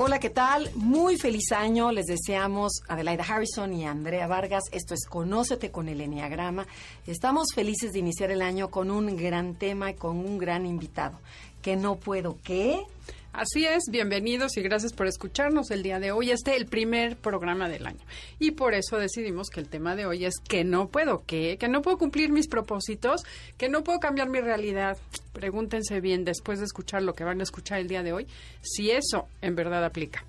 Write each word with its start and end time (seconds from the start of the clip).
Hola, 0.00 0.20
¿qué 0.20 0.30
tal? 0.30 0.70
Muy 0.76 1.16
feliz 1.16 1.50
año. 1.50 1.90
Les 1.90 2.06
deseamos 2.06 2.82
Adelaida 2.86 3.24
Harrison 3.24 3.74
y 3.74 3.84
Andrea 3.84 4.28
Vargas. 4.28 4.62
Esto 4.70 4.94
es 4.94 5.04
Conócete 5.04 5.72
con 5.72 5.88
el 5.88 6.00
Enneagrama. 6.00 6.68
Estamos 7.04 7.48
felices 7.52 7.90
de 7.92 7.98
iniciar 7.98 8.30
el 8.30 8.40
año 8.40 8.70
con 8.70 8.92
un 8.92 9.16
gran 9.16 9.56
tema 9.56 9.90
y 9.90 9.94
con 9.94 10.18
un 10.18 10.38
gran 10.38 10.66
invitado. 10.66 11.18
Que 11.62 11.74
no 11.74 11.96
puedo, 11.96 12.38
¿qué? 12.44 12.86
Así 13.38 13.64
es, 13.64 13.84
bienvenidos 13.88 14.56
y 14.56 14.62
gracias 14.62 14.92
por 14.92 15.06
escucharnos 15.06 15.70
el 15.70 15.84
día 15.84 16.00
de 16.00 16.10
hoy. 16.10 16.32
Este 16.32 16.50
es 16.50 16.56
el 16.56 16.66
primer 16.66 17.16
programa 17.16 17.68
del 17.68 17.86
año. 17.86 18.04
Y 18.40 18.50
por 18.50 18.74
eso 18.74 18.96
decidimos 18.96 19.48
que 19.48 19.60
el 19.60 19.68
tema 19.68 19.94
de 19.94 20.06
hoy 20.06 20.24
es 20.24 20.40
que 20.40 20.64
no 20.64 20.88
puedo, 20.88 21.22
¿qué? 21.24 21.56
Que 21.56 21.68
no 21.68 21.80
puedo 21.80 21.98
cumplir 21.98 22.32
mis 22.32 22.48
propósitos, 22.48 23.22
que 23.56 23.68
no 23.68 23.84
puedo 23.84 24.00
cambiar 24.00 24.28
mi 24.28 24.40
realidad. 24.40 24.98
Pregúntense 25.32 26.00
bien 26.00 26.24
después 26.24 26.58
de 26.58 26.64
escuchar 26.64 27.04
lo 27.04 27.14
que 27.14 27.22
van 27.22 27.38
a 27.38 27.44
escuchar 27.44 27.78
el 27.78 27.86
día 27.86 28.02
de 28.02 28.12
hoy, 28.12 28.26
si 28.60 28.90
eso 28.90 29.28
en 29.40 29.54
verdad 29.54 29.84
aplica. 29.84 30.24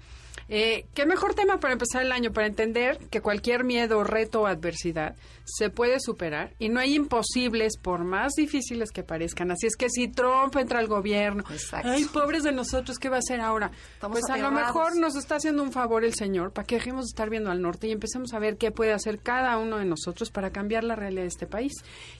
Eh, 0.51 0.87
¿Qué 0.95 1.05
mejor 1.05 1.35
tema 1.35 1.59
para 1.59 1.73
empezar 1.73 2.01
el 2.01 2.11
año? 2.11 2.33
Para 2.33 2.47
entender 2.47 2.97
que 3.11 3.21
cualquier 3.21 3.63
miedo, 3.63 4.03
reto 4.03 4.41
o 4.41 4.47
adversidad 4.47 5.15
se 5.45 5.69
puede 5.69 5.99
superar 5.99 6.53
y 6.57 6.69
no 6.69 6.79
hay 6.79 6.95
imposibles 6.95 7.77
por 7.77 8.03
más 8.03 8.33
difíciles 8.33 8.89
que 8.91 9.03
parezcan. 9.03 9.51
Así 9.51 9.67
es 9.67 9.75
que 9.75 9.89
si 9.89 10.07
Trump 10.07 10.55
entra 10.55 10.79
al 10.79 10.87
gobierno, 10.87 11.43
ay, 11.71 12.05
pobres 12.05 12.43
de 12.43 12.51
nosotros, 12.51 12.97
¿qué 12.97 13.09
va 13.09 13.17
a 13.17 13.19
hacer 13.19 13.41
ahora? 13.41 13.71
pues 14.01 14.29
a 14.29 14.37
lo 14.37 14.49
mejor 14.49 14.95
nos 14.97 15.15
está 15.15 15.35
haciendo 15.35 15.61
un 15.61 15.71
favor 15.71 16.03
el 16.03 16.15
Señor 16.15 16.51
para 16.51 16.65
que 16.65 16.75
dejemos 16.75 17.05
de 17.05 17.09
estar 17.09 17.29
viendo 17.29 17.51
al 17.51 17.61
norte 17.61 17.87
y 17.87 17.91
empecemos 17.91 18.33
a 18.33 18.39
ver 18.39 18.57
qué 18.57 18.71
puede 18.71 18.93
hacer 18.93 19.19
cada 19.19 19.57
uno 19.59 19.77
de 19.77 19.85
nosotros 19.85 20.31
para 20.31 20.51
cambiar 20.51 20.83
la 20.83 20.95
realidad 20.95 21.23
de 21.23 21.27
este 21.27 21.45
país. 21.45 21.73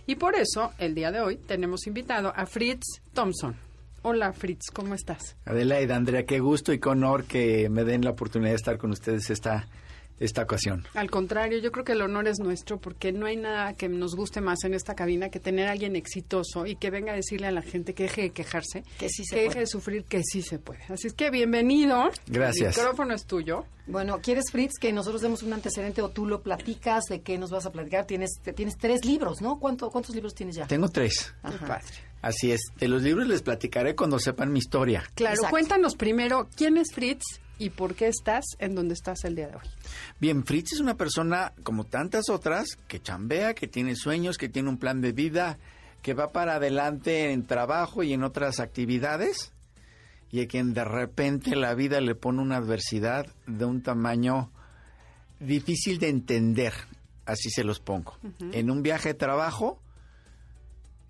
Y 0.05 0.15
por 0.15 0.35
eso, 0.35 0.71
el 0.77 0.93
día 0.93 1.11
de 1.11 1.21
hoy, 1.21 1.37
tenemos 1.37 1.87
invitado 1.87 2.31
a 2.35 2.45
Fritz 2.45 3.01
Thompson. 3.13 3.68
Hola 4.01 4.31
Fritz, 4.31 4.71
¿cómo 4.71 4.95
estás? 4.95 5.35
Adelaida, 5.45 5.97
Andrea, 5.97 6.25
qué 6.25 6.39
gusto 6.39 6.71
y 6.71 6.79
qué 6.79 6.87
honor 6.87 7.25
que 7.25 7.67
me 7.69 7.83
den 7.83 8.05
la 8.05 8.11
oportunidad 8.11 8.51
de 8.51 8.55
estar 8.55 8.77
con 8.77 8.91
ustedes 8.91 9.29
esta, 9.29 9.67
esta 10.19 10.43
ocasión. 10.43 10.85
Al 10.93 11.09
contrario, 11.09 11.59
yo 11.59 11.71
creo 11.71 11.85
que 11.85 11.93
el 11.93 12.01
honor 12.01 12.27
es 12.27 12.39
nuestro 12.39 12.79
porque 12.79 13.11
no 13.11 13.25
hay 13.25 13.37
nada 13.37 13.73
que 13.73 13.87
nos 13.89 14.15
guste 14.15 14.41
más 14.41 14.63
en 14.63 14.73
esta 14.73 14.95
cabina 14.95 15.29
que 15.29 15.39
tener 15.39 15.67
a 15.67 15.71
alguien 15.71 15.95
exitoso 15.95 16.65
y 16.65 16.75
que 16.75 16.89
venga 16.89 17.13
a 17.13 17.15
decirle 17.15 17.47
a 17.47 17.51
la 17.51 17.61
gente 17.61 17.93
que 17.93 18.03
deje 18.03 18.21
de 18.23 18.29
quejarse, 18.31 18.83
que, 18.97 19.09
sí 19.09 19.23
se 19.23 19.35
que 19.35 19.41
puede. 19.41 19.47
deje 19.49 19.59
de 19.59 19.67
sufrir, 19.67 20.03
que 20.03 20.21
sí 20.23 20.41
se 20.41 20.59
puede. 20.59 20.81
Así 20.89 21.07
es 21.07 21.13
que 21.13 21.29
bienvenido. 21.29 22.09
Gracias. 22.27 22.77
El 22.77 22.83
micrófono 22.83 23.13
es 23.13 23.25
tuyo. 23.25 23.65
Bueno, 23.87 24.19
¿quieres, 24.21 24.51
Fritz, 24.51 24.73
que 24.79 24.93
nosotros 24.93 25.21
demos 25.21 25.41
un 25.41 25.51
antecedente 25.53 26.01
o 26.03 26.09
tú 26.09 26.27
lo 26.27 26.41
platicas? 26.43 27.05
¿De 27.05 27.21
qué 27.21 27.37
nos 27.39 27.49
vas 27.49 27.65
a 27.65 27.71
platicar? 27.71 28.05
Tienes, 28.05 28.39
tienes 28.55 28.77
tres 28.77 29.03
libros, 29.03 29.41
¿no? 29.41 29.57
¿Cuánto, 29.59 29.89
¿Cuántos 29.89 30.13
libros 30.13 30.35
tienes 30.35 30.57
ya? 30.57 30.67
Tengo 30.67 30.89
tres. 30.89 31.33
Qué 31.41 31.47
Ajá. 31.47 31.65
padre. 31.65 31.87
Así 32.21 32.51
es. 32.51 32.59
De 32.77 32.87
los 32.87 33.01
libros 33.01 33.27
les 33.27 33.41
platicaré 33.41 33.95
cuando 33.95 34.19
sepan 34.19 34.51
mi 34.51 34.59
historia. 34.59 35.03
Claro, 35.15 35.35
Exacto. 35.35 35.51
cuéntanos 35.51 35.95
primero 35.95 36.47
quién 36.55 36.77
es 36.77 36.93
Fritz 36.93 37.23
y 37.59 37.69
por 37.69 37.93
qué 37.93 38.07
estás 38.07 38.45
en 38.57 38.73
donde 38.73 38.95
estás 38.95 39.23
el 39.25 39.35
día 39.35 39.49
de 39.49 39.57
hoy. 39.57 39.67
Bien, 40.19 40.43
Fritz 40.43 40.73
es 40.73 40.79
una 40.79 40.95
persona 40.95 41.53
como 41.61 41.83
tantas 41.83 42.29
otras 42.29 42.77
que 42.87 43.01
chambea, 43.01 43.53
que 43.53 43.67
tiene 43.67 43.95
sueños, 43.95 44.37
que 44.37 44.49
tiene 44.49 44.69
un 44.69 44.77
plan 44.77 45.01
de 45.01 45.11
vida, 45.11 45.59
que 46.01 46.13
va 46.13 46.31
para 46.31 46.55
adelante 46.55 47.31
en 47.31 47.45
trabajo 47.45 48.01
y 48.01 48.13
en 48.13 48.23
otras 48.23 48.59
actividades 48.59 49.51
y 50.31 50.41
a 50.41 50.47
quien 50.47 50.73
de 50.73 50.85
repente 50.85 51.55
la 51.55 51.73
vida 51.73 52.01
le 52.01 52.15
pone 52.15 52.41
una 52.41 52.57
adversidad 52.57 53.27
de 53.47 53.65
un 53.65 53.81
tamaño 53.81 54.51
difícil 55.39 55.99
de 55.99 56.09
entender, 56.09 56.73
así 57.25 57.49
se 57.49 57.63
los 57.63 57.79
pongo. 57.79 58.17
En 58.51 58.69
un 58.69 58.83
viaje 58.83 59.09
de 59.09 59.13
trabajo, 59.15 59.81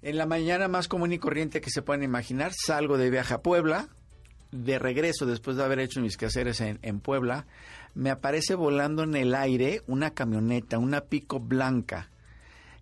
en 0.02 0.18
la 0.18 0.26
mañana 0.26 0.68
más 0.68 0.88
común 0.88 1.12
y 1.12 1.20
corriente 1.20 1.62
que 1.62 1.70
se 1.70 1.82
pueden 1.82 2.04
imaginar, 2.04 2.54
salgo 2.54 2.98
de 2.98 3.10
viaje 3.10 3.34
a 3.34 3.42
Puebla, 3.42 3.90
de 4.52 4.80
regreso 4.80 5.26
después 5.26 5.58
de 5.58 5.64
haber 5.64 5.80
hecho 5.80 6.02
mis 6.02 6.18
quehaceres 6.18 6.62
en, 6.62 7.00
Puebla, 7.00 7.46
me 7.96 8.10
aparece 8.10 8.56
volando 8.56 9.04
en 9.04 9.16
el 9.16 9.36
aire 9.36 9.82
una 9.88 10.12
camioneta, 10.12 10.80
una 10.80 11.02
pico 11.02 11.40
blanca, 11.40 12.10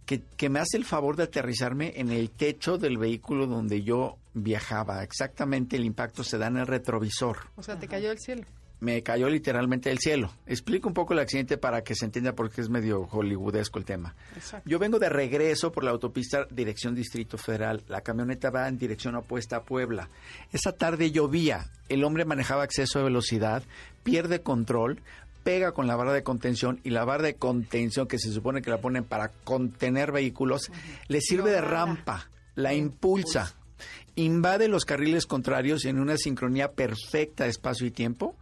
que, 0.05 0.21
que 0.37 0.49
me 0.49 0.59
hace 0.59 0.77
el 0.77 0.85
favor 0.85 1.15
de 1.15 1.23
aterrizarme 1.23 1.93
en 1.97 2.11
el 2.11 2.29
techo 2.29 2.77
del 2.77 2.97
vehículo 2.97 3.47
donde 3.47 3.83
yo 3.83 4.17
viajaba. 4.33 5.03
Exactamente 5.03 5.75
el 5.75 5.85
impacto 5.85 6.23
se 6.23 6.37
da 6.37 6.47
en 6.47 6.57
el 6.57 6.67
retrovisor. 6.67 7.49
O 7.55 7.63
sea, 7.63 7.77
te 7.77 7.87
cayó 7.87 8.09
del 8.09 8.19
cielo. 8.19 8.43
Me 8.79 9.01
cayó 9.01 9.29
literalmente 9.29 9.89
del 9.89 9.97
cielo. 9.99 10.31
Explico 10.45 10.87
un 10.87 10.93
poco 10.93 11.13
el 11.13 11.19
accidente 11.19 11.57
para 11.57 11.83
que 11.83 11.95
se 11.95 12.05
entienda 12.05 12.33
porque 12.33 12.61
es 12.61 12.69
medio 12.69 13.07
hollywoodesco 13.07 13.79
el 13.79 13.85
tema. 13.85 14.15
Exacto. 14.35 14.69
Yo 14.69 14.77
vengo 14.77 14.99
de 14.99 15.09
regreso 15.09 15.71
por 15.71 15.83
la 15.83 15.91
autopista 15.91 16.45
dirección 16.51 16.93
Distrito 16.93 17.37
Federal. 17.37 17.83
La 17.87 18.01
camioneta 18.01 18.51
va 18.51 18.67
en 18.67 18.77
dirección 18.77 19.15
opuesta 19.15 19.57
a 19.57 19.63
Puebla. 19.63 20.09
Esa 20.51 20.73
tarde 20.73 21.11
llovía. 21.11 21.71
El 21.89 22.03
hombre 22.03 22.25
manejaba 22.25 22.65
exceso 22.65 22.99
de 22.99 23.05
velocidad, 23.05 23.63
pierde 24.03 24.41
control, 24.41 25.01
pega 25.47 25.71
con 25.71 25.87
la 25.87 25.95
barra 25.95 26.11
de 26.11 26.23
contención 26.23 26.81
y 26.83 26.89
la 26.89 27.05
barra 27.05 27.23
de 27.23 27.35
contención 27.35 28.05
que 28.05 28.19
se 28.19 28.33
supone 28.33 28.61
que 28.61 28.69
la 28.69 28.81
ponen 28.81 29.05
para 29.05 29.29
contener 29.29 30.11
vehículos, 30.11 30.69
le 31.07 31.21
sirve 31.21 31.51
de 31.51 31.61
rampa, 31.61 32.29
la 32.55 32.73
impulsa, 32.73 33.55
invade 34.15 34.67
los 34.67 34.83
carriles 34.83 35.25
contrarios 35.25 35.85
en 35.85 35.99
una 35.99 36.17
sincronía 36.17 36.73
perfecta 36.73 37.45
de 37.45 37.51
espacio 37.51 37.87
y 37.87 37.91
tiempo. 37.91 38.35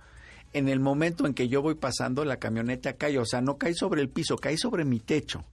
En 0.56 0.70
el 0.70 0.80
momento 0.80 1.28
en 1.28 1.34
que 1.34 1.50
yo 1.50 1.62
voy 1.62 1.76
pasando, 1.76 2.24
la 2.24 2.38
camioneta 2.38 2.94
cae, 2.94 3.20
o 3.20 3.26
sea, 3.26 3.42
no 3.42 3.58
cae 3.58 3.74
sobre 3.74 4.02
el 4.02 4.08
piso, 4.08 4.38
cae 4.38 4.58
sobre 4.58 4.86
mi 4.86 5.02
techo. 5.02 5.44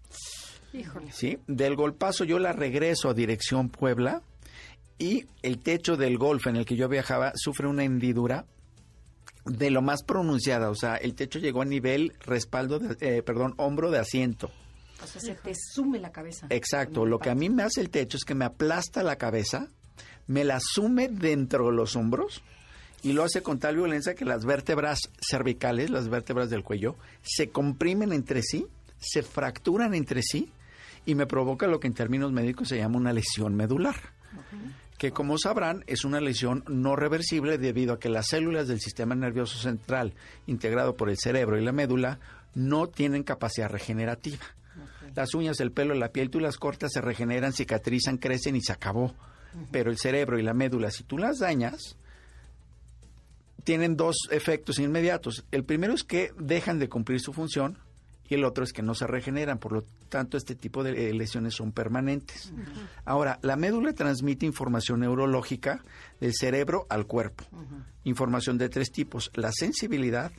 Híjole. 0.72 1.10
¿sí? 1.10 1.38
Del 1.48 1.74
golpazo 1.74 2.22
yo 2.22 2.38
la 2.38 2.52
regreso 2.52 3.10
a 3.10 3.14
dirección 3.14 3.68
Puebla 3.68 4.22
y 4.98 5.26
el 5.42 5.58
techo 5.58 5.96
del 5.96 6.18
golf 6.18 6.46
en 6.46 6.54
el 6.54 6.64
que 6.64 6.76
yo 6.76 6.88
viajaba 6.88 7.32
sufre 7.34 7.66
una 7.66 7.82
hendidura 7.82 8.46
de 9.44 9.70
lo 9.72 9.82
más 9.82 10.04
pronunciada, 10.04 10.70
o 10.70 10.76
sea, 10.76 10.94
el 10.94 11.16
techo 11.16 11.40
llegó 11.40 11.62
a 11.62 11.64
nivel 11.64 12.12
respaldo, 12.20 12.78
de, 12.78 12.96
eh, 13.00 13.22
perdón, 13.24 13.54
hombro 13.56 13.90
de 13.90 13.98
asiento. 13.98 14.52
O 15.02 15.06
sea, 15.08 15.20
se 15.20 15.34
te 15.34 15.52
sume 15.74 15.98
la 15.98 16.12
cabeza. 16.12 16.46
Exacto, 16.48 17.04
lo 17.06 17.18
que 17.18 17.30
a 17.30 17.34
mí 17.34 17.50
me 17.50 17.64
hace 17.64 17.80
el 17.80 17.90
techo 17.90 18.16
es 18.16 18.24
que 18.24 18.36
me 18.36 18.44
aplasta 18.44 19.02
la 19.02 19.16
cabeza, 19.16 19.66
me 20.28 20.44
la 20.44 20.60
sume 20.60 21.08
dentro 21.08 21.66
de 21.66 21.72
los 21.72 21.96
hombros 21.96 22.44
y 23.02 23.12
lo 23.12 23.24
hace 23.24 23.42
con 23.42 23.58
tal 23.58 23.76
violencia 23.76 24.14
que 24.14 24.24
las 24.24 24.44
vértebras 24.44 25.10
cervicales, 25.20 25.90
las 25.90 26.08
vértebras 26.08 26.50
del 26.50 26.62
cuello, 26.62 26.96
se 27.22 27.50
comprimen 27.50 28.12
entre 28.12 28.42
sí, 28.42 28.66
se 28.98 29.22
fracturan 29.22 29.94
entre 29.94 30.22
sí 30.22 30.50
y 31.04 31.14
me 31.14 31.26
provoca 31.26 31.66
lo 31.66 31.80
que 31.80 31.88
en 31.88 31.94
términos 31.94 32.32
médicos 32.32 32.68
se 32.68 32.78
llama 32.78 32.98
una 32.98 33.12
lesión 33.12 33.54
medular. 33.56 33.96
Que 34.98 35.10
como 35.10 35.36
sabrán 35.36 35.82
es 35.88 36.04
una 36.04 36.20
lesión 36.20 36.62
no 36.68 36.94
reversible 36.94 37.58
debido 37.58 37.94
a 37.94 37.98
que 37.98 38.08
las 38.08 38.28
células 38.28 38.68
del 38.68 38.80
sistema 38.80 39.16
nervioso 39.16 39.58
central, 39.58 40.14
integrado 40.46 40.96
por 40.96 41.10
el 41.10 41.18
cerebro 41.18 41.58
y 41.58 41.64
la 41.64 41.72
médula, 41.72 42.20
no 42.54 42.86
tienen 42.86 43.24
capacidad 43.24 43.68
regenerativa. 43.68 44.44
Las 45.14 45.34
uñas, 45.34 45.60
el 45.60 45.72
pelo, 45.72 45.94
la 45.94 46.12
piel, 46.12 46.30
tú 46.30 46.38
las 46.38 46.56
cortas, 46.56 46.92
se 46.92 47.00
regeneran, 47.00 47.52
cicatrizan, 47.52 48.18
crecen 48.18 48.56
y 48.56 48.62
se 48.62 48.72
acabó. 48.72 49.14
Pero 49.70 49.90
el 49.90 49.98
cerebro 49.98 50.38
y 50.38 50.42
la 50.42 50.54
médula, 50.54 50.90
si 50.90 51.02
tú 51.02 51.18
las 51.18 51.40
dañas, 51.40 51.96
tienen 53.64 53.96
dos 53.96 54.16
efectos 54.30 54.78
inmediatos. 54.78 55.44
El 55.50 55.64
primero 55.64 55.94
es 55.94 56.04
que 56.04 56.32
dejan 56.38 56.78
de 56.78 56.88
cumplir 56.88 57.20
su 57.20 57.32
función 57.32 57.78
y 58.28 58.34
el 58.34 58.44
otro 58.44 58.64
es 58.64 58.72
que 58.72 58.82
no 58.82 58.94
se 58.94 59.06
regeneran. 59.06 59.58
Por 59.58 59.72
lo 59.72 59.84
tanto, 60.08 60.36
este 60.36 60.54
tipo 60.54 60.82
de 60.82 61.10
eh, 61.10 61.12
lesiones 61.14 61.54
son 61.54 61.72
permanentes. 61.72 62.52
Ahora, 63.04 63.38
la 63.42 63.56
médula 63.56 63.92
transmite 63.92 64.46
información 64.46 65.00
neurológica 65.00 65.82
del 66.20 66.32
cerebro 66.34 66.86
al 66.88 67.06
cuerpo. 67.06 67.44
Información 68.04 68.56
de 68.58 68.68
tres 68.68 68.90
tipos, 68.90 69.30
la 69.34 69.52
sensibilidad, 69.52 70.32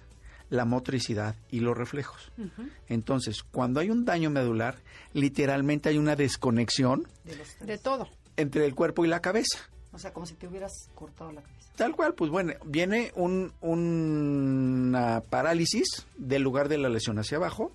la 0.49 0.65
motricidad 0.65 1.35
y 1.49 1.59
los 1.59 1.77
reflejos. 1.77 2.31
Entonces, 2.87 3.43
cuando 3.43 3.79
hay 3.79 3.89
un 3.89 4.05
daño 4.05 4.29
medular, 4.29 4.77
literalmente 5.13 5.89
hay 5.89 5.97
una 5.97 6.15
desconexión 6.15 7.07
De. 7.23 7.65
De 7.65 7.77
todo. 7.77 8.09
entre 8.37 8.65
el 8.65 8.73
cuerpo 8.75 9.05
y 9.05 9.07
la 9.07 9.21
cabeza. 9.21 9.59
O 9.91 9.99
sea, 9.99 10.11
como 10.13 10.25
si 10.25 10.33
te 10.33 10.47
hubieras 10.47 10.89
cortado 10.95 11.31
la 11.31 11.41
cabeza. 11.43 11.62
Tal 11.75 11.95
cual, 11.95 12.13
pues 12.13 12.29
bueno, 12.29 12.53
viene 12.65 13.11
un, 13.15 13.51
una 13.61 15.21
parálisis 15.21 16.05
del 16.17 16.43
lugar 16.43 16.69
de 16.69 16.77
la 16.77 16.89
lesión 16.89 17.17
hacia 17.17 17.37
abajo, 17.37 17.71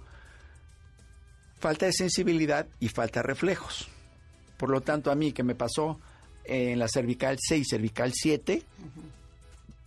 falta 1.59 1.87
de 1.87 1.93
sensibilidad 1.93 2.67
y 2.79 2.89
falta 2.89 3.21
de 3.21 3.27
reflejos. 3.27 3.89
Por 4.57 4.71
lo 4.71 4.81
tanto, 4.81 5.11
a 5.11 5.17
mí 5.17 5.33
que 5.33 5.43
me 5.43 5.57
pasó 5.57 5.99
en 6.45 6.79
la 6.79 6.89
cervical 6.89 7.39
6, 7.41 7.67
cervical 7.69 8.13
7, 8.15 8.63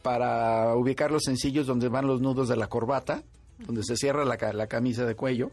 para 0.02 0.76
ubicar 0.76 1.12
los 1.12 1.24
sencillos 1.24 1.68
donde 1.68 1.88
van 1.88 2.08
los 2.08 2.22
nudos 2.22 2.50
de 2.50 2.58
la 2.58 2.68
corbata, 2.68 3.24
donde 3.60 3.84
se 3.84 3.96
cierra 3.96 4.26
la, 4.26 4.38
la 4.54 4.68
camisa 4.68 5.06
de 5.06 5.16
cuello. 5.16 5.52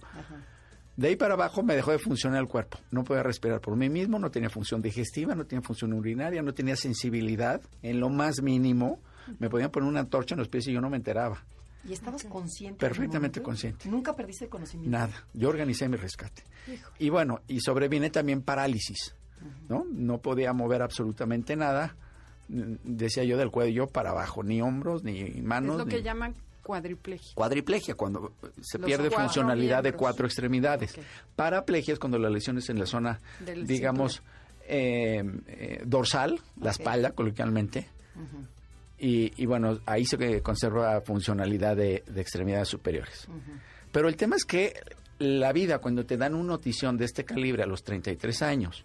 De 0.98 1.06
ahí 1.08 1.16
para 1.16 1.34
abajo 1.34 1.62
me 1.62 1.76
dejó 1.76 1.92
de 1.92 1.98
funcionar 2.00 2.40
el 2.40 2.48
cuerpo. 2.48 2.78
No 2.90 3.04
podía 3.04 3.22
respirar 3.22 3.60
por 3.60 3.76
mí 3.76 3.88
mismo, 3.88 4.18
no 4.18 4.32
tenía 4.32 4.50
función 4.50 4.82
digestiva, 4.82 5.36
no 5.36 5.46
tenía 5.46 5.62
función 5.62 5.92
urinaria, 5.92 6.42
no 6.42 6.52
tenía 6.52 6.74
sensibilidad 6.74 7.60
en 7.82 8.00
lo 8.00 8.08
más 8.08 8.42
mínimo. 8.42 9.00
Me 9.38 9.48
podían 9.48 9.70
poner 9.70 9.88
una 9.88 10.00
antorcha 10.00 10.34
en 10.34 10.40
los 10.40 10.48
pies 10.48 10.66
y 10.66 10.72
yo 10.72 10.80
no 10.80 10.90
me 10.90 10.96
enteraba. 10.96 11.44
¿Y 11.88 11.92
estabas 11.92 12.24
consciente? 12.24 12.80
Perfectamente 12.80 13.40
consciente. 13.40 13.88
Nunca 13.88 14.16
perdiste 14.16 14.46
el 14.46 14.50
conocimiento. 14.50 14.90
Nada. 14.98 15.12
Yo 15.34 15.48
organicé 15.50 15.88
mi 15.88 15.96
rescate. 15.96 16.42
Y 16.98 17.10
bueno, 17.10 17.42
y 17.46 17.60
sobrevine 17.60 18.10
también 18.10 18.42
parálisis. 18.42 19.14
¿no? 19.68 19.86
No 19.88 20.18
podía 20.18 20.52
mover 20.52 20.82
absolutamente 20.82 21.54
nada. 21.54 21.94
Decía 22.48 23.22
yo 23.22 23.36
del 23.36 23.50
cuello 23.52 23.86
para 23.86 24.10
abajo, 24.10 24.42
ni 24.42 24.60
hombros, 24.60 25.04
ni 25.04 25.22
manos. 25.42 25.72
es 25.74 25.78
lo 25.78 25.84
ni- 25.84 25.90
que 25.92 26.02
llaman 26.02 26.34
cuadriplegia. 26.68 27.32
Cuadriplegia, 27.34 27.94
cuando 27.94 28.34
se 28.60 28.76
Los 28.76 28.86
pierde 28.86 29.10
funcionalidad 29.10 29.82
de 29.82 29.94
cuatro 29.94 30.26
extremidades. 30.26 30.98
Ok. 30.98 31.04
Paraplegia 31.34 31.94
es 31.94 31.98
cuando 31.98 32.18
la 32.18 32.28
lesión 32.28 32.58
es 32.58 32.68
en 32.68 32.78
la 32.78 32.84
zona, 32.84 33.20
Del 33.40 33.66
digamos, 33.66 34.22
eh, 34.66 35.24
eh, 35.46 35.82
dorsal, 35.86 36.38
la 36.60 36.72
espalda, 36.72 37.12
coloquialmente. 37.12 37.88
y, 38.98 39.32
y 39.42 39.46
bueno, 39.46 39.78
ahí 39.86 40.04
se 40.04 40.42
conserva 40.42 41.00
funcionalidad 41.00 41.74
de, 41.74 42.04
de 42.06 42.20
extremidades 42.20 42.68
superiores. 42.68 43.26
Pero 43.90 44.08
el 44.10 44.16
tema 44.16 44.36
es 44.36 44.44
que 44.44 44.74
la 45.20 45.54
vida, 45.54 45.78
cuando 45.78 46.04
te 46.04 46.18
dan 46.18 46.34
una 46.34 46.48
notición 46.48 46.98
de 46.98 47.06
este 47.06 47.24
calibre 47.24 47.62
a 47.62 47.66
los 47.66 47.82
33 47.82 48.42
años, 48.42 48.84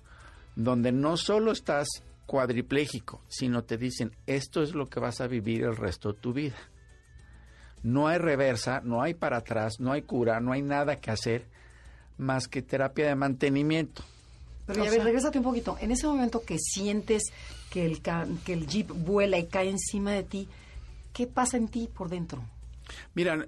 donde 0.55 0.93
no 0.93 1.17
solo 1.17 1.51
estás 1.51 1.89
cuadripléjico, 2.27 3.21
sino 3.27 3.65
te 3.65 3.77
dicen, 3.77 4.13
esto 4.25 4.63
es 4.63 4.73
lo 4.73 4.87
que 4.87 5.01
vas 5.01 5.19
a 5.19 5.27
vivir 5.27 5.63
el 5.63 5.75
resto 5.75 6.13
de 6.13 6.19
tu 6.21 6.31
vida. 6.31 6.55
No 7.83 8.07
hay 8.07 8.17
reversa, 8.17 8.81
no 8.83 9.01
hay 9.01 9.13
para 9.13 9.37
atrás, 9.37 9.79
no 9.79 9.91
hay 9.91 10.01
cura, 10.03 10.39
no 10.39 10.51
hay 10.53 10.61
nada 10.61 10.99
que 10.99 11.11
hacer 11.11 11.45
más 12.17 12.47
que 12.47 12.61
terapia 12.61 13.07
de 13.07 13.15
mantenimiento. 13.15 14.03
Pero 14.65 14.81
O 14.81 14.83
ya, 14.85 14.89
a 14.89 14.91
ver, 14.91 14.99
sea- 14.99 15.05
regrésate 15.05 15.37
un 15.39 15.43
poquito. 15.43 15.77
En 15.81 15.91
ese 15.91 16.07
momento 16.07 16.43
que 16.45 16.57
sientes 16.57 17.23
que 17.69 17.85
el, 17.85 18.01
que 18.01 18.53
el 18.53 18.67
jeep 18.67 18.91
vuela 18.91 19.37
y 19.37 19.47
cae 19.47 19.69
encima 19.69 20.11
de 20.11 20.23
ti, 20.23 20.47
¿qué 21.11 21.27
pasa 21.27 21.57
en 21.57 21.67
ti 21.67 21.89
por 21.93 22.07
dentro? 22.09 22.43
Mira, 23.15 23.45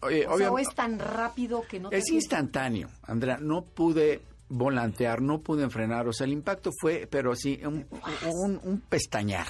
oye, 0.00 0.26
O 0.26 0.36
sea, 0.38 0.50
es 0.58 0.74
tan 0.74 0.98
rápido 0.98 1.62
que 1.68 1.78
no 1.78 1.90
te 1.90 1.98
es 1.98 2.10
instantáneo, 2.10 2.88
Andrea. 3.04 3.36
No 3.40 3.62
pude 3.62 4.22
volantear, 4.48 5.22
no 5.22 5.40
pude 5.40 5.68
frenar. 5.70 6.08
O 6.08 6.12
sea, 6.12 6.26
el 6.26 6.32
impacto 6.32 6.70
fue, 6.80 7.06
pero 7.10 7.36
sí, 7.36 7.60
un, 7.64 7.86
un- 8.26 8.60
un 8.64 8.80
pestañear. 8.80 9.46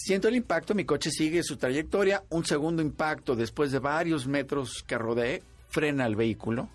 Siento 0.00 0.28
el 0.28 0.36
impacto, 0.36 0.76
mi 0.76 0.84
coche 0.84 1.10
sigue 1.10 1.42
su 1.42 1.56
trayectoria. 1.56 2.22
Un 2.30 2.44
segundo 2.44 2.82
impacto, 2.82 3.34
después 3.34 3.72
de 3.72 3.80
varios 3.80 4.28
metros 4.28 4.84
que 4.86 4.96
rodé, 4.96 5.42
frena 5.68 6.06
el 6.06 6.14
vehículo. 6.14 6.68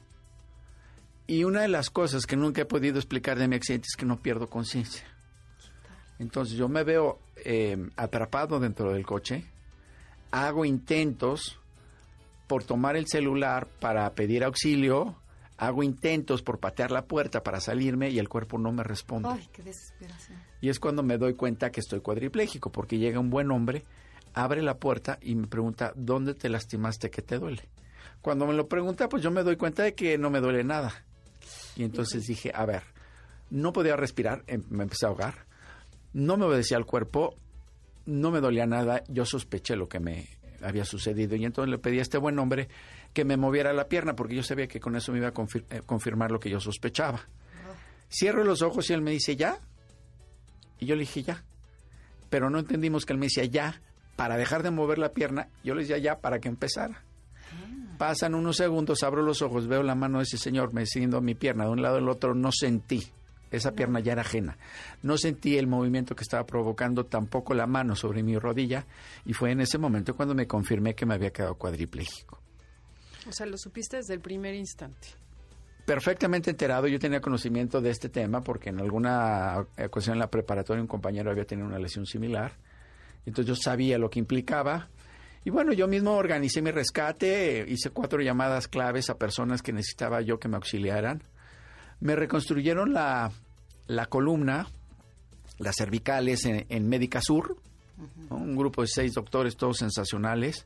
Y 1.26 1.46
una 1.46 1.62
de 1.62 1.70
las 1.70 1.90
cosas 1.90 2.26
que 2.26 2.36
nunca 2.36 2.64
he 2.64 2.66
podido 2.66 2.98
explicar 2.98 3.40
de 3.40 3.48
mi 3.48 3.56
accidente 3.56 3.88
es 3.90 3.96
que 3.96 4.06
no 4.06 4.22
pierdo 4.22 4.50
conciencia. 4.50 5.06
Entonces 6.20 6.58
yo 6.58 6.68
me 6.68 6.84
veo 6.84 7.20
eh, 7.46 7.78
atrapado 7.96 8.60
dentro 8.60 8.92
del 8.92 9.06
coche, 9.06 9.46
hago 10.32 10.66
intentos 10.66 11.58
por 12.48 12.66
tomar 12.66 12.98
el 12.98 13.08
celular 13.08 13.68
para 13.80 14.14
pedir 14.14 14.44
auxilio, 14.44 15.16
hago 15.68 15.84
intentos 15.84 16.42
por 16.42 16.60
patear 16.60 16.92
la 16.92 17.06
puerta 17.06 17.44
para 17.44 17.60
salirme 17.60 18.10
y 18.10 18.20
el 18.20 18.30
cuerpo 18.30 18.58
no 18.58 18.72
me 18.72 18.84
responde. 18.84 19.30
Ay, 19.32 19.48
qué 19.52 19.62
desesperación. 19.64 20.40
Y 20.62 20.70
es 20.70 20.80
cuando 20.80 21.04
me 21.04 21.18
doy 21.18 21.34
cuenta 21.36 21.72
que 21.72 21.80
estoy 21.80 22.00
cuadripléjico, 22.02 22.72
porque 22.72 22.98
llega 22.98 23.20
un 23.20 23.30
buen 23.30 23.52
hombre, 23.52 23.84
abre 24.34 24.62
la 24.62 24.78
puerta 24.78 25.18
y 25.22 25.36
me 25.36 25.48
pregunta, 25.48 25.92
¿dónde 25.96 26.34
te 26.34 26.50
lastimaste 26.50 27.10
que 27.10 27.22
te 27.22 27.38
duele? 27.38 27.64
Cuando 28.22 28.46
me 28.48 28.54
lo 28.54 28.68
pregunta, 28.68 29.10
pues 29.10 29.22
yo 29.22 29.32
me 29.32 29.44
doy 29.44 29.58
cuenta 29.58 29.84
de 29.84 29.94
que 29.96 30.18
no 30.18 30.30
me 30.30 30.40
duele 30.40 30.64
nada. 30.64 30.94
Y 31.76 31.84
entonces 31.84 32.24
dije, 32.26 32.52
a 32.54 32.66
ver, 32.66 32.84
no 33.50 33.74
podía 33.74 33.96
respirar, 33.96 34.44
em- 34.48 34.64
me 34.70 34.84
empecé 34.84 35.06
a 35.06 35.10
ahogar, 35.10 35.34
no 36.14 36.38
me 36.38 36.46
obedecía 36.46 36.78
al 36.78 36.86
cuerpo, 36.86 37.36
no 38.06 38.32
me 38.32 38.40
dolía 38.40 38.66
nada, 38.66 39.04
yo 39.10 39.26
sospeché 39.26 39.76
lo 39.76 39.90
que 39.90 40.00
me 40.00 40.28
había 40.62 40.86
sucedido 40.86 41.36
y 41.36 41.44
entonces 41.44 41.70
le 41.70 41.78
pedí 41.78 42.00
a 42.00 42.02
este 42.04 42.18
buen 42.18 42.40
hombre 42.40 42.70
que 43.14 43.26
me 43.26 43.38
moviera 43.38 43.74
la 43.74 43.88
pierna 43.88 44.16
porque 44.16 44.36
yo 44.36 44.44
sabía 44.44 44.68
que 44.68 44.80
con 44.80 44.96
eso 44.96 45.12
me 45.12 45.20
iba 45.20 45.28
a 45.30 45.34
confir- 45.34 45.66
eh, 45.70 45.82
confirmar 45.86 46.32
lo 46.32 46.40
que 46.40 46.50
yo 46.50 46.60
sospechaba. 46.60 47.22
Cierro 48.10 48.44
los 48.44 48.62
ojos 48.62 48.90
y 48.90 48.94
él 48.94 49.02
me 49.02 49.12
dice, 49.12 49.36
¿ya? 49.36 49.58
Y 50.80 50.86
yo 50.86 50.96
le 50.96 51.02
dije, 51.02 51.24
ya. 51.24 51.44
Pero 52.30 52.50
no 52.50 52.60
entendimos 52.60 53.06
que 53.06 53.14
él 53.14 53.20
me 53.20 53.28
decía, 53.28 53.46
ya, 53.46 53.82
para 54.16 54.38
dejar 54.38 54.64
de 54.64 54.72
mover 54.72 54.98
la 54.98 55.14
pierna. 55.14 55.48
Yo 55.64 55.76
le 55.76 55.82
decía, 55.82 55.98
ya, 55.98 56.20
para 56.20 56.40
que 56.40 56.50
empezara. 56.50 57.04
Pasan 57.98 58.34
unos 58.36 58.58
segundos, 58.58 59.04
abro 59.04 59.22
los 59.22 59.42
ojos, 59.42 59.68
veo 59.68 59.84
la 59.84 59.96
mano 59.96 60.18
de 60.18 60.24
ese 60.24 60.38
señor 60.38 60.74
meciendo 60.74 61.22
mi 61.22 61.36
pierna 61.36 61.66
de 61.66 61.72
un 61.72 61.82
lado 61.82 61.98
al 61.98 62.10
otro, 62.10 62.34
no 62.34 62.52
sentí. 62.52 63.04
Esa 63.52 63.74
pierna 63.74 64.00
ya 64.00 64.14
era 64.14 64.22
ajena. 64.22 64.58
No 65.04 65.16
sentí 65.16 65.58
el 65.60 65.68
movimiento 65.68 66.16
que 66.16 66.24
estaba 66.24 66.44
provocando 66.46 67.06
tampoco 67.06 67.54
la 67.54 67.68
mano 67.68 67.96
sobre 67.96 68.24
mi 68.24 68.36
rodilla 68.38 68.88
y 69.26 69.34
fue 69.34 69.52
en 69.52 69.62
ese 69.62 69.78
momento 69.78 70.16
cuando 70.16 70.34
me 70.34 70.48
confirmé 70.48 70.96
que 70.96 71.06
me 71.06 71.14
había 71.14 71.32
quedado 71.32 71.54
cuadripléjico. 71.56 72.40
O 73.28 73.32
sea, 73.32 73.46
lo 73.46 73.58
supiste 73.58 73.98
desde 73.98 74.14
el 74.14 74.20
primer 74.20 74.54
instante. 74.56 75.08
perfectamente 75.86 76.50
enterado, 76.50 76.88
yo 76.88 76.98
tenía 77.00 77.20
conocimiento 77.20 77.82
de 77.82 77.90
este 77.90 78.08
tema 78.10 78.42
porque 78.42 78.70
en 78.70 78.80
alguna 78.80 79.66
ocasión 79.86 80.16
en 80.16 80.20
la 80.20 80.30
preparatoria 80.30 80.82
un 80.82 80.88
compañero 80.88 81.30
había 81.32 81.46
tenido 81.46 81.68
una 81.68 81.80
lesión 81.80 82.06
similar. 82.06 82.54
Entonces 83.26 83.48
yo 83.48 83.56
sabía 83.56 83.98
lo 83.98 84.10
que 84.10 84.20
implicaba. 84.20 84.90
Y 85.46 85.50
bueno, 85.50 85.74
yo 85.74 85.88
mismo 85.88 86.12
organicé 86.12 86.62
mi 86.62 86.72
rescate, 86.72 87.66
hice 87.68 87.90
cuatro 87.90 88.22
llamadas 88.22 88.68
claves 88.70 89.10
a 89.10 89.18
personas 89.18 89.62
que 89.62 89.74
necesitaba 89.74 90.22
yo 90.22 90.40
que 90.40 90.48
me 90.48 90.56
auxiliaran. 90.56 91.22
Me 92.00 92.16
reconstruyeron 92.16 92.94
la, 92.94 93.32
la 93.88 94.06
columna, 94.06 94.68
las 95.60 95.76
cervicales 95.76 96.46
en, 96.46 96.66
en 96.70 96.88
Médica 96.88 97.20
Sur, 97.22 97.58
¿no? 98.30 98.38
un 98.38 98.56
grupo 98.56 98.82
de 98.84 98.88
seis 98.88 99.14
doctores, 99.14 99.58
todos 99.58 99.78
sensacionales. 99.78 100.66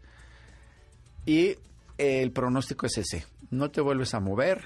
Y 1.25 1.55
el 1.97 2.31
pronóstico 2.31 2.85
es 2.85 2.97
ese, 2.97 3.25
no 3.49 3.71
te 3.71 3.81
vuelves 3.81 4.13
a 4.13 4.19
mover 4.19 4.63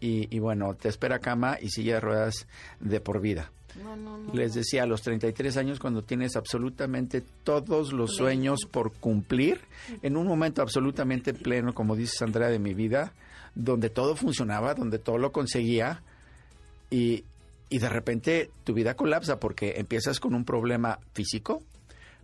y, 0.00 0.34
y 0.34 0.38
bueno, 0.38 0.74
te 0.74 0.88
espera 0.88 1.18
cama 1.18 1.58
y 1.60 1.70
silla 1.70 1.94
de 1.94 2.00
ruedas 2.00 2.46
de 2.80 3.00
por 3.00 3.20
vida. 3.20 3.50
No, 3.82 3.96
no, 3.96 4.18
no. 4.18 4.32
Les 4.32 4.54
decía, 4.54 4.84
a 4.84 4.86
los 4.86 5.02
33 5.02 5.56
años, 5.58 5.78
cuando 5.78 6.02
tienes 6.02 6.36
absolutamente 6.36 7.22
todos 7.44 7.92
los 7.92 8.16
sueños 8.16 8.60
por 8.70 8.92
cumplir, 8.92 9.60
en 10.02 10.16
un 10.16 10.26
momento 10.26 10.62
absolutamente 10.62 11.34
pleno, 11.34 11.74
como 11.74 11.94
dices 11.94 12.22
Andrea, 12.22 12.48
de 12.48 12.58
mi 12.58 12.74
vida, 12.74 13.12
donde 13.54 13.90
todo 13.90 14.16
funcionaba, 14.16 14.74
donde 14.74 14.98
todo 14.98 15.18
lo 15.18 15.32
conseguía, 15.32 16.02
y, 16.90 17.24
y 17.68 17.78
de 17.78 17.88
repente 17.88 18.50
tu 18.64 18.72
vida 18.72 18.94
colapsa 18.94 19.38
porque 19.38 19.74
empiezas 19.76 20.20
con 20.20 20.34
un 20.34 20.44
problema 20.44 20.98
físico, 21.12 21.62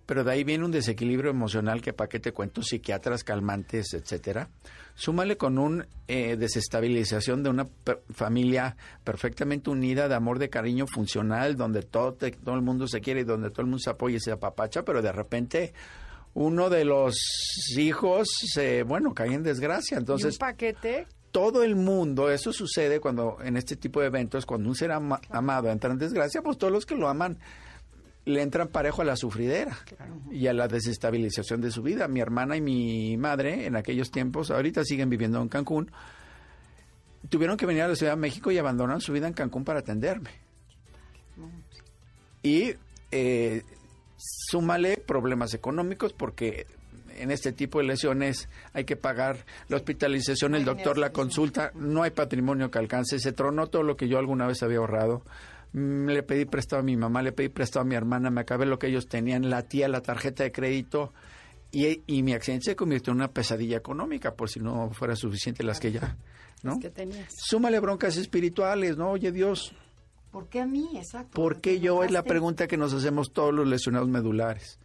pero 0.07 0.25
de 0.25 0.33
ahí 0.33 0.45
viene 0.45 0.65
un 0.65 0.71
desequilibrio 0.71 1.31
emocional 1.31 1.81
que 1.81 1.93
para 1.93 2.09
qué 2.09 2.19
te 2.21 2.33
cuento, 2.33 2.63
psiquiatras, 2.63 3.25
calmantes, 3.25 3.95
etcétera. 3.95 4.49
Súmale 4.95 5.37
con 5.37 5.59
un 5.59 5.87
eh, 6.09 6.37
desestabilización 6.37 7.43
de 7.43 7.51
una 7.51 7.65
per- 7.67 8.03
familia 8.11 8.77
perfectamente 9.05 9.71
unida, 9.71 10.09
de 10.09 10.15
amor, 10.15 10.39
de 10.39 10.51
cariño 10.51 10.87
funcional, 10.87 11.57
donde 11.57 11.83
todo, 11.83 12.15
te- 12.15 12.33
todo 12.33 12.55
el 12.57 12.63
mundo 12.63 12.87
se 12.89 13.01
quiere 13.01 13.21
y 13.21 13.25
donde 13.25 13.51
todo 13.51 13.63
el 13.63 13.67
mundo 13.69 13.79
se 13.79 13.91
apoya 13.91 14.17
y 14.17 14.21
se 14.21 14.33
apapacha, 14.33 14.85
pero 14.85 15.01
de 15.01 15.13
repente 15.13 15.73
uno 16.35 16.69
de 16.71 16.85
los 16.85 17.15
hijos, 17.77 18.29
bueno, 18.87 19.15
cae 19.15 19.35
en 19.35 19.43
desgracia. 19.43 19.97
y 19.97 19.99
Entonces, 20.01 20.35
un 20.35 20.39
paquete 20.39 21.07
todo 21.31 21.63
el 21.63 21.77
mundo, 21.77 22.31
eso 22.31 22.53
sucede 22.53 23.01
cuando 23.01 23.39
en 23.43 23.57
este 23.57 23.77
tipo 23.77 24.01
de 24.01 24.09
eventos, 24.09 24.45
cuando 24.45 24.69
un 24.69 24.75
ser 24.75 24.93
ama- 24.93 25.21
amado 25.31 25.71
entra 25.71 25.91
en 25.91 25.99
desgracia, 25.99 26.43
pues 26.43 26.59
todos 26.59 26.73
los 26.73 26.85
que 26.85 26.95
lo 26.95 27.09
aman 27.09 27.39
le 28.25 28.43
entran 28.43 28.69
parejo 28.69 29.03
a 29.03 29.05
la 29.05 29.17
sufridera 29.17 29.77
y 30.31 30.47
a 30.47 30.53
la 30.53 30.69
desestabilización 30.69 31.61
de 31.61 31.71
su 31.71 31.83
vida. 31.83 32.09
Mi 32.09 32.21
hermana 32.21 32.57
y 32.57 32.61
mi 32.61 33.17
madre 33.17 33.67
en 33.67 33.77
aquellos 33.77 34.11
tiempos, 34.11 34.51
ahorita 34.51 34.85
siguen 34.85 35.11
viviendo 35.11 35.41
en 35.41 35.49
Cancún, 35.49 35.91
tuvieron 37.29 37.57
que 37.57 37.67
venir 37.67 37.83
a 37.83 37.89
la 37.89 37.97
Ciudad 37.97 38.13
de 38.13 38.21
México 38.21 38.51
y 38.51 38.59
abandonaron 38.59 39.01
su 39.01 39.13
vida 39.13 39.27
en 39.27 39.35
Cancún 39.35 39.65
para 39.65 39.81
atenderme. 39.81 40.31
Y 42.43 42.75
eh, 43.11 43.63
súmale 44.17 44.97
problemas 44.97 45.55
económicos 45.55 46.13
porque 46.13 46.67
en 47.17 47.31
este 47.31 47.53
tipo 47.53 47.79
de 47.79 47.85
lesiones 47.85 48.49
hay 48.73 48.85
que 48.85 48.97
pagar 48.97 49.45
la 49.69 49.77
hospitalización, 49.77 50.55
el 50.55 50.65
doctor, 50.65 50.99
la 50.99 51.13
consulta, 51.13 51.73
no 51.75 52.03
hay 52.03 52.11
patrimonio 52.11 52.71
que 52.71 52.79
alcance, 52.79 53.19
se 53.19 53.33
tronó 53.33 53.67
todo 53.67 53.83
lo 53.83 53.97
que 53.97 54.09
yo 54.09 54.19
alguna 54.19 54.47
vez 54.47 54.63
había 54.63 54.79
ahorrado. 54.79 55.23
Mm, 55.73 56.07
Le 56.09 56.23
pedí 56.23 56.45
prestado 56.45 56.81
a 56.81 56.85
mi 56.85 56.97
mamá, 56.97 57.23
le 57.23 57.33
pedí 57.33 57.49
prestado 57.49 57.83
a 57.83 57.89
mi 57.89 57.95
hermana, 57.95 58.31
me 58.31 58.41
acabé 58.41 58.67
lo 58.67 58.79
que 58.79 58.89
ellos 58.89 59.09
tenían, 59.09 59.49
la 59.51 59.63
tía, 59.63 59.89
la 59.89 60.03
tarjeta 60.03 60.43
de 60.45 60.53
crédito 60.53 61.13
y, 61.71 62.03
y 62.07 62.23
mi 62.23 62.35
accidente 62.35 62.67
se 62.67 62.77
convirtió 62.77 63.13
en 63.13 63.19
una 63.19 63.29
pesadilla 63.33 63.79
económica 63.79 64.35
por 64.35 64.51
si 64.51 64.61
no 64.61 64.91
fuera 64.91 65.17
suficiente 65.17 65.63
las 65.65 65.81
que 65.81 65.93
ya, 65.93 66.17
¿no? 66.63 66.79
que 66.79 66.91
tenías. 66.91 67.33
Súmale 67.37 67.81
broncas 67.81 68.17
espirituales, 68.19 68.97
¿no? 68.97 69.11
Oye 69.13 69.33
Dios, 69.33 69.75
¿Por 70.31 70.49
qué 70.49 70.61
a 70.63 70.67
mí? 70.67 70.89
Exacto. 70.97 71.31
¿Por 71.35 71.61
qué 71.61 71.79
yo? 71.79 72.03
Es 72.05 72.11
la 72.11 72.23
pregunta 72.23 72.67
que 72.67 72.79
nos 72.79 72.95
hacemos 72.95 73.33
todos 73.35 73.53
los 73.53 73.69
lesionados 73.69 74.09
medulares. 74.09 74.79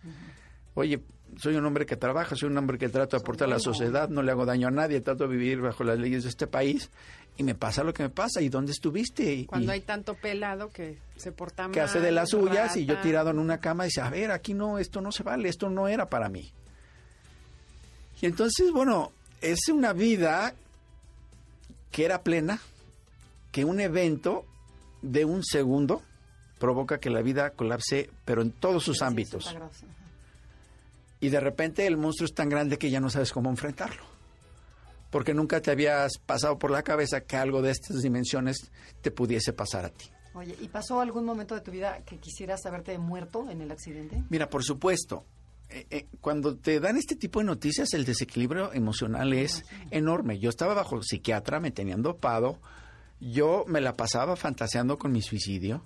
Oye, 0.74 1.02
soy 1.38 1.56
un 1.56 1.66
hombre 1.66 1.86
que 1.86 1.96
trabaja, 1.96 2.36
soy 2.36 2.50
un 2.50 2.58
hombre 2.58 2.78
que 2.78 2.90
trato 2.90 3.16
de 3.16 3.22
aportar 3.22 3.48
a 3.48 3.52
la 3.52 3.60
sociedad, 3.60 4.10
no 4.10 4.24
le 4.24 4.32
hago 4.32 4.46
daño 4.46 4.68
a 4.68 4.72
nadie, 4.72 5.00
trato 5.00 5.24
de 5.26 5.30
vivir 5.30 5.62
bajo 5.62 5.86
las 5.86 5.98
leyes 6.00 6.24
de 6.24 6.30
este 6.30 6.48
país 6.48 6.92
y 7.38 7.44
me 7.44 7.56
pasa 7.56 7.84
lo 7.84 7.94
que 7.94 8.04
me 8.04 8.10
pasa. 8.10 8.42
¿Y 8.42 8.50
dónde 8.50 8.72
estuviste? 8.72 9.46
Cuando 9.46 9.72
y, 9.72 9.76
hay 9.76 9.82
tanto 9.82 10.16
pelado 10.16 10.70
que 10.70 10.98
se 11.16 11.32
porta 11.32 11.64
mal. 11.64 11.72
Que 11.72 11.82
hace 11.82 12.00
de 12.00 12.12
las 12.12 12.30
suyas 12.30 12.76
y 12.76 12.86
yo 12.86 13.00
tirado 13.00 13.30
en 13.30 13.40
una 13.40 13.60
cama 13.60 13.86
y 13.86 13.88
dice, 13.88 14.02
a 14.02 14.10
ver, 14.10 14.32
aquí 14.32 14.54
no, 14.54 14.80
esto 14.80 15.02
no 15.02 15.12
se 15.12 15.24
vale, 15.24 15.48
esto 15.48 15.70
no 15.70 15.88
era 15.88 16.10
para 16.10 16.30
mí. 16.30 16.52
Y 18.22 18.26
entonces, 18.26 18.72
bueno, 18.72 19.12
es 19.42 19.70
una 19.70 19.94
vida 19.94 20.56
que 21.92 22.06
era 22.06 22.24
plena, 22.24 22.60
que 23.52 23.64
un 23.64 23.80
evento 23.80 24.46
de 25.04 25.26
un 25.26 25.44
segundo 25.44 26.02
provoca 26.60 27.00
que 27.00 27.12
la 27.12 27.22
vida 27.22 27.52
colapse, 27.52 28.10
pero 28.26 28.42
en 28.42 28.52
todos 28.52 28.84
sus 28.84 29.04
ámbitos. 29.04 29.56
Y 31.20 31.30
de 31.30 31.40
repente 31.40 31.86
el 31.86 31.98
monstruo 31.98 32.26
es 32.26 32.34
tan 32.34 32.50
grande 32.50 32.78
que 32.78 32.90
ya 32.90 33.00
no 33.00 33.12
sabes 33.12 33.32
cómo 33.32 33.52
enfrentarlo. 33.52 34.17
Porque 35.10 35.34
nunca 35.34 35.62
te 35.62 35.72
habías 35.72 36.18
pasado 36.18 36.60
por 36.60 36.72
la 36.72 36.84
cabeza 36.84 37.22
que 37.22 37.38
algo 37.38 37.62
de 37.62 37.72
estas 37.72 38.02
dimensiones 38.02 38.72
te 39.02 39.12
pudiese 39.12 39.54
pasar 39.54 39.86
a 39.86 39.90
ti. 39.90 40.12
Oye, 40.34 40.56
¿y 40.62 40.68
pasó 40.68 41.02
algún 41.02 41.26
momento 41.26 41.56
de 41.56 41.62
tu 41.62 41.72
vida 41.72 42.02
que 42.06 42.18
quisieras 42.18 42.66
haberte 42.66 42.98
muerto 42.98 43.50
en 43.50 43.62
el 43.62 43.72
accidente? 43.72 44.24
Mira, 44.30 44.50
por 44.50 44.64
supuesto, 44.64 45.26
eh, 45.70 45.86
eh, 45.90 46.06
cuando 46.22 46.56
te 46.56 46.80
dan 46.80 46.98
este 46.98 47.16
tipo 47.16 47.40
de 47.40 47.46
noticias, 47.46 47.94
el 47.94 48.06
desequilibrio 48.06 48.72
emocional 48.74 49.34
es 49.34 49.64
enorme. 49.92 50.40
Yo 50.40 50.50
estaba 50.50 50.74
bajo 50.74 51.02
psiquiatra, 51.02 51.60
me 51.60 51.72
tenían 51.72 52.04
dopado, 52.04 52.60
yo 53.20 53.66
me 53.68 53.82
la 53.82 53.94
pasaba 53.94 54.36
fantaseando 54.36 54.98
con 54.98 55.12
mi 55.12 55.22
suicidio, 55.22 55.84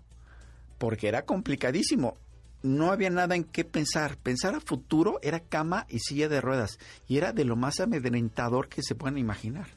porque 0.78 1.08
era 1.08 1.24
complicadísimo. 1.24 2.16
No 2.64 2.92
había 2.92 3.10
nada 3.10 3.36
en 3.36 3.44
qué 3.44 3.64
pensar. 3.64 4.18
Pensar 4.18 4.56
a 4.56 4.60
futuro 4.60 5.20
era 5.24 5.40
cama 5.40 5.86
y 5.90 6.00
silla 6.00 6.30
de 6.30 6.42
ruedas, 6.42 6.78
y 7.08 7.18
era 7.18 7.34
de 7.34 7.46
lo 7.46 7.56
más 7.56 7.80
amedrentador 7.80 8.70
que 8.70 8.84
se 8.84 8.96
puedan 8.96 9.18
imaginar. 9.18 9.68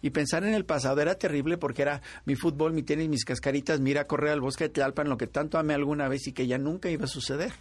Y 0.00 0.10
pensar 0.10 0.44
en 0.44 0.54
el 0.54 0.64
pasado 0.64 1.00
era 1.00 1.16
terrible 1.16 1.58
porque 1.58 1.82
era 1.82 2.02
mi 2.24 2.36
fútbol, 2.36 2.72
mi 2.72 2.82
tenis, 2.82 3.08
mis 3.08 3.24
cascaritas, 3.24 3.80
mira 3.80 4.06
correr 4.06 4.32
al 4.32 4.40
bosque 4.40 4.64
de 4.64 4.70
Tlalpan, 4.70 5.08
lo 5.08 5.16
que 5.16 5.26
tanto 5.26 5.58
amé 5.58 5.74
alguna 5.74 6.08
vez 6.08 6.26
y 6.28 6.32
que 6.32 6.46
ya 6.46 6.58
nunca 6.58 6.88
iba 6.88 7.06
a 7.06 7.08
suceder. 7.08 7.52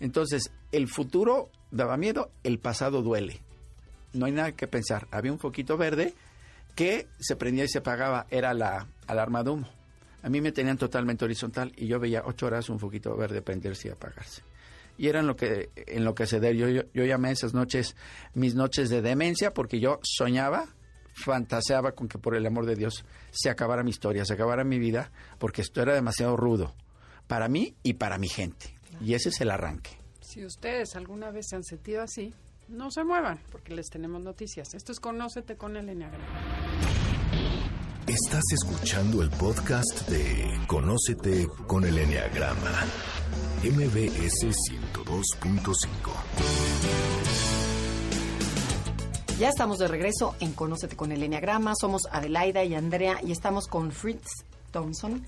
Entonces, 0.00 0.50
el 0.72 0.88
futuro 0.88 1.50
daba 1.70 1.96
miedo, 1.96 2.30
el 2.42 2.58
pasado 2.58 3.02
duele. 3.02 3.40
No 4.12 4.26
hay 4.26 4.32
nada 4.32 4.52
que 4.52 4.66
pensar. 4.66 5.06
Había 5.10 5.32
un 5.32 5.38
foquito 5.38 5.76
verde 5.76 6.14
que 6.74 7.06
se 7.18 7.36
prendía 7.36 7.64
y 7.64 7.68
se 7.68 7.78
apagaba, 7.78 8.26
era 8.30 8.54
la 8.54 8.88
alarma 9.06 9.42
de 9.44 9.50
humo. 9.50 9.77
A 10.22 10.28
mí 10.28 10.40
me 10.40 10.52
tenían 10.52 10.76
totalmente 10.76 11.24
horizontal 11.24 11.72
y 11.76 11.86
yo 11.86 12.00
veía 12.00 12.22
ocho 12.24 12.46
horas 12.46 12.68
un 12.68 12.78
foquito 12.78 13.16
verde 13.16 13.42
prenderse 13.42 13.88
y 13.88 13.90
apagarse. 13.90 14.42
Y 14.96 15.06
era 15.06 15.20
en 15.20 15.28
lo 15.28 15.36
que 15.36 15.70
en 15.74 16.04
lo 16.04 16.14
que 16.14 16.26
se 16.26 16.40
yo, 16.56 16.68
yo, 16.68 16.82
yo 16.92 17.04
llamé 17.04 17.30
esas 17.30 17.54
noches 17.54 17.94
mis 18.34 18.54
noches 18.54 18.90
de 18.90 19.00
demencia 19.00 19.54
porque 19.54 19.78
yo 19.78 20.00
soñaba, 20.02 20.66
fantaseaba 21.12 21.92
con 21.92 22.08
que 22.08 22.18
por 22.18 22.34
el 22.34 22.44
amor 22.46 22.66
de 22.66 22.74
Dios 22.74 23.04
se 23.30 23.48
acabara 23.48 23.84
mi 23.84 23.90
historia, 23.90 24.24
se 24.24 24.34
acabara 24.34 24.64
mi 24.64 24.78
vida, 24.78 25.12
porque 25.38 25.62
esto 25.62 25.82
era 25.82 25.94
demasiado 25.94 26.36
rudo 26.36 26.74
para 27.28 27.48
mí 27.48 27.76
y 27.84 27.94
para 27.94 28.18
mi 28.18 28.28
gente. 28.28 28.74
Y 29.00 29.14
ese 29.14 29.28
es 29.28 29.40
el 29.40 29.50
arranque. 29.50 29.90
Si 30.20 30.44
ustedes 30.44 30.96
alguna 30.96 31.30
vez 31.30 31.46
se 31.48 31.56
han 31.56 31.64
sentido 31.64 32.02
así, 32.02 32.34
no 32.68 32.90
se 32.90 33.04
muevan, 33.04 33.38
porque 33.52 33.74
les 33.74 33.88
tenemos 33.88 34.20
noticias. 34.20 34.74
Esto 34.74 34.92
es 34.92 35.00
Conócete 35.00 35.56
con 35.56 35.76
el 35.76 35.88
Enneagrama. 35.88 36.97
Estás 38.08 38.42
escuchando 38.54 39.22
el 39.22 39.28
podcast 39.28 40.08
de 40.08 40.58
Conócete 40.66 41.46
con 41.66 41.84
el 41.84 41.98
Enneagrama, 41.98 42.86
MBS 43.62 44.46
102.5. 44.46 45.76
Ya 49.38 49.50
estamos 49.50 49.78
de 49.78 49.88
regreso 49.88 50.36
en 50.40 50.54
Conócete 50.54 50.96
con 50.96 51.12
el 51.12 51.22
Enneagrama. 51.22 51.74
Somos 51.78 52.08
Adelaida 52.10 52.64
y 52.64 52.74
Andrea 52.74 53.20
y 53.22 53.30
estamos 53.30 53.66
con 53.66 53.92
Fritz 53.92 54.46
Thompson. 54.70 55.22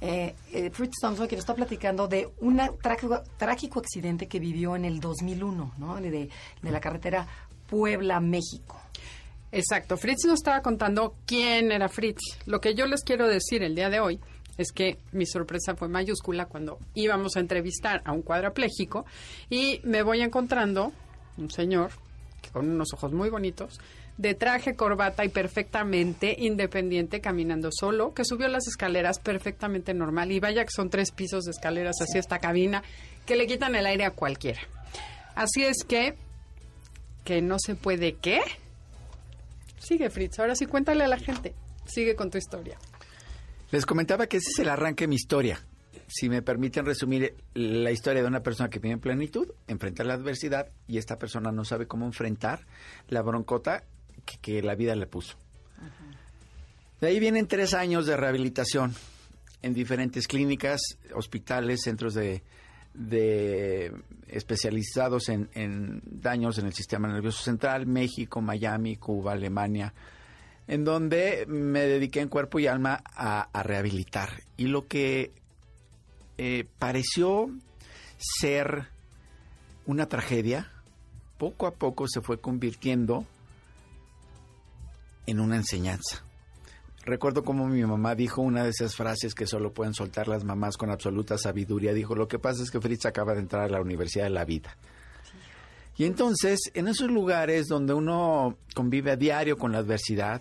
Eh, 0.00 0.34
eh, 0.52 0.70
Fritz 0.70 0.94
Thompson 1.02 1.28
que 1.28 1.36
nos 1.36 1.42
está 1.42 1.54
platicando 1.54 2.08
de 2.08 2.30
un 2.40 2.58
trágico, 2.80 3.78
accidente 3.78 4.26
que 4.26 4.38
vivió 4.38 4.74
en 4.74 4.86
el 4.86 5.00
2001, 5.00 5.74
¿no? 5.76 5.96
De, 5.96 6.30
de 6.62 6.70
la 6.70 6.80
carretera 6.80 7.26
Puebla-México. 7.68 8.80
Exacto. 9.52 9.98
Fritz 9.98 10.24
nos 10.24 10.40
estaba 10.40 10.62
contando 10.62 11.14
quién 11.26 11.70
era 11.72 11.88
Fritz. 11.88 12.20
Lo 12.46 12.60
que 12.60 12.74
yo 12.74 12.86
les 12.86 13.02
quiero 13.04 13.28
decir 13.28 13.62
el 13.62 13.74
día 13.74 13.90
de 13.90 14.00
hoy 14.00 14.18
es 14.56 14.72
que 14.72 14.98
mi 15.12 15.26
sorpresa 15.26 15.76
fue 15.76 15.88
mayúscula 15.88 16.46
cuando 16.46 16.78
íbamos 16.94 17.36
a 17.36 17.40
entrevistar 17.40 18.02
a 18.04 18.12
un 18.12 18.22
cuadrapléjico 18.22 19.04
y 19.50 19.80
me 19.84 20.02
voy 20.02 20.22
encontrando 20.22 20.92
un 21.36 21.50
señor 21.50 21.90
con 22.52 22.68
unos 22.68 22.92
ojos 22.92 23.12
muy 23.12 23.30
bonitos, 23.30 23.78
de 24.18 24.34
traje, 24.34 24.74
corbata 24.74 25.24
y 25.24 25.28
perfectamente 25.28 26.34
independiente, 26.38 27.20
caminando 27.20 27.70
solo, 27.72 28.12
que 28.12 28.24
subió 28.24 28.48
las 28.48 28.66
escaleras 28.66 29.18
perfectamente 29.18 29.94
normal. 29.94 30.32
Y 30.32 30.40
vaya 30.40 30.64
que 30.64 30.70
son 30.70 30.90
tres 30.90 31.12
pisos 31.12 31.44
de 31.44 31.52
escaleras 31.52 31.96
así 32.00 32.18
esta 32.18 32.38
cabina, 32.40 32.82
que 33.26 33.36
le 33.36 33.46
quitan 33.46 33.74
el 33.74 33.86
aire 33.86 34.04
a 34.04 34.10
cualquiera. 34.10 34.60
Así 35.34 35.64
es 35.64 35.84
que, 35.84 36.14
que 37.24 37.40
no 37.40 37.56
se 37.58 37.74
puede, 37.74 38.14
¿qué? 38.14 38.40
Sigue, 39.82 40.10
Fritz. 40.10 40.38
Ahora 40.38 40.54
sí, 40.54 40.66
cuéntale 40.66 41.04
a 41.04 41.08
la 41.08 41.18
gente. 41.18 41.54
Sigue 41.84 42.14
con 42.14 42.30
tu 42.30 42.38
historia. 42.38 42.78
Les 43.72 43.84
comentaba 43.84 44.26
que 44.26 44.36
ese 44.36 44.50
es 44.50 44.58
el 44.60 44.68
arranque 44.68 45.04
de 45.04 45.08
mi 45.08 45.16
historia. 45.16 45.60
Si 46.06 46.28
me 46.28 46.42
permiten 46.42 46.84
resumir 46.84 47.34
la 47.54 47.90
historia 47.90 48.22
de 48.22 48.28
una 48.28 48.42
persona 48.42 48.70
que 48.70 48.78
vive 48.78 48.92
en 48.92 49.00
plenitud, 49.00 49.48
enfrenta 49.66 50.04
la 50.04 50.14
adversidad 50.14 50.68
y 50.86 50.98
esta 50.98 51.18
persona 51.18 51.50
no 51.50 51.64
sabe 51.64 51.86
cómo 51.86 52.06
enfrentar 52.06 52.66
la 53.08 53.22
broncota 53.22 53.84
que, 54.40 54.62
la 54.62 54.74
vida 54.74 54.94
le 54.94 55.06
puso. 55.06 55.36
De 57.00 57.08
ahí 57.08 57.18
vienen 57.18 57.48
tres 57.48 57.74
años 57.74 58.06
de 58.06 58.16
rehabilitación 58.16 58.94
en 59.62 59.74
diferentes 59.74 60.28
clínicas, 60.28 60.80
hospitales, 61.14 61.80
centros 61.82 62.14
de, 62.14 62.42
de 62.94 63.92
especializados 64.28 65.28
en, 65.28 65.48
en, 65.54 66.02
daños 66.04 66.58
en 66.58 66.66
el 66.66 66.72
sistema 66.72 67.08
nervioso 67.08 67.42
central, 67.42 67.86
México, 67.86 68.40
Miami, 68.40 68.96
Cuba, 68.96 69.32
Alemania, 69.32 69.92
en 70.66 70.84
donde 70.84 71.44
me 71.46 71.80
dediqué 71.80 72.20
en 72.20 72.28
cuerpo 72.28 72.58
y 72.58 72.66
alma 72.66 73.02
a, 73.04 73.62
rehabilitar. 73.62 74.42
Y 74.56 74.66
lo 74.66 74.86
que 74.86 75.32
eh, 76.38 76.64
pareció 76.78 77.50
ser 78.16 78.88
una 79.86 80.08
tragedia, 80.08 80.70
poco 81.38 81.66
a 81.66 81.74
poco 81.74 82.06
se 82.08 82.20
fue 82.20 82.40
convirtiendo 82.40 83.26
en 85.26 85.40
una 85.40 85.56
enseñanza. 85.56 86.24
Recuerdo 87.04 87.42
como 87.42 87.66
mi 87.66 87.82
mamá 87.84 88.14
dijo 88.14 88.42
una 88.42 88.62
de 88.62 88.70
esas 88.70 88.94
frases 88.94 89.34
que 89.34 89.46
solo 89.46 89.72
pueden 89.72 89.92
soltar 89.92 90.28
las 90.28 90.44
mamás 90.44 90.76
con 90.76 90.90
absoluta 90.90 91.36
sabiduría. 91.36 91.92
Dijo, 91.92 92.14
lo 92.14 92.28
que 92.28 92.38
pasa 92.38 92.62
es 92.62 92.70
que 92.70 92.80
Fritz 92.80 93.06
acaba 93.06 93.34
de 93.34 93.40
entrar 93.40 93.64
a 93.64 93.68
la 93.68 93.80
Universidad 93.80 94.24
de 94.24 94.30
la 94.30 94.44
Vida. 94.44 94.76
Y 95.96 96.04
entonces, 96.04 96.60
en 96.74 96.88
esos 96.88 97.10
lugares 97.10 97.66
donde 97.66 97.92
uno 97.92 98.56
convive 98.74 99.10
a 99.10 99.16
diario 99.16 99.58
con 99.58 99.72
la 99.72 99.78
adversidad, 99.78 100.40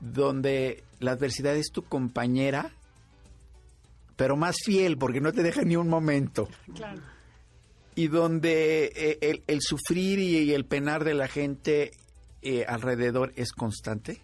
donde 0.00 0.84
la 1.00 1.12
adversidad 1.12 1.56
es 1.56 1.70
tu 1.72 1.82
compañera, 1.82 2.72
pero 4.16 4.36
más 4.36 4.56
fiel, 4.64 4.98
porque 4.98 5.20
no 5.20 5.32
te 5.32 5.42
deja 5.42 5.62
ni 5.62 5.76
un 5.76 5.88
momento. 5.88 6.48
Claro. 6.74 7.00
Y 7.94 8.08
donde 8.08 8.92
eh, 8.94 9.18
el, 9.22 9.42
el, 9.46 9.60
sufrir 9.60 10.18
y 10.18 10.52
el 10.52 10.64
penar 10.64 11.04
de 11.04 11.14
la 11.14 11.28
gente 11.28 11.90
eh, 12.42 12.64
alrededor 12.66 13.32
es 13.36 13.52
constante, 13.52 14.22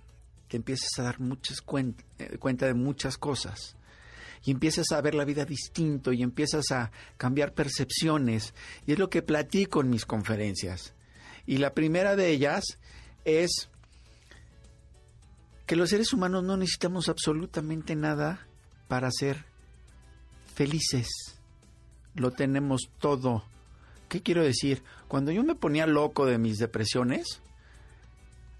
te 0.48 0.56
empiezas 0.56 0.98
a 0.98 1.02
dar 1.02 1.20
muchas 1.20 1.60
cuenta, 1.60 2.04
eh, 2.18 2.38
cuenta 2.38 2.66
de 2.66 2.74
muchas 2.74 3.18
cosas. 3.18 3.76
Y 4.44 4.50
empiezas 4.50 4.92
a 4.92 5.00
ver 5.00 5.14
la 5.14 5.24
vida 5.24 5.44
distinto 5.44 6.12
y 6.12 6.22
empiezas 6.22 6.70
a 6.70 6.90
cambiar 7.16 7.54
percepciones. 7.54 8.54
Y 8.86 8.92
es 8.92 8.98
lo 8.98 9.10
que 9.10 9.22
platico 9.22 9.80
en 9.80 9.90
mis 9.90 10.06
conferencias. 10.06 10.94
Y 11.46 11.58
la 11.58 11.74
primera 11.74 12.16
de 12.16 12.28
ellas 12.28 12.64
es 13.24 13.68
que 15.66 15.76
los 15.76 15.90
seres 15.90 16.12
humanos 16.12 16.44
no 16.44 16.56
necesitamos 16.56 17.08
absolutamente 17.08 17.94
nada 17.94 18.46
para 18.88 19.10
ser 19.10 19.44
felices. 20.54 21.08
Lo 22.14 22.30
tenemos 22.30 22.90
todo. 22.98 23.44
¿Qué 24.08 24.22
quiero 24.22 24.42
decir? 24.42 24.82
Cuando 25.08 25.30
yo 25.30 25.44
me 25.44 25.54
ponía 25.54 25.86
loco 25.86 26.24
de 26.24 26.38
mis 26.38 26.58
depresiones 26.58 27.42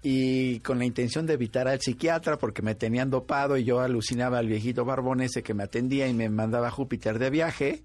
y 0.01 0.59
con 0.61 0.79
la 0.79 0.85
intención 0.85 1.25
de 1.25 1.33
evitar 1.33 1.67
al 1.67 1.81
psiquiatra 1.81 2.37
porque 2.37 2.61
me 2.61 2.75
tenían 2.75 3.09
dopado 3.09 3.57
y 3.57 3.65
yo 3.65 3.81
alucinaba 3.81 4.37
al 4.37 4.47
viejito 4.47 4.85
barbón 4.85 5.21
ese 5.21 5.43
que 5.43 5.53
me 5.53 5.63
atendía 5.63 6.07
y 6.07 6.13
me 6.13 6.29
mandaba 6.29 6.67
a 6.67 6.71
Júpiter 6.71 7.19
de 7.19 7.29
viaje, 7.29 7.83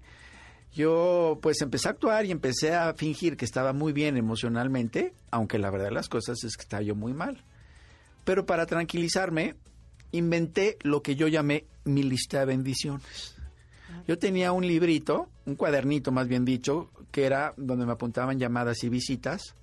yo 0.73 1.39
pues 1.41 1.61
empecé 1.61 1.87
a 1.87 1.91
actuar 1.91 2.25
y 2.25 2.31
empecé 2.31 2.73
a 2.73 2.93
fingir 2.93 3.37
que 3.37 3.45
estaba 3.45 3.73
muy 3.73 3.93
bien 3.93 4.17
emocionalmente, 4.17 5.13
aunque 5.31 5.59
la 5.59 5.69
verdad 5.69 5.85
de 5.85 5.91
las 5.91 6.09
cosas 6.09 6.43
es 6.43 6.55
que 6.57 6.63
estaba 6.63 6.83
yo 6.83 6.95
muy 6.95 7.13
mal. 7.13 7.43
Pero 8.23 8.45
para 8.45 8.65
tranquilizarme, 8.65 9.55
inventé 10.11 10.77
lo 10.81 11.01
que 11.01 11.15
yo 11.15 11.27
llamé 11.27 11.65
mi 11.83 12.03
lista 12.03 12.39
de 12.39 12.45
bendiciones. 12.45 13.35
Yo 14.07 14.17
tenía 14.17 14.51
un 14.51 14.67
librito, 14.67 15.29
un 15.45 15.55
cuadernito 15.55 16.11
más 16.11 16.27
bien 16.27 16.43
dicho, 16.43 16.89
que 17.11 17.25
era 17.25 17.53
donde 17.57 17.85
me 17.85 17.93
apuntaban 17.93 18.39
llamadas 18.39 18.83
y 18.83 18.89
visitas. 18.89 19.55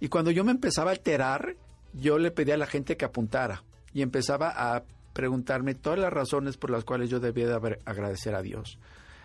Y 0.00 0.08
cuando 0.08 0.30
yo 0.30 0.44
me 0.44 0.52
empezaba 0.52 0.90
a 0.90 0.94
alterar, 0.94 1.56
yo 1.92 2.18
le 2.18 2.30
pedía 2.30 2.54
a 2.54 2.58
la 2.58 2.66
gente 2.66 2.96
que 2.96 3.04
apuntara 3.04 3.62
y 3.92 4.02
empezaba 4.02 4.50
a 4.54 4.82
preguntarme 5.12 5.74
todas 5.74 5.98
las 5.98 6.12
razones 6.12 6.56
por 6.58 6.70
las 6.70 6.84
cuales 6.84 7.08
yo 7.08 7.20
debía 7.20 7.46
de 7.46 7.54
haber- 7.54 7.80
agradecer 7.86 8.34
a 8.34 8.42
Dios. 8.42 8.78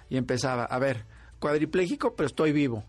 Y 0.09 0.17
empezaba, 0.17 0.63
a 0.63 0.79
ver, 0.79 1.05
cuadripléjico, 1.39 2.15
pero 2.15 2.27
estoy 2.27 2.51
vivo. 2.53 2.85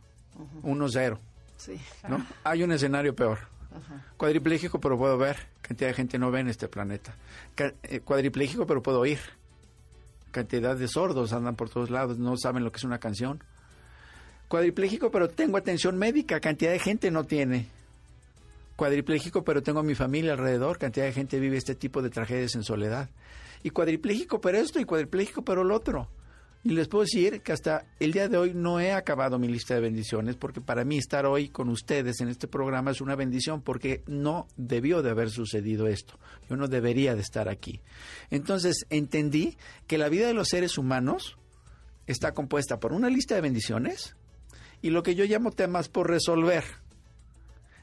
1-0. 0.63 1.19
Sí. 1.57 1.81
¿no? 2.09 2.25
Hay 2.45 2.63
un 2.63 2.73
escenario 2.73 3.15
peor. 3.15 3.39
Cuadripléjico, 4.17 4.81
pero 4.81 4.97
puedo 4.99 5.17
ver. 5.19 5.37
Cantidad 5.63 5.89
de 5.91 5.95
gente 5.95 6.19
no 6.19 6.31
ve 6.31 6.41
en 6.41 6.49
este 6.49 6.69
planeta. 6.69 7.15
Eh, 7.83 8.01
cuadripléjico, 8.01 8.67
pero 8.67 8.83
puedo 8.83 9.01
oír. 9.01 9.19
Cantidad 10.31 10.77
de 10.77 10.89
sordos 10.89 11.33
andan 11.33 11.57
por 11.57 11.69
todos 11.69 11.91
lados, 11.91 12.19
no 12.19 12.37
saben 12.37 12.65
lo 12.65 12.73
que 12.73 12.79
es 12.79 12.85
una 12.85 12.99
canción. 12.99 13.43
Cuadripléjico, 14.53 15.11
pero 15.11 15.31
tengo 15.31 15.57
atención 15.57 15.97
médica. 15.97 16.39
Cantidad 16.39 16.73
de 16.73 16.79
gente 16.79 17.11
no 17.11 17.25
tiene. 17.25 17.69
Cuadripléjico, 18.77 19.45
pero 19.45 19.63
tengo 19.63 19.81
a 19.81 19.83
mi 19.83 19.95
familia 19.95 20.33
alrededor. 20.33 20.77
Cantidad 20.77 21.07
de 21.07 21.13
gente 21.15 21.41
vive 21.41 21.57
este 21.57 21.75
tipo 21.75 22.03
de 22.03 22.11
tragedias 22.11 22.55
en 22.55 22.63
soledad. 22.63 23.09
Y 23.63 23.71
cuadripléjico, 23.71 24.43
pero 24.43 24.59
esto, 24.59 24.79
y 24.79 24.85
cuadripléjico, 24.85 25.41
pero 25.41 25.65
lo 25.65 25.75
otro. 25.75 26.07
Y 26.65 26.73
les 26.73 26.87
puedo 26.87 27.05
decir 27.05 27.41
que 27.41 27.53
hasta 27.53 27.87
el 27.99 28.13
día 28.13 28.29
de 28.29 28.37
hoy 28.37 28.53
no 28.53 28.79
he 28.79 28.93
acabado 28.93 29.39
mi 29.39 29.49
lista 29.49 29.75
de 29.75 29.81
bendiciones 29.81 30.37
porque 30.37 30.61
para 30.61 30.85
mí 30.85 30.99
estar 30.99 31.25
hoy 31.25 31.49
con 31.49 31.71
ustedes 31.71 32.21
en 32.21 32.29
este 32.29 32.47
programa 32.47 32.91
es 32.91 33.01
una 33.01 33.17
bendición 33.17 33.63
porque 33.63 34.03
no 34.07 34.49
debió 34.59 35.01
de 35.01 35.13
haber 35.13 35.31
sucedido 35.31 35.87
esto. 35.87 36.19
Yo 36.51 36.59
no 36.59 36.69
debería 36.69 37.15
de 37.15 37.23
estar 37.23 37.49
aquí. 37.49 37.81
Entonces 38.29 38.85
entendí 38.91 39.57
que 39.87 39.97
la 39.97 40.11
vida 40.11 40.27
de 40.27 40.35
los 40.35 40.49
seres 40.49 40.77
humanos 40.77 41.39
está 42.07 42.33
compuesta 42.33 42.79
por 42.79 42.93
una 42.93 43.09
lista 43.09 43.35
de 43.35 43.41
bendiciones 43.41 44.15
y 44.83 44.91
lo 44.91 45.03
que 45.03 45.15
yo 45.15 45.25
llamo 45.25 45.51
temas 45.53 45.89
por 45.89 46.11
resolver. 46.11 46.65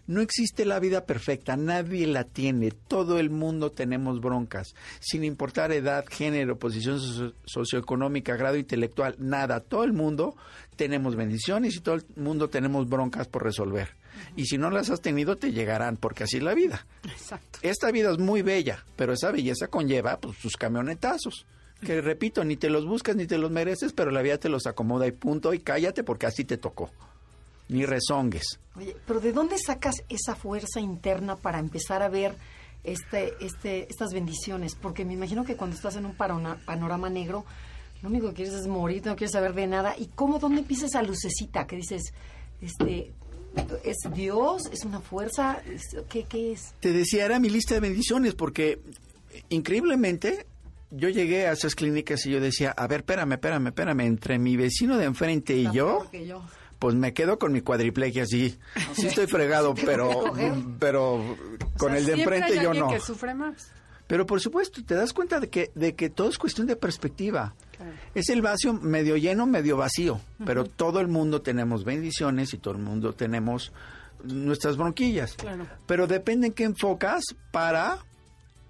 No 0.07 0.21
existe 0.21 0.65
la 0.65 0.79
vida 0.79 1.05
perfecta, 1.05 1.55
nadie 1.55 2.07
la 2.07 2.23
tiene, 2.23 2.71
todo 2.71 3.19
el 3.19 3.29
mundo 3.29 3.71
tenemos 3.71 4.19
broncas, 4.21 4.73
sin 4.99 5.23
importar 5.23 5.71
edad, 5.71 6.03
género, 6.09 6.57
posición 6.57 6.99
socio- 6.99 7.33
socioeconómica, 7.45 8.35
grado 8.35 8.57
intelectual, 8.57 9.15
nada, 9.19 9.59
todo 9.59 9.83
el 9.83 9.93
mundo 9.93 10.35
tenemos 10.75 11.15
bendiciones 11.15 11.75
y 11.75 11.81
todo 11.81 11.93
el 11.95 12.05
mundo 12.15 12.49
tenemos 12.49 12.89
broncas 12.89 13.27
por 13.27 13.43
resolver. 13.43 13.89
Y 14.35 14.45
si 14.45 14.57
no 14.57 14.71
las 14.71 14.89
has 14.89 14.99
tenido, 15.01 15.37
te 15.37 15.51
llegarán, 15.51 15.95
porque 15.95 16.23
así 16.23 16.37
es 16.37 16.43
la 16.43 16.55
vida. 16.55 16.87
Exacto. 17.03 17.59
Esta 17.61 17.91
vida 17.91 18.11
es 18.11 18.17
muy 18.17 18.41
bella, 18.41 18.83
pero 18.95 19.13
esa 19.13 19.31
belleza 19.31 19.67
conlleva 19.67 20.17
pues, 20.19 20.37
sus 20.39 20.57
camionetazos. 20.57 21.45
Que 21.81 22.01
repito, 22.01 22.43
ni 22.43 22.57
te 22.57 22.69
los 22.69 22.85
buscas 22.85 23.15
ni 23.15 23.25
te 23.25 23.37
los 23.37 23.51
mereces, 23.51 23.93
pero 23.93 24.11
la 24.11 24.21
vida 24.21 24.37
te 24.37 24.49
los 24.49 24.67
acomoda 24.67 25.07
y 25.07 25.11
punto, 25.11 25.53
y 25.53 25.59
cállate 25.59 26.03
porque 26.03 26.25
así 26.25 26.43
te 26.43 26.57
tocó. 26.57 26.89
Ni 27.69 27.85
rezongues. 27.85 28.59
Oye, 28.75 28.95
pero 29.07 29.19
¿de 29.19 29.31
dónde 29.31 29.57
sacas 29.57 29.95
esa 30.09 30.35
fuerza 30.35 30.79
interna 30.79 31.35
para 31.35 31.59
empezar 31.59 32.01
a 32.01 32.09
ver 32.09 32.33
este, 32.83 33.33
este, 33.39 33.87
estas 33.89 34.11
bendiciones? 34.11 34.75
Porque 34.75 35.05
me 35.05 35.13
imagino 35.13 35.45
que 35.45 35.55
cuando 35.55 35.75
estás 35.75 35.95
en 35.95 36.05
un 36.05 36.15
panorama 36.15 37.09
negro, 37.09 37.45
lo 38.01 38.09
único 38.09 38.29
que 38.29 38.33
quieres 38.35 38.55
es 38.55 38.67
morir, 38.67 39.05
no 39.05 39.15
quieres 39.15 39.31
saber 39.33 39.53
de 39.53 39.67
nada. 39.67 39.95
¿Y 39.97 40.07
cómo, 40.07 40.39
dónde 40.39 40.61
empieza 40.61 40.87
esa 40.87 41.03
lucecita 41.03 41.67
que 41.67 41.75
dices, 41.75 42.11
este, 42.61 43.13
es 43.83 43.97
Dios, 44.13 44.63
es 44.71 44.83
una 44.83 44.99
fuerza, 44.99 45.61
¿Es- 45.65 45.95
¿qué, 46.09 46.23
qué 46.23 46.51
es? 46.53 46.73
Te 46.79 46.91
decía, 46.91 47.23
era 47.25 47.39
mi 47.39 47.49
lista 47.49 47.75
de 47.75 47.81
bendiciones, 47.81 48.33
porque 48.35 48.79
eh, 49.31 49.43
increíblemente 49.49 50.45
yo 50.91 51.09
llegué 51.09 51.47
a 51.47 51.51
esas 51.53 51.75
clínicas 51.75 52.25
y 52.25 52.31
yo 52.31 52.39
decía, 52.39 52.71
a 52.75 52.87
ver, 52.87 53.01
espérame, 53.01 53.33
espérame, 53.33 53.67
espérame, 53.67 54.01
entre 54.01 54.39
mi 54.39 54.55
vecino 54.57 54.97
de 54.97 55.05
enfrente 55.05 55.55
y 55.55 55.71
yo, 55.71 56.09
pues 56.79 56.95
me 56.95 57.13
quedo 57.13 57.37
con 57.37 57.51
mi 57.51 57.61
cuadriplegia 57.61 58.23
así. 58.23 58.57
Sí 58.93 59.07
estoy 59.07 59.27
fregado, 59.27 59.73
pero, 59.75 60.33
pero 60.79 61.15
O 61.15 61.37
con 61.77 61.89
sea, 61.91 61.97
el 61.99 62.05
de 62.05 62.13
enfrente 62.13 62.59
hay 62.59 62.63
yo 62.63 62.73
no. 62.73 62.89
que 62.89 62.99
sufre 62.99 63.33
más. 63.33 63.71
Pero 64.07 64.25
por 64.25 64.41
supuesto, 64.41 64.83
te 64.83 64.95
das 64.95 65.13
cuenta 65.13 65.39
de 65.39 65.49
que, 65.49 65.71
de 65.75 65.93
que 65.93 66.09
todo 66.09 66.29
es 66.29 66.39
cuestión 66.39 66.65
de 66.65 66.75
perspectiva. 66.75 67.53
Claro. 67.77 67.91
Es 68.15 68.29
el 68.29 68.41
vacío 68.41 68.73
medio 68.73 69.15
lleno, 69.17 69.45
medio 69.45 69.77
vacío. 69.77 70.19
Pero 70.43 70.63
todo 70.63 70.99
el 70.99 71.07
mundo 71.07 71.43
tenemos 71.43 71.83
bendiciones 71.83 72.53
y 72.55 72.57
todo 72.57 72.73
el 72.73 72.79
mundo 72.79 73.13
tenemos 73.13 73.71
nuestras 74.23 74.77
bronquillas. 74.77 75.33
Claro. 75.35 75.67
Pero 75.85 76.07
depende 76.07 76.47
en 76.47 76.53
qué 76.53 76.63
enfocas 76.63 77.23
para 77.51 77.99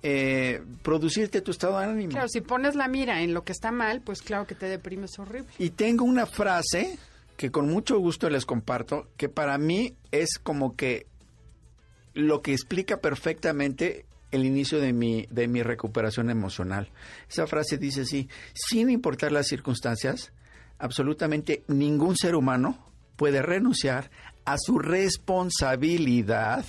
eh, 0.01 0.61
producirte 0.81 1.41
tu 1.41 1.51
estado 1.51 1.79
de 1.79 1.85
ánimo. 1.85 2.11
Claro, 2.11 2.27
si 2.29 2.41
pones 2.41 2.75
la 2.75 2.87
mira 2.87 3.21
en 3.21 3.33
lo 3.33 3.43
que 3.43 3.51
está 3.51 3.71
mal, 3.71 4.01
pues 4.01 4.21
claro 4.21 4.47
que 4.47 4.55
te 4.55 4.67
deprimes 4.67 5.17
horrible. 5.19 5.49
Y 5.57 5.71
tengo 5.71 6.05
una 6.05 6.25
frase 6.25 6.97
que 7.35 7.51
con 7.51 7.69
mucho 7.69 7.97
gusto 7.99 8.29
les 8.29 8.45
comparto, 8.45 9.07
que 9.17 9.29
para 9.29 9.57
mí 9.57 9.95
es 10.11 10.39
como 10.41 10.75
que 10.75 11.07
lo 12.13 12.41
que 12.41 12.51
explica 12.51 12.97
perfectamente 12.97 14.05
el 14.31 14.45
inicio 14.45 14.79
de 14.79 14.93
mi, 14.93 15.25
de 15.29 15.47
mi 15.47 15.63
recuperación 15.63 16.29
emocional. 16.29 16.89
Esa 17.29 17.47
frase 17.47 17.77
dice 17.77 18.01
así, 18.01 18.29
sin 18.53 18.89
importar 18.89 19.31
las 19.31 19.47
circunstancias, 19.47 20.31
absolutamente 20.77 21.63
ningún 21.67 22.15
ser 22.15 22.35
humano 22.35 22.91
puede 23.15 23.41
renunciar 23.41 24.11
a 24.45 24.57
su 24.57 24.79
responsabilidad 24.79 26.65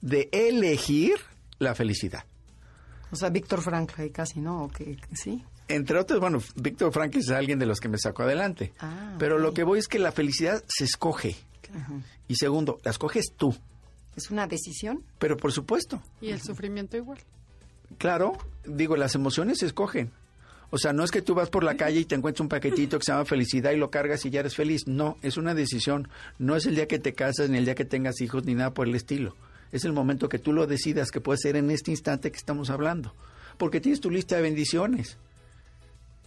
de 0.00 0.28
elegir 0.32 1.14
la 1.58 1.74
felicidad. 1.74 2.24
O 3.12 3.16
sea, 3.16 3.28
Víctor 3.30 3.60
Frank, 3.62 3.92
ahí 3.98 4.10
casi, 4.10 4.40
¿no? 4.40 4.64
¿O 4.64 4.68
qué? 4.68 4.96
¿Sí? 5.14 5.44
Entre 5.68 5.98
otros, 5.98 6.18
bueno, 6.18 6.40
Víctor 6.56 6.92
Frank 6.92 7.14
es 7.16 7.28
alguien 7.30 7.58
de 7.58 7.66
los 7.66 7.78
que 7.78 7.88
me 7.88 7.98
sacó 7.98 8.22
adelante. 8.24 8.72
Ah, 8.80 9.14
Pero 9.18 9.38
lo 9.38 9.52
que 9.54 9.62
voy 9.64 9.78
es 9.78 9.86
que 9.88 9.98
la 9.98 10.12
felicidad 10.12 10.62
se 10.66 10.84
escoge. 10.84 11.36
Y 12.28 12.34
segundo, 12.36 12.80
la 12.84 12.90
escoges 12.90 13.32
tú. 13.36 13.54
¿Es 14.16 14.30
una 14.30 14.46
decisión? 14.46 15.02
Pero 15.18 15.36
por 15.36 15.52
supuesto, 15.52 16.02
Y 16.20 16.30
el 16.30 16.40
sufrimiento 16.42 16.96
igual. 16.96 17.18
claro, 17.98 18.36
digo, 18.66 18.96
las 18.96 19.14
emociones 19.14 19.58
se 19.58 19.66
escogen. 19.66 20.10
O 20.70 20.78
sea, 20.78 20.92
no 20.94 21.04
es 21.04 21.10
que 21.10 21.20
tú 21.22 21.34
vas 21.34 21.50
por 21.50 21.64
la 21.64 21.76
calle 21.76 22.00
y 22.00 22.04
te 22.06 22.14
encuentras 22.14 22.40
un 22.40 22.48
paquetito 22.48 22.98
que 22.98 23.04
se 23.04 23.12
llama 23.12 23.26
felicidad 23.26 23.72
y 23.72 23.76
lo 23.76 23.90
cargas 23.90 24.24
y 24.24 24.30
ya 24.30 24.40
eres 24.40 24.56
feliz. 24.56 24.86
No, 24.86 25.16
es 25.22 25.36
una 25.36 25.54
decisión. 25.54 26.08
No 26.38 26.56
es 26.56 26.64
el 26.66 26.74
día 26.74 26.88
que 26.88 26.98
te 26.98 27.12
casas, 27.12 27.50
ni 27.50 27.58
el 27.58 27.66
día 27.66 27.74
que 27.74 27.84
tengas 27.84 28.20
hijos, 28.22 28.44
ni 28.46 28.54
nada 28.54 28.70
por 28.72 28.88
el 28.88 28.94
estilo. 28.94 29.36
Es 29.72 29.84
el 29.84 29.92
momento 29.92 30.28
que 30.28 30.38
tú 30.38 30.52
lo 30.52 30.66
decidas, 30.66 31.10
que 31.10 31.20
puede 31.20 31.38
ser 31.38 31.56
en 31.56 31.70
este 31.70 31.90
instante 31.90 32.30
que 32.30 32.36
estamos 32.38 32.70
hablando. 32.70 33.14
Porque 33.58 33.80
tienes 33.80 34.00
tu 34.00 34.10
lista 34.10 34.36
de 34.36 34.42
bendiciones. 34.42 35.16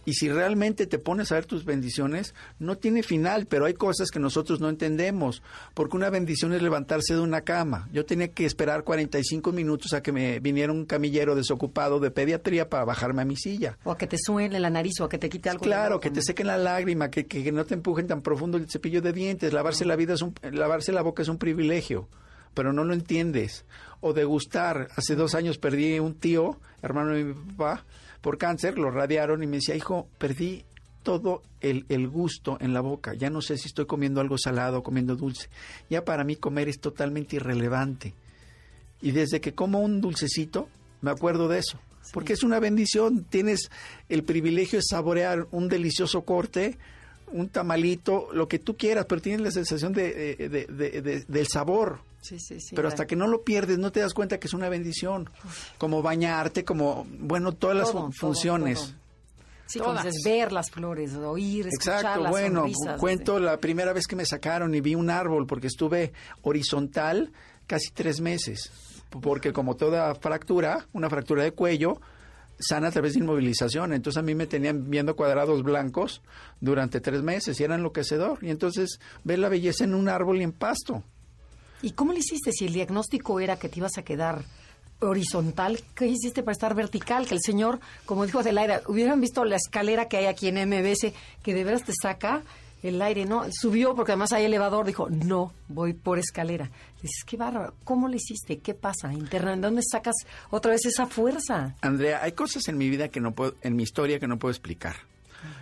Y 0.08 0.14
si 0.14 0.28
realmente 0.28 0.86
te 0.86 1.00
pones 1.00 1.32
a 1.32 1.34
ver 1.34 1.46
tus 1.46 1.64
bendiciones, 1.64 2.32
no 2.60 2.76
tiene 2.78 3.02
final, 3.02 3.46
pero 3.46 3.64
hay 3.64 3.74
cosas 3.74 4.10
que 4.12 4.20
nosotros 4.20 4.60
no 4.60 4.68
entendemos. 4.68 5.42
Porque 5.74 5.96
una 5.96 6.10
bendición 6.10 6.52
es 6.52 6.62
levantarse 6.62 7.14
de 7.14 7.20
una 7.20 7.40
cama. 7.40 7.88
Yo 7.92 8.06
tenía 8.06 8.28
que 8.28 8.46
esperar 8.46 8.84
45 8.84 9.50
minutos 9.50 9.94
a 9.94 10.04
que 10.04 10.12
me 10.12 10.38
viniera 10.38 10.72
un 10.72 10.84
camillero 10.86 11.34
desocupado 11.34 11.98
de 11.98 12.12
pediatría 12.12 12.68
para 12.70 12.84
bajarme 12.84 13.22
a 13.22 13.24
mi 13.24 13.34
silla. 13.34 13.78
¿O 13.82 13.90
a 13.90 13.98
que 13.98 14.06
te 14.06 14.16
suene 14.16 14.60
la 14.60 14.70
nariz 14.70 15.00
o 15.00 15.04
a 15.04 15.08
que 15.08 15.18
te 15.18 15.28
quite 15.28 15.50
algo? 15.50 15.64
Claro, 15.64 15.98
que 15.98 16.10
te 16.12 16.22
sequen 16.22 16.46
la 16.46 16.56
lágrima, 16.58 17.10
que, 17.10 17.26
que- 17.26 17.42
que 17.42 17.50
no 17.50 17.64
te 17.64 17.74
empujen 17.74 18.06
tan 18.06 18.22
profundo 18.22 18.58
el 18.58 18.70
cepillo 18.70 19.02
de 19.02 19.12
dientes. 19.12 19.52
Lavarse 19.52 19.84
la 19.84 19.96
vida 19.96 20.14
es 20.14 20.22
un, 20.22 20.34
lavarse 20.52 20.92
la 20.92 21.02
boca 21.02 21.22
es 21.22 21.28
un 21.28 21.38
privilegio, 21.38 22.08
pero 22.56 22.72
no 22.72 22.82
lo 22.84 22.94
entiendes. 22.94 23.64
O 24.00 24.12
degustar. 24.14 24.88
Hace 24.96 25.14
dos 25.14 25.34
años 25.34 25.58
perdí 25.58 26.00
un 26.00 26.14
tío, 26.14 26.58
hermano 26.82 27.14
de 27.14 27.24
mi 27.24 27.34
papá, 27.34 27.84
por 28.22 28.38
cáncer, 28.38 28.78
lo 28.78 28.90
radiaron 28.90 29.42
y 29.42 29.46
me 29.46 29.56
decía, 29.58 29.76
hijo, 29.76 30.08
perdí 30.18 30.64
todo 31.02 31.42
el, 31.60 31.84
el 31.88 32.08
gusto 32.08 32.56
en 32.60 32.72
la 32.72 32.80
boca. 32.80 33.14
Ya 33.14 33.30
no 33.30 33.40
sé 33.40 33.56
si 33.58 33.68
estoy 33.68 33.86
comiendo 33.86 34.20
algo 34.20 34.38
salado 34.38 34.78
o 34.78 34.82
comiendo 34.82 35.14
dulce. 35.14 35.48
Ya 35.90 36.04
para 36.04 36.24
mí 36.24 36.34
comer 36.36 36.68
es 36.68 36.80
totalmente 36.80 37.36
irrelevante. 37.36 38.14
Y 39.00 39.12
desde 39.12 39.40
que 39.40 39.54
como 39.54 39.80
un 39.80 40.00
dulcecito, 40.00 40.68
me 41.02 41.10
acuerdo 41.10 41.46
de 41.48 41.58
eso. 41.58 41.78
Porque 42.12 42.32
es 42.32 42.42
una 42.42 42.58
bendición. 42.58 43.24
Tienes 43.24 43.68
el 44.08 44.24
privilegio 44.24 44.78
de 44.78 44.84
saborear 44.88 45.46
un 45.50 45.68
delicioso 45.68 46.22
corte, 46.22 46.78
un 47.32 47.48
tamalito, 47.48 48.28
lo 48.32 48.48
que 48.48 48.58
tú 48.58 48.76
quieras, 48.76 49.06
pero 49.08 49.20
tienes 49.20 49.40
la 49.42 49.50
sensación 49.50 49.92
de, 49.92 50.36
de- 50.36 50.48
de- 50.48 50.66
de- 50.66 51.02
de- 51.02 51.24
del 51.26 51.46
sabor. 51.48 52.00
Sí, 52.28 52.38
sí, 52.38 52.60
sí. 52.60 52.74
pero 52.74 52.88
hasta 52.88 53.06
que 53.06 53.16
no 53.16 53.26
lo 53.26 53.42
pierdes, 53.42 53.78
no 53.78 53.92
te 53.92 54.00
das 54.00 54.14
cuenta 54.14 54.38
que 54.38 54.46
es 54.48 54.54
una 54.54 54.68
bendición. 54.68 55.30
Como 55.78 56.02
bañarte, 56.02 56.64
como, 56.64 57.06
bueno, 57.20 57.52
todas 57.52 57.76
las 57.76 57.90
Todo, 57.92 58.02
fun- 58.02 58.10
todo, 58.12 58.20
funciones. 58.28 58.78
todo. 58.80 59.06
Sí, 59.68 59.78
como 59.80 59.94
dices, 59.94 60.22
ver 60.24 60.52
las 60.52 60.70
flores, 60.70 61.14
oír, 61.16 61.66
escuchar 61.66 61.96
Exacto, 61.96 62.22
las 62.22 62.30
bueno, 62.30 62.60
sonrisas. 62.60 63.00
cuento 63.00 63.40
la 63.40 63.58
primera 63.58 63.92
vez 63.92 64.06
que 64.06 64.14
me 64.14 64.24
sacaron 64.24 64.72
y 64.76 64.80
vi 64.80 64.94
un 64.94 65.10
árbol 65.10 65.46
porque 65.46 65.66
estuve 65.66 66.12
horizontal 66.42 67.32
casi 67.66 67.90
tres 67.92 68.20
meses, 68.20 68.70
porque 69.20 69.52
como 69.52 69.74
toda 69.74 70.14
fractura, 70.14 70.86
una 70.92 71.10
fractura 71.10 71.42
de 71.42 71.50
cuello, 71.50 72.00
sana 72.60 72.88
a 72.88 72.90
través 72.92 73.14
de 73.14 73.20
inmovilización, 73.20 73.92
entonces 73.92 74.18
a 74.18 74.22
mí 74.22 74.36
me 74.36 74.46
tenían 74.46 74.88
viendo 74.88 75.16
cuadrados 75.16 75.64
blancos 75.64 76.22
durante 76.60 77.00
tres 77.00 77.22
meses 77.22 77.58
y 77.60 77.64
era 77.64 77.74
enloquecedor, 77.74 78.38
y 78.42 78.50
entonces 78.50 79.00
ver 79.24 79.40
la 79.40 79.48
belleza 79.48 79.82
en 79.82 79.94
un 79.96 80.08
árbol 80.08 80.40
y 80.40 80.44
en 80.44 80.52
pasto. 80.52 81.02
¿Y 81.82 81.92
cómo 81.92 82.12
le 82.12 82.20
hiciste 82.20 82.52
si 82.52 82.66
el 82.66 82.72
diagnóstico 82.72 83.40
era 83.40 83.58
que 83.58 83.68
te 83.68 83.78
ibas 83.78 83.98
a 83.98 84.02
quedar 84.02 84.44
horizontal, 85.00 85.80
¿qué 85.94 86.06
hiciste 86.06 86.42
para 86.42 86.52
estar 86.52 86.74
vertical? 86.74 87.26
Que 87.26 87.34
el 87.34 87.40
señor, 87.42 87.80
como 88.06 88.24
dijo 88.24 88.38
Adelaida, 88.38 88.82
hubieran 88.86 89.20
visto 89.20 89.44
la 89.44 89.56
escalera 89.56 90.08
que 90.08 90.16
hay 90.16 90.26
aquí 90.26 90.48
en 90.48 90.68
MBS, 90.68 91.12
que 91.42 91.54
de 91.54 91.64
veras 91.64 91.84
te 91.84 91.92
saca 92.00 92.42
el 92.82 93.00
aire, 93.02 93.24
¿no? 93.24 93.44
Subió 93.50 93.94
porque 93.94 94.12
además 94.12 94.32
hay 94.32 94.44
elevador, 94.44 94.86
dijo, 94.86 95.08
no, 95.10 95.52
voy 95.68 95.92
por 95.92 96.18
escalera. 96.18 96.70
Dices, 97.02 97.24
qué 97.26 97.36
bárbaro, 97.36 97.74
¿cómo 97.84 98.08
le 98.08 98.16
hiciste? 98.16 98.58
¿Qué 98.58 98.74
pasa? 98.74 99.12
Interna, 99.12 99.56
¿dónde 99.56 99.82
sacas 99.82 100.14
otra 100.50 100.72
vez 100.72 100.86
esa 100.86 101.06
fuerza? 101.06 101.74
Andrea, 101.80 102.20
hay 102.22 102.32
cosas 102.32 102.68
en 102.68 102.78
mi 102.78 102.88
vida 102.88 103.08
que 103.08 103.20
no 103.20 103.32
puedo, 103.32 103.54
en 103.62 103.76
mi 103.76 103.82
historia 103.82 104.18
que 104.18 104.28
no 104.28 104.38
puedo 104.38 104.52
explicar. 104.52 104.96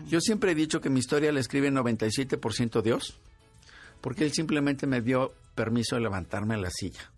Yo 0.07 0.21
siempre 0.21 0.53
he 0.53 0.55
dicho 0.55 0.81
que 0.81 0.91
mi 0.91 1.01
historia 1.01 1.33
la 1.33 1.41
escribe 1.41 1.71
97% 1.71 2.83
Dios, 2.83 3.19
porque 4.05 4.23
Él 4.23 4.35
simplemente 4.35 4.87
me 4.87 5.01
dio 5.01 5.33
permiso 5.55 5.97
de 5.97 6.03
levantarme 6.03 6.53
a 6.53 6.59
la 6.59 6.69
silla. 6.69 7.11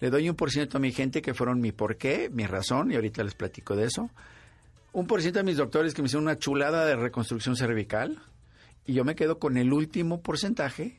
Le 0.00 0.08
doy 0.08 0.26
un 0.30 0.34
por 0.34 0.50
ciento 0.50 0.78
a 0.78 0.80
mi 0.80 0.90
gente 0.90 1.20
que 1.20 1.34
fueron 1.34 1.60
mi 1.60 1.70
porqué, 1.70 2.30
mi 2.32 2.46
razón, 2.46 2.90
y 2.90 2.94
ahorita 2.94 3.22
les 3.22 3.34
platico 3.34 3.76
de 3.76 3.84
eso. 3.84 4.08
Un 4.94 5.06
por 5.06 5.20
ciento 5.20 5.40
a 5.40 5.42
mis 5.42 5.58
doctores 5.58 5.92
que 5.92 6.00
me 6.00 6.06
hicieron 6.06 6.24
una 6.24 6.38
chulada 6.38 6.86
de 6.86 6.96
reconstrucción 6.96 7.56
cervical. 7.56 8.22
Y 8.86 8.94
yo 8.94 9.04
me 9.04 9.16
quedo 9.16 9.38
con 9.38 9.58
el 9.58 9.70
último 9.70 10.22
porcentaje 10.22 10.96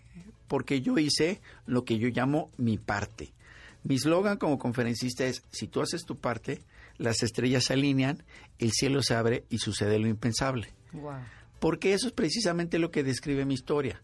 porque 0.48 0.82
yo 0.82 1.00
hice 1.00 1.42
lo 1.66 1.86
que 1.86 1.98
yo 1.98 2.10
llamo 2.10 2.52
mi 2.58 2.78
parte. 2.78 3.34
Mi 3.84 3.98
slogan 3.98 4.38
como 4.38 4.60
conferencista 4.60 5.26
es, 5.26 5.42
si 5.50 5.66
tú 5.66 5.82
haces 5.82 6.06
tu 6.06 6.18
parte, 6.18 6.62
las 7.00 7.24
estrellas 7.24 7.64
se 7.64 7.74
alinean, 7.74 8.22
el 8.60 8.74
cielo 8.74 9.02
se 9.02 9.16
abre 9.16 9.46
y 9.50 9.58
sucede 9.58 9.98
lo 9.98 10.08
impensable. 10.08 10.72
Porque 11.60 11.94
eso 11.94 12.08
es 12.08 12.13
precisamente 12.13 12.80
lo 12.80 12.91
que 12.91 13.04
describe 13.04 13.46
mi 13.46 13.54
historia. 13.54 14.02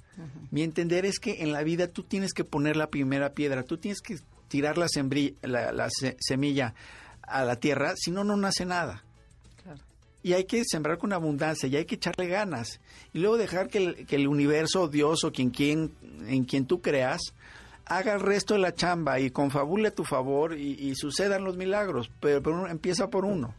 Mi 0.51 0.63
entender 0.63 1.05
es 1.05 1.19
que 1.19 1.41
en 1.41 1.51
la 1.51 1.63
vida 1.63 1.87
tú 1.87 2.03
tienes 2.03 2.33
que 2.33 2.43
poner 2.43 2.75
la 2.75 2.89
primera 2.89 3.33
piedra, 3.33 3.63
tú 3.63 3.77
tienes 3.77 4.01
que 4.01 4.17
tirar 4.47 4.77
la, 4.77 4.87
la, 5.71 5.89
semilla 6.19 6.73
a 7.21 7.45
la 7.45 7.55
tierra, 7.55 7.93
si 7.95 8.11
no, 8.11 8.23
no 8.23 8.35
nace 8.35 8.65
nada. 8.65 9.03
Y 10.23 10.33
hay 10.33 10.43
que 10.43 10.63
sembrar 10.65 10.97
con 10.97 11.13
abundancia 11.13 11.67
y 11.67 11.75
hay 11.75 11.85
que 11.85 11.95
echarle 11.95 12.27
ganas. 12.27 12.79
Y 13.11 13.19
luego 13.19 13.37
dejar 13.37 13.69
que 13.69 13.79
el, 13.79 14.05
que 14.05 14.17
el 14.17 14.27
universo, 14.27 14.87
Dios 14.87 15.23
o 15.23 15.31
quien, 15.31 15.49
quien, 15.49 15.93
en 16.27 16.43
quien 16.43 16.67
tú 16.67 16.79
creas, 16.81 17.21
haga 17.85 18.13
el 18.13 18.19
resto 18.19 18.53
de 18.53 18.59
la 18.59 18.73
chamba 18.73 19.19
y 19.19 19.31
confabule 19.31 19.89
a 19.89 19.95
tu 19.95 20.03
favor 20.03 20.57
y, 20.57 20.93
sucedan 20.95 21.43
los 21.43 21.57
milagros. 21.57 22.11
Pero, 22.19 22.41
pero 22.41 22.67
empieza 22.67 23.09
por 23.09 23.25
uno. 23.25 23.55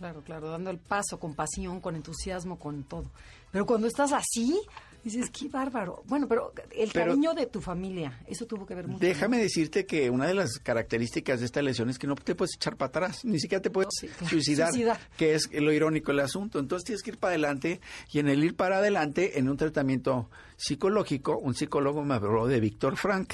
Claro, 0.00 0.22
claro, 0.22 0.48
dando 0.48 0.70
el 0.70 0.78
paso 0.78 1.20
con 1.20 1.34
pasión, 1.34 1.78
con 1.78 1.94
entusiasmo, 1.94 2.58
con 2.58 2.84
todo. 2.84 3.10
Pero 3.52 3.66
cuando 3.66 3.86
estás 3.86 4.12
así, 4.12 4.58
Dices, 5.02 5.30
qué 5.30 5.48
bárbaro. 5.48 6.02
Bueno, 6.06 6.28
pero 6.28 6.52
el 6.72 6.92
cariño 6.92 7.32
de 7.32 7.46
tu 7.46 7.62
familia, 7.62 8.20
eso 8.26 8.44
tuvo 8.44 8.66
que 8.66 8.74
ver 8.74 8.86
mucho. 8.86 8.98
Déjame 9.00 9.38
decirte 9.38 9.86
que 9.86 10.10
una 10.10 10.26
de 10.26 10.34
las 10.34 10.58
características 10.58 11.40
de 11.40 11.46
esta 11.46 11.62
lesión 11.62 11.88
es 11.88 11.98
que 11.98 12.06
no 12.06 12.16
te 12.16 12.34
puedes 12.34 12.54
echar 12.56 12.76
para 12.76 12.88
atrás, 12.88 13.24
ni 13.24 13.40
siquiera 13.40 13.62
te 13.62 13.70
puedes 13.70 13.88
suicidar, 14.28 14.70
que 15.16 15.34
es 15.34 15.50
lo 15.52 15.72
irónico 15.72 16.12
del 16.12 16.20
asunto. 16.20 16.58
Entonces 16.58 16.84
tienes 16.84 17.02
que 17.02 17.10
ir 17.10 17.18
para 17.18 17.30
adelante 17.30 17.80
y 18.12 18.18
en 18.18 18.28
el 18.28 18.44
ir 18.44 18.56
para 18.56 18.78
adelante, 18.78 19.38
en 19.38 19.48
un 19.48 19.56
tratamiento 19.56 20.28
psicológico, 20.56 21.38
un 21.38 21.54
psicólogo 21.54 22.04
me 22.04 22.14
habló 22.16 22.46
de 22.46 22.60
Víctor 22.60 22.98
Frank. 22.98 23.32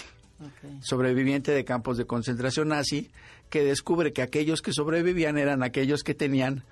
Sobreviviente 0.81 1.53
de 1.53 1.65
campos 1.65 1.97
de 1.97 2.07
concentración 2.07 2.69
nazi, 2.69 3.11
que 3.51 3.65
descubre 3.65 4.13
que 4.13 4.23
aquellos 4.23 4.63
que 4.63 4.73
sobrevivían 4.73 5.39
eran 5.39 5.63
aquellos 5.63 6.03
que 6.03 6.15
tenían 6.15 6.65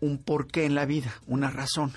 un 0.00 0.18
porqué 0.18 0.64
en 0.64 0.74
la 0.74 0.86
vida, 0.86 1.14
una 1.26 1.50
razón. 1.50 1.92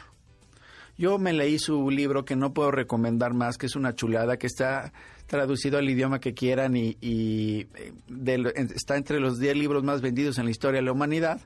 Yo 0.98 1.18
me 1.18 1.34
leí 1.34 1.58
su 1.58 1.90
libro 1.90 2.24
que 2.24 2.36
no 2.36 2.54
puedo 2.54 2.72
recomendar 2.72 3.34
más, 3.34 3.58
que 3.58 3.66
es 3.66 3.76
una 3.76 3.96
chulada, 3.96 4.38
que 4.38 4.48
está 4.48 4.94
traducido 5.26 5.80
al 5.80 5.90
idioma 5.90 6.20
que 6.20 6.34
quieran 6.34 6.76
y, 6.76 6.98
y 7.02 7.68
eh, 7.76 8.68
está 8.76 8.98
entre 8.98 9.20
los 9.20 9.40
10 9.40 9.58
libros 9.58 9.84
más 9.84 10.02
vendidos 10.02 10.38
en 10.38 10.46
la 10.46 10.52
historia 10.52 10.82
de 10.82 10.86
la 10.86 10.92
humanidad, 10.92 11.42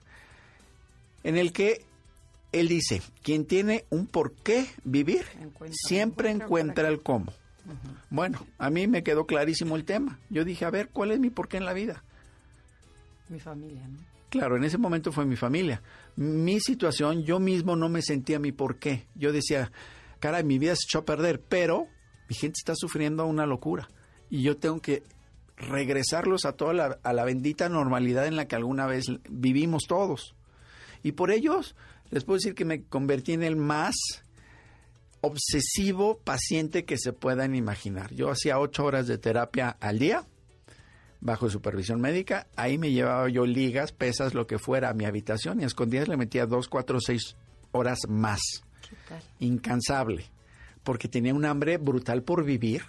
en 1.24 1.38
el 1.38 1.54
que 1.54 1.86
él 2.52 2.68
dice, 2.68 3.02
quien 3.24 3.46
tiene 3.46 3.86
un 3.90 4.08
por 4.08 4.34
qué 4.34 4.66
vivir, 4.84 5.26
siempre 5.72 6.32
encuentra, 6.32 6.88
el 6.88 7.02
cómo. 7.02 7.32
Bueno, 8.10 8.46
a 8.58 8.70
mí 8.70 8.88
me 8.88 9.04
quedó 9.04 9.26
clarísimo 9.26 9.76
el 9.76 9.86
tema. 9.86 10.20
Yo 10.30 10.46
dije, 10.46 10.66
a 10.66 10.70
ver, 10.70 10.90
¿cuál 10.90 11.12
es 11.12 11.20
mi 11.20 11.30
por 11.30 11.48
qué 11.48 11.58
en 11.58 11.66
la 11.66 11.74
vida? 11.74 12.04
Mi 13.30 13.40
familia, 13.40 13.88
¿no? 13.88 14.00
Claro, 14.30 14.58
en 14.58 14.64
ese 14.66 14.78
momento 14.78 15.12
fue 15.12 15.26
mi 15.26 15.36
familia. 15.36 15.82
Mi 16.16 16.60
situación, 16.60 17.24
yo 17.24 17.40
mismo 17.40 17.76
no 17.76 17.88
me 17.90 18.02
sentía 18.02 18.40
mi 18.40 18.52
por 18.52 18.78
qué. 18.78 19.06
Yo 19.16 19.32
decía, 19.32 19.72
cara, 20.20 20.44
mi 20.44 20.60
vida 20.60 20.76
se 20.76 20.86
echó 20.88 21.00
a 21.00 21.06
perder, 21.06 21.42
pero 21.42 21.88
mi 22.30 22.36
gente 22.36 22.58
está 22.58 22.74
sufriendo 22.76 23.26
una 23.26 23.46
locura. 23.46 23.88
Y 24.30 24.42
yo 24.42 24.58
tengo 24.58 24.82
que 24.82 25.04
regresarlos 25.56 26.46
a 26.46 26.54
toda 26.54 26.74
la, 26.74 27.00
a 27.04 27.14
la 27.14 27.24
bendita 27.24 27.70
normalidad 27.70 28.28
en 28.28 28.36
la 28.36 28.48
que 28.48 28.56
alguna 28.56 28.86
vez 28.86 29.06
vivimos 29.30 29.84
todos. 29.88 30.36
Y 31.04 31.14
por 31.14 31.32
ellos, 31.32 31.76
les 32.10 32.26
puedo 32.26 32.38
decir 32.38 32.54
que 32.54 32.66
me 32.66 32.84
convertí 32.84 33.32
en 33.32 33.44
el 33.44 33.56
más 33.56 33.96
obsesivo 35.22 36.20
paciente 36.20 36.86
que 36.86 36.98
se 36.98 37.14
puedan 37.14 37.56
imaginar. 37.56 38.14
Yo 38.14 38.30
hacía 38.30 38.60
ocho 38.60 38.86
horas 38.86 39.08
de 39.08 39.18
terapia 39.18 39.78
al 39.80 40.00
día 40.00 40.26
bajo 41.20 41.50
supervisión 41.50 42.02
médica. 42.02 42.48
Ahí 42.56 42.78
me 42.78 42.92
llevaba 42.92 43.30
yo 43.30 43.46
ligas, 43.46 43.92
pesas, 43.92 44.34
lo 44.34 44.48
que 44.48 44.60
fuera 44.60 44.90
a 44.90 44.94
mi 44.94 45.06
habitación 45.06 45.60
y 45.60 45.64
a 45.64 45.68
escondidas 45.68 46.08
le 46.08 46.18
metía 46.18 46.46
dos, 46.46 46.68
cuatro, 46.68 47.00
seis 47.00 47.36
horas 47.72 48.00
más. 48.08 48.42
Incansable. 49.40 50.26
Porque 50.84 51.08
tenía 51.08 51.34
un 51.34 51.46
hambre 51.46 51.78
brutal 51.78 52.24
por 52.24 52.46
vivir, 52.46 52.84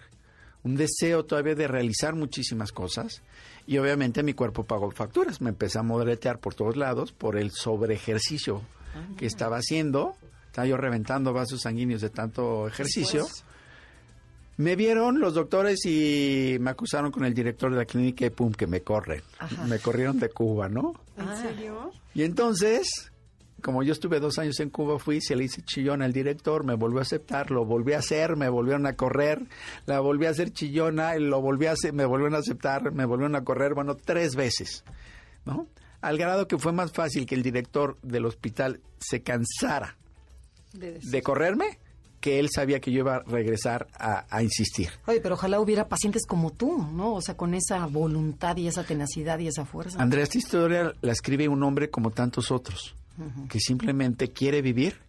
un 0.63 0.77
deseo 0.77 1.25
todavía 1.25 1.55
de 1.55 1.67
realizar 1.67 2.15
muchísimas 2.15 2.73
cosas 2.73 3.23
y 3.67 3.79
obviamente 3.79 4.23
mi 4.23 4.35
cuerpo 4.35 4.65
pagó 4.65 4.91
facturas. 4.91 5.41
Me 5.41 5.51
empecé 5.51 5.79
a 5.79 5.83
modretear 5.83 6.39
por 6.39 6.55
todos 6.55 6.77
lados 6.77 7.13
por 7.13 7.37
el 7.37 7.51
sobreejercicio 7.51 8.63
ah, 8.95 9.07
que 9.17 9.27
estaba 9.27 9.57
haciendo. 9.57 10.17
Estaba 10.59 10.71
yo 10.71 10.77
reventando 10.77 11.33
vasos 11.33 11.61
sanguíneos 11.61 12.01
de 12.01 12.11
tanto 12.11 12.67
ejercicio. 12.67 13.29
Me 14.57 14.75
vieron 14.75 15.21
los 15.21 15.35
doctores 15.35 15.87
y 15.87 16.57
me 16.59 16.71
acusaron 16.71 17.13
con 17.13 17.25
el 17.25 17.33
director 17.33 17.71
de 17.71 17.77
la 17.77 17.85
clínica 17.85 18.27
y 18.27 18.31
pum, 18.31 18.51
que 18.51 18.67
me 18.67 18.81
corren. 18.81 19.23
Me 19.69 19.79
corrieron 19.79 20.19
de 20.19 20.31
Cuba, 20.31 20.69
¿no? 20.69 20.95
¿En 21.17 21.37
serio? 21.37 21.93
Y 22.13 22.25
entonces, 22.25 23.13
como 23.63 23.85
yo 23.85 23.93
estuve 23.93 24.19
dos 24.19 24.41
años 24.41 24.59
en 24.59 24.71
Cuba, 24.71 24.99
fui, 24.99 25.21
se 25.21 25.37
le 25.37 25.45
hice 25.45 25.63
chillona 25.63 26.07
al 26.07 26.13
director, 26.13 26.65
me 26.65 26.75
volvió 26.75 26.99
a 26.99 27.03
aceptar, 27.03 27.53
lo 27.53 27.65
volví 27.65 27.93
a 27.93 27.99
hacer, 27.99 28.35
me 28.35 28.49
volvieron 28.49 28.85
a 28.87 28.97
correr, 28.97 29.47
la 29.87 30.01
volví 30.01 30.27
a 30.27 30.31
hacer 30.31 30.51
chillona, 30.51 31.15
lo 31.19 31.41
volví 31.41 31.67
a 31.67 31.73
hacer, 31.75 31.93
me 31.93 32.05
volvieron 32.05 32.35
a 32.35 32.39
aceptar, 32.39 32.91
me 32.91 33.05
volvieron 33.05 33.37
a 33.37 33.45
correr, 33.45 33.75
bueno, 33.75 33.95
tres 33.95 34.35
veces, 34.35 34.83
¿no? 35.45 35.69
Al 36.01 36.19
grado 36.19 36.49
que 36.49 36.59
fue 36.59 36.73
más 36.73 36.91
fácil 36.91 37.27
que 37.27 37.37
el 37.37 37.45
director 37.45 37.97
del 38.03 38.27
hospital 38.27 38.81
se 38.99 39.23
cansara 39.23 39.97
de 40.73 41.23
correrme 41.23 41.79
que 42.21 42.41
él 42.41 42.49
sabía 42.53 42.81
que 42.81 42.91
yo 42.91 43.01
iba 43.01 43.17
a 43.17 43.23
regresar 43.23 43.87
a, 43.95 44.43
insistir. 44.43 44.91
Oye, 45.07 45.21
pero 45.21 45.35
ojalá 45.35 45.61
hubiera 45.61 45.89
pacientes 45.89 46.27
como 46.27 46.51
tú, 46.51 46.79
¿no? 46.93 47.15
O 47.15 47.23
sea, 47.23 47.37
con 47.37 47.55
esa 47.55 47.87
voluntad 47.87 48.57
y 48.57 48.67
esa 48.67 48.85
tenacidad 48.85 49.39
y 49.39 49.47
esa 49.47 49.65
fuerza. 49.65 50.01
Andrea, 50.01 50.25
esta 50.25 50.39
historia 50.39 50.93
la 51.01 51.13
escribe 51.13 51.49
un 51.49 51.63
hombre 51.63 51.91
como 51.91 52.11
tantos 52.11 52.51
otros, 52.51 52.97
que 53.49 53.61
simplemente 53.61 54.29
quiere 54.31 54.63
vivir 54.63 55.01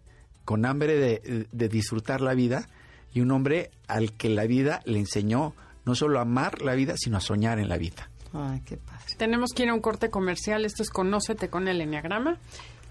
con 0.45 0.65
hambre 0.65 0.95
de, 0.95 1.48
de, 1.52 1.69
disfrutar 1.69 2.22
la 2.22 2.34
vida 2.34 2.67
y 3.13 3.22
un 3.22 3.32
hombre 3.32 3.69
al 3.88 4.13
que 4.13 4.30
la 4.30 4.45
vida 4.45 4.82
le 4.86 4.98
enseñó 4.98 5.54
no 5.86 5.93
solo 5.93 6.17
a 6.17 6.24
amar 6.24 6.62
la 6.62 6.74
vida, 6.74 6.95
sino 6.98 7.17
a 7.17 7.22
soñar 7.22 7.60
en 7.60 7.69
la 7.69 7.78
vida. 7.78 8.10
Ay, 8.34 8.62
qué 8.65 8.78
padre. 8.78 9.06
Tenemos 9.17 9.52
que 9.56 9.63
ir 9.63 9.69
a 9.69 9.74
un 9.74 9.80
corte 9.80 10.10
comercial. 10.10 10.65
Esto 10.65 10.82
es 10.82 10.89
Conócete 10.89 11.50
con 11.50 11.67
el 11.67 11.82
Enneagrama. 11.82 12.38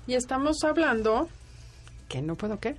Y 0.07 0.15
estamos 0.15 0.63
hablando... 0.65 1.29
¿Que 2.09 2.23
no 2.23 2.37
puedo 2.37 2.59
qué? 2.59 2.77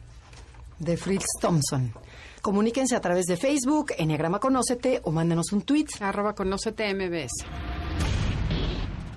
de 0.80 0.98
Fritz 0.98 1.26
Thompson. 1.40 1.94
Comuníquense 2.42 2.96
a 2.96 3.02
través 3.02 3.26
de 3.26 3.38
Facebook, 3.38 3.94
Enneagrama 3.98 4.40
Conócete 4.40 5.02
o 5.04 5.12
mándenos 5.12 5.52
un 5.52 5.62
tweet. 5.62 5.88
Arroba 6.00 6.34
Conócete 6.34 6.94
MBS. 6.94 7.46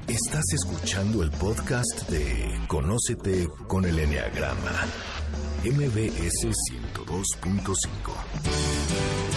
Estás 0.08 0.44
escuchando 0.52 1.22
el 1.22 1.30
podcast 1.30 2.08
de 2.10 2.60
Conócete 2.66 3.48
con 3.66 3.84
el 3.84 3.98
Enneagrama. 3.98 4.86
MBS 5.64 6.48
102.5. 6.48 9.31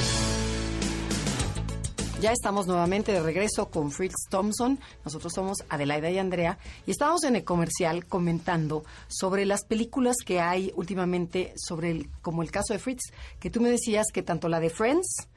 Ya 2.22 2.32
estamos 2.32 2.66
nuevamente 2.66 3.12
de 3.12 3.22
regreso 3.22 3.70
con 3.70 3.92
Fritz 3.92 4.16
Thompson. 4.30 4.80
Nosotros 5.04 5.34
somos 5.34 5.58
Adelaida 5.70 6.10
y 6.10 6.18
Andrea. 6.18 6.58
Y 6.88 6.92
estábamos 6.92 7.24
en 7.26 7.36
el 7.36 7.44
comercial 7.44 8.06
comentando 8.06 8.86
sobre 9.10 9.46
las 9.46 9.66
películas 9.66 10.16
que 10.26 10.40
hay 10.40 10.72
últimamente 10.76 11.54
sobre 11.58 11.92
el, 11.92 12.10
como 12.22 12.42
el 12.42 12.52
caso 12.52 12.74
de 12.74 12.80
Fritz, 12.80 13.12
que 13.40 13.50
tú 13.50 13.60
me 13.60 13.70
decías 13.70 14.08
que 14.14 14.24
tanto 14.24 14.48
la 14.48 14.62
de 14.62 14.70
Friends 14.70 15.28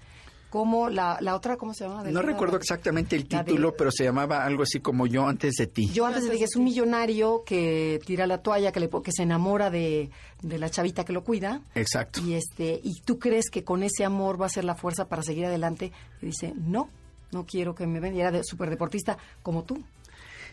como 0.51 0.89
la, 0.89 1.19
la 1.21 1.35
otra, 1.35 1.57
¿cómo 1.57 1.75
se 1.75 1.85
llama? 1.85 2.03
no 2.05 2.23
recuerdo 2.23 2.57
exactamente 2.57 3.17
el 3.17 3.27
título, 3.27 3.75
pero 3.77 3.91
se 3.91 4.05
llamaba 4.05 4.45
algo 4.45 4.63
así 4.63 4.81
como 4.81 5.07
Yo 5.07 5.27
antes 5.27 5.55
de 5.57 5.67
ti. 5.67 5.91
Yo 5.93 6.07
antes 6.07 6.25
de 6.25 6.37
ti, 6.37 6.43
es 6.43 6.57
un 6.57 6.65
millonario 6.65 7.43
que 7.45 8.01
tira 8.07 8.27
la 8.27 8.39
toalla, 8.39 8.73
que, 8.73 8.81
le, 8.81 8.89
que 8.89 9.13
se 9.13 9.25
enamora 9.25 9.71
de, 9.71 10.11
la 10.43 10.71
chavita 10.71 11.05
que 11.05 11.13
lo 11.13 11.23
cuida. 11.23 11.61
Exacto. 11.75 12.21
Y, 12.25 12.35
este, 12.35 12.81
y 12.83 13.01
tú 13.03 13.19
crees 13.19 13.51
que 13.51 13.63
con 13.65 13.83
ese 13.83 14.05
amor 14.05 14.41
va 14.41 14.47
a 14.47 14.51
ser 14.51 14.65
la 14.65 14.75
fuerza 14.75 15.07
para 15.09 15.23
seguir 15.23 15.45
adelante. 15.45 15.93
Y 16.23 16.27
dice, 16.27 16.55
no, 16.57 16.89
no 17.31 17.45
quiero 17.45 17.75
que 17.75 17.87
me 17.87 18.01
ven. 18.01 18.17
Y 18.17 18.21
era 18.23 18.43
súper 18.43 18.71
deportista 18.71 19.19
como 19.43 19.65
tú. 19.65 19.83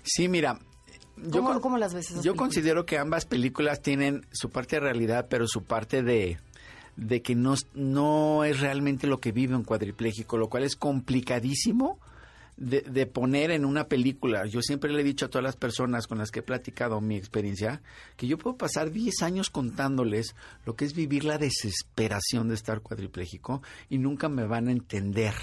Sí, 0.03 0.27
mira. 0.27 0.59
Yo, 1.17 1.31
¿Cómo, 1.31 1.53
con- 1.53 1.61
cómo 1.61 1.77
las 1.77 1.93
ves 1.93 2.07
esas 2.07 2.17
yo 2.17 2.33
películas? 2.33 2.39
considero 2.39 2.85
que 2.85 2.97
ambas 2.97 3.25
películas 3.25 3.81
tienen 3.81 4.25
su 4.33 4.49
parte 4.49 4.75
de 4.75 4.81
realidad, 4.81 5.27
pero 5.29 5.47
su 5.47 5.63
parte 5.63 6.03
de, 6.03 6.37
de 6.97 7.21
que 7.21 7.35
no, 7.35 7.55
no 7.73 8.43
es 8.43 8.59
realmente 8.59 9.07
lo 9.07 9.19
que 9.19 9.31
vive 9.31 9.55
un 9.55 9.63
cuadripléjico, 9.63 10.37
lo 10.37 10.49
cual 10.49 10.63
es 10.63 10.75
complicadísimo 10.75 11.99
de, 12.57 12.81
de 12.81 13.05
poner 13.05 13.51
en 13.51 13.65
una 13.65 13.87
película. 13.87 14.45
Yo 14.45 14.61
siempre 14.61 14.91
le 14.91 15.01
he 15.01 15.03
dicho 15.03 15.25
a 15.25 15.29
todas 15.29 15.43
las 15.43 15.57
personas 15.57 16.07
con 16.07 16.17
las 16.17 16.31
que 16.31 16.39
he 16.39 16.43
platicado 16.43 17.01
mi 17.01 17.17
experiencia 17.17 17.81
que 18.15 18.27
yo 18.27 18.37
puedo 18.37 18.55
pasar 18.55 18.91
10 18.91 19.23
años 19.23 19.49
contándoles 19.49 20.35
lo 20.65 20.75
que 20.75 20.85
es 20.85 20.93
vivir 20.93 21.25
la 21.25 21.37
desesperación 21.37 22.47
de 22.47 22.55
estar 22.55 22.79
cuadripléjico 22.81 23.61
y 23.89 23.97
nunca 23.97 24.29
me 24.29 24.45
van 24.45 24.69
a 24.69 24.71
entender. 24.71 25.33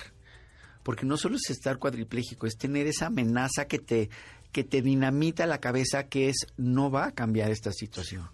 Porque 0.82 1.06
no 1.06 1.16
solo 1.16 1.36
es 1.36 1.50
estar 1.50 1.78
cuadripléjico, 1.78 2.46
es 2.46 2.56
tener 2.56 2.86
esa 2.86 3.06
amenaza 3.06 3.66
que 3.66 3.78
te, 3.78 4.10
que 4.50 4.64
te 4.64 4.82
dinamita 4.82 5.46
la 5.46 5.58
cabeza 5.58 6.08
que 6.08 6.28
es 6.28 6.46
no 6.56 6.90
va 6.90 7.06
a 7.06 7.12
cambiar 7.12 7.50
esta 7.50 7.72
situación. 7.72 8.28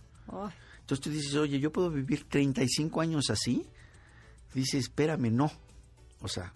Entonces 0.88 1.00
tú 1.00 1.10
dices, 1.10 1.34
oye, 1.34 1.60
¿yo 1.60 1.70
puedo 1.70 1.90
vivir 1.90 2.24
35 2.24 3.00
años 3.00 3.30
así? 3.30 3.66
Dices, 4.54 4.84
espérame, 4.84 5.30
no. 5.30 5.52
O 6.20 6.28
sea, 6.28 6.52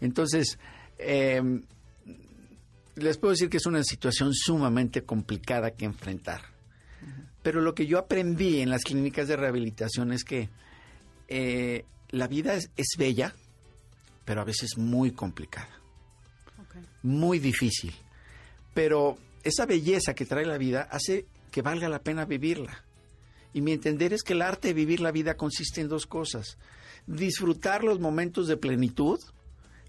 entonces, 0.00 0.58
eh, 0.98 1.42
les 2.96 3.16
puedo 3.16 3.32
decir 3.32 3.48
que 3.48 3.56
es 3.56 3.66
una 3.66 3.82
situación 3.82 4.34
sumamente 4.34 5.02
complicada 5.04 5.70
que 5.70 5.86
enfrentar. 5.86 6.42
Pero 7.42 7.62
lo 7.62 7.74
que 7.74 7.86
yo 7.86 7.98
aprendí 7.98 8.60
en 8.60 8.68
las 8.68 8.82
clínicas 8.82 9.26
de 9.26 9.36
rehabilitación 9.36 10.12
es 10.12 10.24
que 10.24 10.50
eh, 11.28 11.86
la 12.10 12.28
vida 12.28 12.54
es, 12.54 12.70
es 12.76 12.88
bella, 12.98 13.34
pero 14.26 14.42
a 14.42 14.44
veces 14.44 14.76
muy 14.76 15.12
complicada 15.12 15.80
muy 17.02 17.38
difícil. 17.38 17.94
Pero 18.74 19.18
esa 19.42 19.66
belleza 19.66 20.14
que 20.14 20.26
trae 20.26 20.44
la 20.44 20.58
vida 20.58 20.88
hace 20.90 21.26
que 21.50 21.62
valga 21.62 21.88
la 21.88 22.00
pena 22.00 22.24
vivirla. 22.24 22.84
Y 23.52 23.62
mi 23.62 23.72
entender 23.72 24.12
es 24.12 24.22
que 24.22 24.34
el 24.34 24.42
arte 24.42 24.68
de 24.68 24.74
vivir 24.74 25.00
la 25.00 25.12
vida 25.12 25.36
consiste 25.36 25.80
en 25.80 25.88
dos 25.88 26.06
cosas. 26.06 26.58
Disfrutar 27.06 27.82
los 27.82 27.98
momentos 27.98 28.46
de 28.46 28.56
plenitud, 28.56 29.18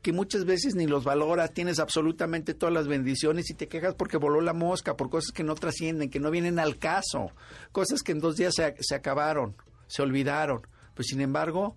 que 0.02 0.14
muchas 0.14 0.46
veces 0.46 0.74
ni 0.76 0.88
los 0.88 1.04
valoras, 1.04 1.54
tienes 1.54 1.80
absolutamente 1.80 2.54
todas 2.54 2.74
las 2.74 2.88
bendiciones 2.88 3.50
y 3.50 3.54
te 3.54 3.68
quejas 3.68 3.94
porque 3.96 4.18
voló 4.18 4.42
la 4.42 4.54
mosca, 4.54 4.98
por 4.98 5.10
cosas 5.10 5.32
que 5.32 5.44
no 5.44 5.54
trascienden, 5.56 6.10
que 6.10 6.20
no 6.20 6.32
vienen 6.32 6.58
al 6.58 6.78
caso, 6.78 7.32
cosas 7.72 8.02
que 8.02 8.12
en 8.12 8.20
dos 8.20 8.36
días 8.36 8.56
se, 8.56 8.96
acabaron, 8.96 9.56
se 9.88 10.02
olvidaron. 10.02 10.66
Pues 10.96 11.08
sin 11.08 11.22
embargo, 11.22 11.76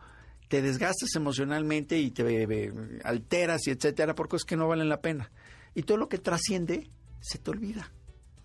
te 0.49 0.63
desgastas 0.63 1.15
emocionalmente 1.17 1.99
y 1.99 2.11
te 2.11 2.73
alteras 3.05 3.67
y 3.67 3.71
etcétera 3.71 4.15
por 4.15 4.29
cosas 4.29 4.47
que 4.47 4.57
no 4.57 4.69
valen 4.69 4.89
la 4.89 5.01
pena. 5.01 5.31
Y 5.75 5.83
todo 5.83 5.99
lo 5.99 6.09
que 6.09 6.19
trasciende 6.19 6.91
se 7.21 7.39
te 7.39 7.51
olvida. 7.51 7.93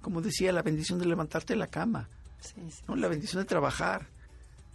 Como 0.02 0.22
decía, 0.22 0.52
la 0.52 0.62
bendición 0.62 1.00
de 1.00 1.06
levantarte 1.06 1.54
de 1.54 1.60
la 1.60 1.68
cama, 1.68 2.10
sí, 2.40 2.54
sí. 2.70 2.84
¿no? 2.88 2.96
la 2.96 3.08
bendición 3.08 3.42
de 3.44 3.48
trabajar, 3.48 4.08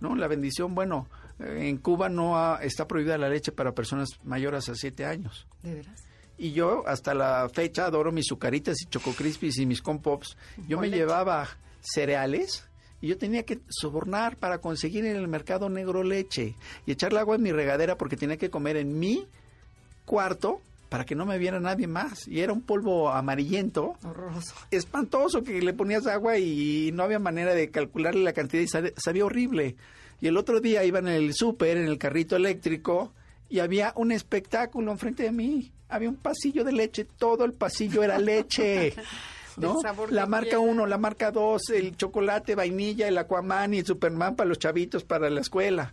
¿no? 0.01 0.15
la 0.17 0.29
bendición, 0.29 0.75
bueno, 0.75 1.09
eh, 1.41 1.69
en 1.69 1.79
Cuba 1.79 2.09
no 2.09 2.37
ha- 2.39 2.59
está 2.63 2.87
prohibida 2.87 3.19
la 3.19 3.29
leche 3.29 3.53
para 3.53 3.73
personas 3.73 4.09
mayores 4.25 4.69
a 4.69 4.75
siete 4.75 5.05
años. 5.05 5.47
¿De 5.63 5.75
veras? 5.75 6.05
Y 6.37 6.53
yo 6.53 6.83
hasta 6.89 7.15
la 7.15 7.49
fecha 7.53 7.87
adoro 7.87 8.11
mis 8.11 8.27
sucaritas 8.27 8.81
y 8.83 8.87
choco 8.87 9.13
crispies 9.13 9.57
y 9.59 9.67
mis 9.67 9.81
compops. 9.83 10.37
Yo 10.67 10.79
me 10.81 10.89
leche. 10.89 10.99
llevaba 10.99 11.49
cereales 11.81 12.69
y 13.01 13.07
yo 13.09 13.19
tenía 13.19 13.45
que 13.45 13.61
sobornar 13.69 14.37
para 14.37 14.59
conseguir 14.59 15.05
en 15.07 15.15
el 15.15 15.29
mercado 15.29 15.69
negro 15.69 16.03
leche 16.03 16.57
y 16.87 16.93
echarle 16.93 17.21
agua 17.21 17.37
en 17.37 17.43
mi 17.43 17.53
regadera 17.53 17.97
porque 17.97 18.17
tenía 18.17 18.37
que 18.37 18.51
comer 18.51 18.77
en 18.79 18.99
mi 18.99 19.29
cuarto 20.05 20.61
para 20.95 21.05
que 21.05 21.17
no 21.17 21.27
me 21.27 21.39
viera 21.39 21.59
nadie 21.59 21.89
más. 21.89 22.29
Y 22.29 22.39
era 22.39 22.53
un 22.53 22.63
polvo 22.63 23.11
amarillento 23.11 23.97
Horroroso. 24.05 24.55
espantoso 24.71 25.43
que 25.43 25.61
le 25.61 25.73
ponías 25.73 26.07
agua 26.07 26.39
y 26.39 26.93
no 26.93 27.03
había 27.03 27.19
manera 27.19 27.53
de 27.53 27.69
calcularle 27.69 28.23
la 28.23 28.33
cantidad 28.33 28.63
y 28.63 28.69
sabe- 28.69 28.95
sabía 28.97 29.25
horrible. 29.25 29.75
Y 30.21 30.29
el 30.29 30.37
otro 30.37 30.61
día 30.61 30.85
iba 30.85 31.01
en 31.01 31.09
el 31.09 31.35
súper, 31.35 31.79
en 31.79 31.89
el 31.89 31.99
carrito 31.99 32.37
eléctrico, 32.37 33.13
y 33.49 33.59
había 33.59 33.93
un 33.97 34.13
espectáculo 34.13 34.93
enfrente 34.93 35.25
de 35.25 35.33
mí. 35.33 35.73
Había 35.89 36.09
un 36.11 36.15
pasillo 36.15 36.63
de 36.63 36.71
leche, 36.71 37.05
todo 37.19 37.45
el 37.45 37.55
pasillo 37.55 38.05
era 38.05 38.17
leche. 38.21 38.95
¿no? 39.57 39.81
La 40.11 40.27
marca 40.27 40.51
quiera. 40.51 40.61
1, 40.61 40.87
la 40.87 40.99
marca 40.99 41.33
2, 41.33 41.71
el 41.71 41.97
chocolate, 41.97 42.55
vainilla, 42.55 43.09
el 43.09 43.19
Aquaman 43.19 43.75
y 43.75 43.79
el 43.81 43.85
Superman 43.87 44.37
para 44.37 44.49
los 44.49 44.61
chavitos 44.61 45.03
para 45.03 45.29
la 45.29 45.41
escuela. 45.41 45.93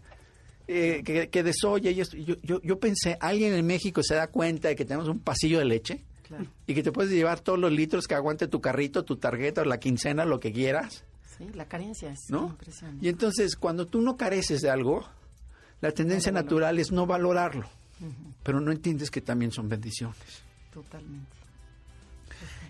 Eh, 0.74 1.04
que, 1.04 1.30
que 1.30 1.44
de 1.44 1.52
soya 1.54 1.92
y 1.92 2.00
esto. 2.00 2.16
Yo, 2.16 2.36
yo, 2.44 2.62
yo 2.62 2.80
pensé, 2.80 3.18
¿alguien 3.20 3.54
en 3.54 3.66
México 3.66 4.02
se 4.04 4.16
da 4.16 4.28
cuenta 4.28 4.70
de 4.70 4.76
que 4.78 4.86
tenemos 4.86 5.10
un 5.10 5.20
pasillo 5.20 5.60
de 5.60 5.66
leche? 5.66 6.02
Claro. 6.28 6.46
y 6.66 6.74
que 6.74 6.82
te 6.82 6.94
puedes 6.94 7.12
llevar 7.12 7.42
todos 7.42 7.60
los 7.60 7.74
litros 7.74 8.08
que 8.08 8.16
aguante 8.16 8.48
tu 8.48 8.62
carrito, 8.62 9.04
tu 9.04 9.18
tarjeta 9.18 9.64
o 9.64 9.66
la 9.66 9.82
quincena, 9.82 10.24
lo 10.24 10.40
que 10.40 10.54
quieras, 10.54 11.04
Sí, 11.38 11.46
la 11.54 11.66
carencia 11.66 12.10
es 12.10 12.20
¿no? 12.30 12.48
impresionante. 12.52 13.06
Y 13.06 13.10
entonces, 13.10 13.58
cuando 13.58 13.86
tú 13.86 14.00
no 14.02 14.16
careces 14.16 14.62
de 14.62 14.70
algo, 14.70 15.06
la 15.82 15.92
tendencia 15.92 16.32
No 16.32 16.42
natural 16.42 16.80
es 16.80 16.90
no 16.94 17.06
valorarlo, 17.06 17.68
pero 18.44 18.62
no 18.62 18.72
entiendes 18.72 19.12
que 19.12 19.20
también 19.20 19.52
son 19.52 19.68
bendiciones. 19.68 20.16
Totalmente. 20.74 21.28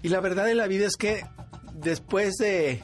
Y 0.01 0.09
la 0.09 0.21
verdad 0.21 0.45
de 0.45 0.55
la 0.55 0.65
vida 0.65 0.87
es 0.87 0.95
que 0.97 1.23
después 1.75 2.33
de 2.39 2.81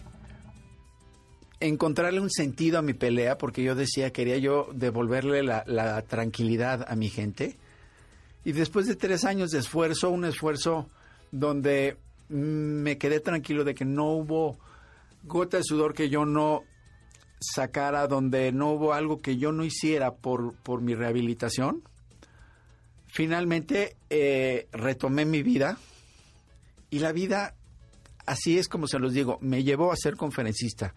encontrarle 1.60 2.20
un 2.20 2.30
sentido 2.30 2.78
a 2.80 2.82
mi 2.82 2.94
pelea, 2.94 3.38
porque 3.38 3.64
yo 3.64 3.76
decía, 3.76 4.12
quería 4.12 4.38
yo 4.38 4.70
devolverle 4.74 5.44
la, 5.44 6.02
tranquilidad 6.04 6.86
a 6.88 6.96
mi 6.96 7.10
gente, 7.10 7.58
y 8.44 8.52
después 8.52 8.86
de 8.86 8.96
tres 8.96 9.26
años 9.26 9.50
de 9.50 9.60
esfuerzo, 9.60 10.10
un 10.10 10.26
esfuerzo 10.26 10.90
donde 11.32 11.98
me 12.30 12.98
quedé 12.98 13.20
tranquilo 13.20 13.64
de 13.64 13.76
que 13.76 13.86
no 13.86 14.12
hubo 14.12 14.58
gota 15.24 15.58
de 15.58 15.64
sudor 15.64 15.94
que 15.94 16.10
yo 16.10 16.26
no 16.26 16.64
sacara, 17.40 18.08
donde 18.08 18.52
no 18.52 18.72
hubo 18.72 18.94
algo 18.94 19.22
que 19.22 19.38
yo 19.38 19.52
no 19.52 19.66
hiciera 19.66 20.16
por, 20.16 20.56
por 20.56 20.82
mi 20.82 20.96
rehabilitación, 20.96 21.84
finalmente 23.08 23.98
eh, 24.10 24.68
retomé 24.72 25.26
mi 25.26 25.44
vida 25.44 25.78
y 26.90 27.00
la 27.00 27.12
vida, 27.12 27.56
así 28.26 28.58
es 28.58 28.70
como 28.70 28.88
se 28.88 29.00
los 29.00 29.14
digo, 29.14 29.40
me 29.42 29.64
llevó 29.64 29.92
a 29.92 29.96
ser 29.98 30.16
conferencista. 30.16 30.94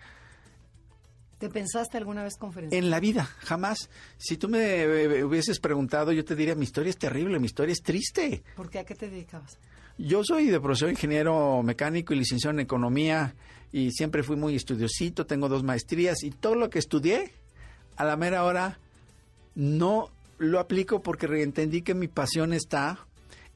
¿Te 1.40 1.48
pensaste 1.48 1.96
alguna 1.96 2.22
vez 2.22 2.37
conferencia? 2.37 2.79
En 2.79 2.90
la 2.90 3.00
vida, 3.00 3.24
jamás. 3.38 3.88
Si 4.18 4.37
tú 4.37 4.46
me 4.50 4.83
eh, 4.83 5.24
hubieses 5.24 5.59
preguntado, 5.59 6.12
yo 6.12 6.22
te 6.22 6.37
diría, 6.37 6.55
mi 6.55 6.64
historia 6.64 6.90
es 6.90 6.98
terrible, 6.98 7.38
mi 7.38 7.46
historia 7.46 7.72
es 7.72 7.83
triste. 7.83 8.42
¿Por 8.55 8.68
qué? 8.68 8.81
¿A 8.81 8.85
qué 8.85 8.94
te 8.94 9.09
dedicabas? 9.09 9.59
Yo 9.96 10.22
soy 10.22 10.48
de 10.48 10.61
profesión 10.61 10.90
ingeniero 10.90 11.62
mecánico 11.62 12.12
y 12.12 12.18
licenciado 12.18 12.53
en 12.53 12.61
economía 12.61 13.35
y 13.72 13.90
siempre 13.90 14.22
fui 14.22 14.37
muy 14.37 14.55
estudiosito, 14.55 15.24
tengo 15.24 15.48
dos 15.48 15.62
maestrías 15.62 16.22
y 16.24 16.31
todo 16.31 16.57
lo 16.57 16.68
que 16.68 16.79
estudié, 16.79 17.33
a 17.96 18.05
la 18.05 18.18
mera 18.18 18.44
hora 18.44 18.79
no 19.55 20.11
lo 20.37 20.61
aplico 20.61 21.03
porque 21.03 21.26
entendí 21.42 21.81
que 21.81 21.94
mi 21.94 22.09
pasión 22.09 22.53
está 22.53 23.07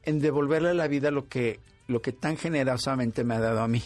en 0.01 0.19
devolverle 0.19 0.69
a 0.69 0.73
la 0.73 0.87
vida 0.87 1.11
lo 1.11 1.27
que, 1.27 1.59
lo 1.87 2.01
que 2.01 2.13
tan 2.13 2.35
generosamente 2.35 3.23
me 3.23 3.35
ha 3.35 3.39
dado 3.39 3.61
a 3.61 3.67
mí. 3.67 3.83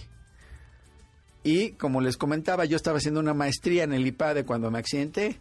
Y 1.44 1.72
como 1.72 2.02
les 2.02 2.18
comentaba, 2.18 2.66
yo 2.66 2.76
estaba 2.76 2.98
haciendo 2.98 3.20
una 3.20 3.34
maestría 3.34 3.84
en 3.84 3.94
el 3.94 4.06
IPADE 4.06 4.46
cuando 4.46 4.70
me 4.72 4.80
accidenté 4.80 5.40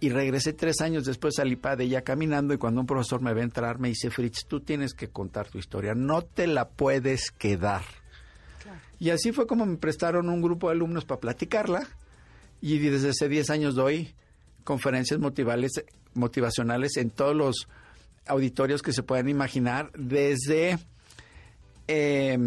y 0.00 0.10
regresé 0.10 0.52
tres 0.52 0.80
años 0.80 1.04
después 1.04 1.38
al 1.38 1.52
IPADE 1.52 1.88
ya 1.88 2.02
caminando 2.02 2.54
y 2.54 2.58
cuando 2.58 2.80
un 2.80 2.86
profesor 2.86 3.20
me 3.20 3.34
ve 3.34 3.42
entrar 3.42 3.78
me 3.78 3.88
dice, 3.88 4.10
Fritz, 4.10 4.46
tú 4.46 4.60
tienes 4.60 4.94
que 4.94 5.08
contar 5.08 5.48
tu 5.48 5.58
historia, 5.58 5.94
no 5.94 6.22
te 6.22 6.46
la 6.46 6.68
puedes 6.68 7.30
quedar. 7.30 7.82
Claro. 8.62 8.80
Y 8.98 9.10
así 9.10 9.32
fue 9.32 9.46
como 9.46 9.66
me 9.66 9.76
prestaron 9.76 10.28
un 10.28 10.42
grupo 10.42 10.68
de 10.68 10.74
alumnos 10.74 11.04
para 11.04 11.20
platicarla 11.20 11.86
y 12.60 12.78
desde 12.78 13.10
hace 13.10 13.28
10 13.28 13.50
años 13.50 13.74
doy 13.74 14.14
conferencias 14.64 15.20
motivales, 15.20 15.72
motivacionales 16.14 16.96
en 16.96 17.10
todos 17.10 17.36
los 17.36 17.68
auditorios 18.26 18.82
que 18.82 18.92
se 18.92 19.02
puedan 19.02 19.28
imaginar, 19.28 19.90
desde 19.96 20.78
eh, 21.88 22.38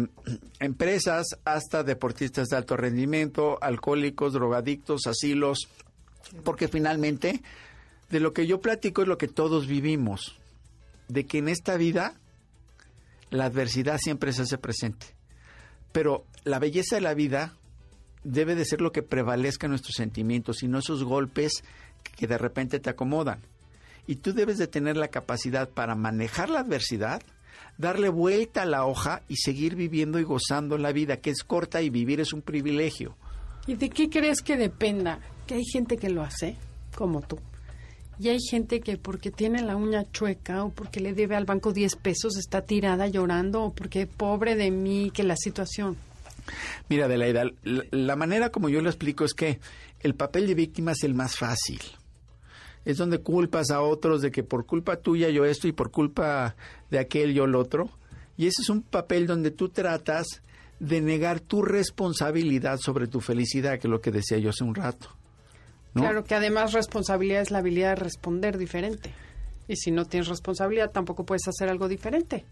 empresas 0.58 1.26
hasta 1.44 1.82
deportistas 1.82 2.48
de 2.48 2.56
alto 2.56 2.76
rendimiento, 2.76 3.58
alcohólicos, 3.62 4.32
drogadictos, 4.32 5.06
asilos, 5.06 5.68
porque 6.44 6.68
finalmente 6.68 7.42
de 8.10 8.20
lo 8.20 8.32
que 8.32 8.46
yo 8.46 8.60
platico 8.60 9.02
es 9.02 9.08
lo 9.08 9.18
que 9.18 9.28
todos 9.28 9.66
vivimos, 9.66 10.38
de 11.08 11.26
que 11.26 11.38
en 11.38 11.48
esta 11.48 11.76
vida 11.76 12.14
la 13.30 13.46
adversidad 13.46 13.98
siempre 13.98 14.32
se 14.32 14.42
hace 14.42 14.58
presente, 14.58 15.06
pero 15.92 16.24
la 16.44 16.58
belleza 16.58 16.96
de 16.96 17.02
la 17.02 17.14
vida 17.14 17.54
debe 18.24 18.54
de 18.54 18.64
ser 18.64 18.80
lo 18.80 18.92
que 18.92 19.02
prevalezca 19.02 19.66
en 19.66 19.70
nuestros 19.70 19.94
sentimientos 19.96 20.62
y 20.62 20.68
no 20.68 20.80
esos 20.80 21.04
golpes 21.04 21.64
que 22.16 22.26
de 22.26 22.38
repente 22.38 22.80
te 22.80 22.90
acomodan. 22.90 23.40
Y 24.06 24.16
tú 24.16 24.32
debes 24.32 24.58
de 24.58 24.66
tener 24.66 24.96
la 24.96 25.08
capacidad 25.08 25.68
para 25.68 25.94
manejar 25.94 26.50
la 26.50 26.60
adversidad, 26.60 27.22
darle 27.80 28.10
vuelta 28.10 28.62
a 28.62 28.66
la 28.66 28.84
hoja 28.84 29.22
y 29.28 29.36
seguir 29.36 29.74
viviendo 29.74 30.18
y 30.18 30.22
gozando 30.22 30.76
la 30.76 30.92
vida, 30.92 31.16
que 31.16 31.30
es 31.30 31.42
corta 31.42 31.80
y 31.82 31.90
vivir 31.90 32.20
es 32.20 32.32
un 32.32 32.42
privilegio. 32.42 33.16
¿Y 33.66 33.74
de 33.74 33.88
qué 33.88 34.08
crees 34.10 34.42
que 34.42 34.56
dependa? 34.56 35.20
Que 35.46 35.54
hay 35.54 35.64
gente 35.64 35.96
que 35.96 36.10
lo 36.10 36.22
hace, 36.22 36.56
como 36.94 37.22
tú, 37.22 37.38
Y 38.18 38.28
hay 38.28 38.38
gente 38.40 38.80
que 38.80 38.98
porque 38.98 39.30
tiene 39.30 39.62
la 39.62 39.76
uña 39.76 40.04
chueca 40.12 40.64
o 40.64 40.70
porque 40.70 41.00
le 41.00 41.14
debe 41.14 41.36
al 41.36 41.46
banco 41.46 41.72
10 41.72 41.96
pesos 41.96 42.36
está 42.36 42.62
tirada 42.62 43.06
llorando 43.06 43.62
o 43.62 43.72
porque 43.72 44.06
pobre 44.06 44.56
de 44.56 44.70
mí, 44.70 45.10
que 45.12 45.22
la 45.22 45.36
situación. 45.36 45.96
Mira, 46.88 47.06
Adelaida, 47.06 47.44
la, 47.62 47.84
la 47.90 48.16
manera 48.16 48.50
como 48.50 48.68
yo 48.68 48.80
lo 48.82 48.90
explico 48.90 49.24
es 49.24 49.34
que 49.34 49.60
el 50.00 50.14
papel 50.14 50.46
de 50.46 50.54
víctima 50.54 50.92
es 50.92 51.02
el 51.04 51.14
más 51.14 51.36
fácil. 51.36 51.80
Es 52.84 52.96
donde 52.96 53.18
culpas 53.18 53.70
a 53.70 53.82
otros 53.82 54.22
de 54.22 54.30
que 54.30 54.42
por 54.42 54.66
culpa 54.66 54.96
tuya 54.96 55.28
yo 55.28 55.44
esto 55.44 55.68
y 55.68 55.72
por 55.72 55.90
culpa 55.90 56.56
de 56.90 56.98
aquel 56.98 57.34
yo 57.34 57.46
lo 57.46 57.60
otro. 57.60 57.90
Y 58.36 58.46
ese 58.46 58.62
es 58.62 58.70
un 58.70 58.82
papel 58.82 59.26
donde 59.26 59.50
tú 59.50 59.68
tratas 59.68 60.42
de 60.78 61.00
negar 61.02 61.40
tu 61.40 61.62
responsabilidad 61.62 62.78
sobre 62.78 63.06
tu 63.06 63.20
felicidad, 63.20 63.78
que 63.78 63.86
es 63.86 63.90
lo 63.90 64.00
que 64.00 64.10
decía 64.10 64.38
yo 64.38 64.50
hace 64.50 64.64
un 64.64 64.74
rato. 64.74 65.08
¿no? 65.94 66.02
Claro 66.02 66.24
que 66.24 66.34
además 66.34 66.72
responsabilidad 66.72 67.42
es 67.42 67.50
la 67.50 67.58
habilidad 67.58 67.90
de 67.90 67.96
responder 67.96 68.56
diferente. 68.56 69.12
Y 69.68 69.76
si 69.76 69.90
no 69.90 70.06
tienes 70.06 70.28
responsabilidad, 70.28 70.90
tampoco 70.90 71.24
puedes 71.24 71.46
hacer 71.46 71.68
algo 71.68 71.86
diferente. 71.86 72.44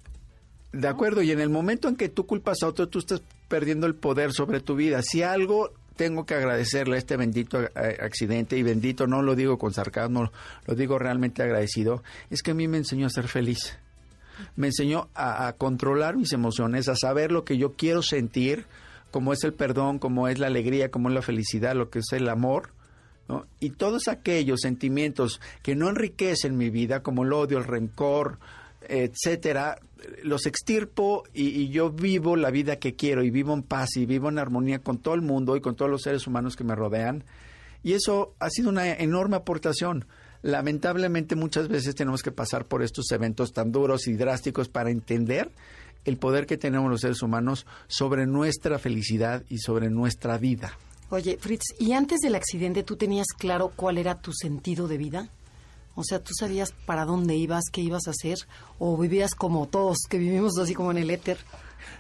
De 0.73 0.87
acuerdo, 0.87 1.23
y 1.23 1.33
en 1.33 1.41
el 1.41 1.49
momento 1.49 1.89
en 1.89 1.97
que 1.97 2.11
tú 2.11 2.27
culpas 2.27 2.63
a 2.63 2.69
otro, 2.69 2.89
tú 2.89 2.99
estás 2.99 3.23
perdiendo 3.49 3.87
el 3.87 3.95
poder 3.95 4.33
sobre 4.33 4.61
tu 4.61 4.77
vida. 4.77 5.01
Si 5.03 5.23
algo 5.23 5.73
tengo 5.99 6.25
que 6.25 6.35
agradecerle 6.35 6.97
este 6.97 7.17
bendito 7.17 7.59
accidente, 8.01 8.57
y 8.57 8.63
bendito 8.63 9.09
no 9.09 9.21
lo 9.21 9.35
digo 9.35 9.59
con 9.59 9.75
sarcasmo, 9.75 10.31
lo 10.67 10.75
digo 10.77 10.97
realmente 10.97 11.43
agradecido, 11.43 12.05
es 12.31 12.41
que 12.41 12.53
a 12.53 12.55
mí 12.55 12.69
me 12.69 12.79
enseñó 12.79 13.09
a 13.09 13.11
ser 13.11 13.27
feliz. 13.27 13.77
Me 14.55 14.69
enseñó 14.69 15.09
a, 15.15 15.49
a 15.49 15.53
controlar 15.55 16.17
mis 16.17 16.33
emociones, 16.33 16.89
a 16.89 16.95
saber 16.95 17.33
lo 17.33 17.45
que 17.45 17.59
yo 17.59 17.73
quiero 17.73 18.03
sentir, 18.03 18.67
como 19.11 19.33
es 19.33 19.43
el 19.43 19.53
perdón, 19.53 19.99
como 19.99 20.29
es 20.29 20.39
la 20.39 20.47
alegría, 20.47 20.93
como 20.93 21.09
es 21.09 21.15
la 21.17 21.23
felicidad, 21.23 21.75
lo 21.75 21.91
que 21.91 21.99
es 21.99 22.13
el 22.13 22.29
amor. 22.29 22.71
¿no? 23.29 23.47
Y 23.59 23.71
todos 23.71 24.07
aquellos 24.07 24.61
sentimientos 24.61 25.41
que 25.65 25.75
no 25.75 25.89
enriquecen 25.89 26.57
mi 26.57 26.71
vida, 26.71 27.03
como 27.03 27.25
el 27.25 27.33
odio, 27.33 27.59
el 27.59 27.65
rencor, 27.65 28.39
etcétera, 28.89 29.79
los 30.23 30.47
extirpo 30.47 31.25
y, 31.35 31.49
y, 31.49 31.69
yo 31.69 31.91
vivo 31.91 32.37
la 32.37 32.51
vida 32.51 32.77
que 32.77 32.95
quiero 32.95 33.23
y 33.23 33.31
vivo 33.31 33.53
en 33.53 33.63
paz 33.63 33.97
y 33.97 34.07
vivo 34.07 34.29
en 34.29 34.39
armonía 34.39 34.81
con 34.81 34.99
todo 34.99 35.15
el 35.15 35.23
mundo 35.23 35.57
y 35.57 35.61
con 35.61 35.77
todos 35.77 35.91
los 35.91 36.03
seres 36.03 36.27
humanos 36.27 36.57
que 36.57 36.65
me 36.65 36.75
rodean. 36.75 37.25
Y 37.83 37.93
eso 37.93 38.35
ha 38.39 38.51
sido 38.51 38.71
una 38.71 38.93
enorme 38.93 39.37
aportación. 39.37 40.07
Lamentablemente 40.43 41.37
muchas 41.37 41.69
veces 41.69 41.95
tenemos 41.95 42.23
que 42.23 42.33
pasar 42.33 42.65
por 42.65 42.83
estos 42.83 43.11
eventos 43.11 43.53
tan 43.53 43.73
duros 43.73 44.07
y 44.07 44.15
drásticos 44.15 44.69
para 44.69 44.91
entender 44.91 45.51
el 46.05 46.17
poder 46.17 46.47
que 46.47 46.57
tenemos 46.57 46.91
los 46.91 47.01
seres 47.01 47.23
humanos 47.23 47.67
sobre 47.87 48.27
nuestra 48.27 48.79
felicidad 48.79 49.43
y 49.49 49.59
sobre 49.59 49.91
nuestra 49.91 50.39
vida. 50.39 50.79
Oye, 51.11 51.39
Fritz, 51.41 51.75
¿y 51.79 51.93
antes 51.93 52.21
del 52.21 52.35
accidente 52.35 52.83
tú 52.83 52.97
tenías 52.97 53.29
claro 53.37 53.73
cuál 53.75 53.99
era 53.99 54.21
tu 54.21 54.33
sentido 54.33 54.89
de 54.89 54.99
vida? 54.99 55.29
O 55.99 56.05
sea, 56.05 56.23
¿tú 56.23 56.33
sabías 56.33 56.71
para 56.87 57.05
dónde 57.05 57.35
ibas, 57.35 57.65
qué 57.73 57.81
ibas 57.81 58.07
a 58.07 58.13
hacer? 58.13 58.39
¿O 58.79 58.97
vivías 58.97 59.35
como 59.35 59.67
todos, 59.67 59.99
que 60.09 60.17
vivimos 60.17 60.57
así 60.57 60.73
como 60.73 60.93
en 60.93 60.99
el 60.99 61.11
éter? 61.11 61.39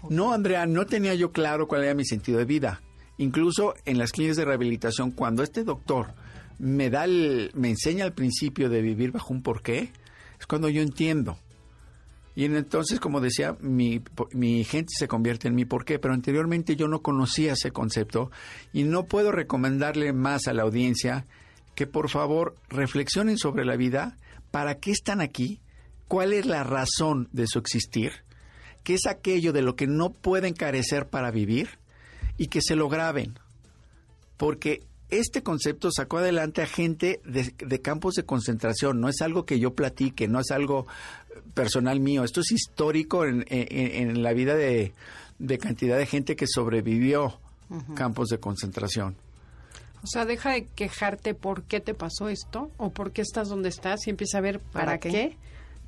No, 0.08 0.32
Andrea, 0.32 0.66
no 0.66 0.86
tenía 0.86 1.16
yo 1.16 1.32
claro 1.32 1.66
cuál 1.66 1.82
era 1.82 1.94
mi 1.94 2.04
sentido 2.04 2.38
de 2.38 2.44
vida. 2.44 2.80
Incluso 3.16 3.74
en 3.86 3.98
las 3.98 4.12
clínicas 4.12 4.36
de 4.36 4.44
rehabilitación, 4.44 5.10
cuando 5.10 5.42
este 5.42 5.64
doctor 5.64 6.14
me 6.60 6.90
da 6.90 7.06
el, 7.06 7.50
me 7.54 7.70
enseña 7.70 8.04
el 8.04 8.12
principio 8.12 8.68
de 8.68 8.82
vivir 8.82 9.10
bajo 9.10 9.34
un 9.34 9.42
porqué, 9.42 9.90
es 10.38 10.46
cuando 10.46 10.68
yo 10.68 10.80
entiendo. 10.80 11.36
Y 12.36 12.44
entonces, 12.44 13.00
como 13.00 13.20
decía, 13.20 13.56
mi, 13.58 14.00
mi 14.30 14.62
gente 14.62 14.92
se 14.96 15.08
convierte 15.08 15.48
en 15.48 15.56
mi 15.56 15.64
porqué, 15.64 15.98
pero 15.98 16.14
anteriormente 16.14 16.76
yo 16.76 16.86
no 16.86 17.02
conocía 17.02 17.54
ese 17.54 17.72
concepto 17.72 18.30
y 18.72 18.84
no 18.84 19.06
puedo 19.06 19.32
recomendarle 19.32 20.12
más 20.12 20.46
a 20.46 20.52
la 20.52 20.62
audiencia 20.62 21.26
que 21.78 21.86
por 21.86 22.10
favor 22.10 22.56
reflexionen 22.68 23.38
sobre 23.38 23.64
la 23.64 23.76
vida, 23.76 24.16
para 24.50 24.80
qué 24.80 24.90
están 24.90 25.20
aquí, 25.20 25.60
cuál 26.08 26.32
es 26.32 26.44
la 26.44 26.64
razón 26.64 27.28
de 27.30 27.46
su 27.46 27.60
existir, 27.60 28.24
qué 28.82 28.94
es 28.94 29.06
aquello 29.06 29.52
de 29.52 29.62
lo 29.62 29.76
que 29.76 29.86
no 29.86 30.10
pueden 30.10 30.54
carecer 30.54 31.06
para 31.06 31.30
vivir 31.30 31.78
y 32.36 32.48
que 32.48 32.62
se 32.62 32.74
lo 32.74 32.88
graben. 32.88 33.38
Porque 34.36 34.82
este 35.08 35.44
concepto 35.44 35.90
sacó 35.92 36.18
adelante 36.18 36.62
a 36.62 36.66
gente 36.66 37.20
de, 37.24 37.54
de, 37.56 37.80
campos 37.80 38.14
de 38.14 38.24
concentración, 38.24 39.00
no 39.00 39.08
es 39.08 39.22
algo 39.22 39.46
que 39.46 39.60
yo 39.60 39.74
platique, 39.74 40.26
no 40.26 40.40
es 40.40 40.50
algo 40.50 40.88
personal 41.54 42.00
mío, 42.00 42.24
esto 42.24 42.40
es 42.40 42.50
histórico 42.50 43.24
en, 43.24 43.44
en, 43.50 44.08
en 44.10 44.22
la 44.24 44.32
vida 44.32 44.56
de, 44.56 44.94
de, 45.38 45.58
cantidad 45.58 45.96
de 45.96 46.06
gente 46.06 46.34
que 46.34 46.48
sobrevivió 46.48 47.38
uh 47.70 47.76
-huh. 47.76 47.94
campos 47.94 48.30
de 48.30 48.40
concentración. 48.40 49.27
O 50.02 50.06
sea, 50.06 50.24
deja 50.24 50.52
de 50.52 50.66
quejarte 50.66 51.34
por 51.34 51.64
qué 51.64 51.80
te 51.80 51.94
pasó 51.94 52.28
esto 52.28 52.70
o 52.76 52.90
por 52.90 53.12
qué 53.12 53.22
estás 53.22 53.48
donde 53.48 53.68
estás 53.68 54.06
y 54.06 54.10
empieza 54.10 54.38
a 54.38 54.40
ver 54.40 54.60
para, 54.60 54.84
¿Para 54.86 54.98
qué? 54.98 55.10
qué? 55.10 55.36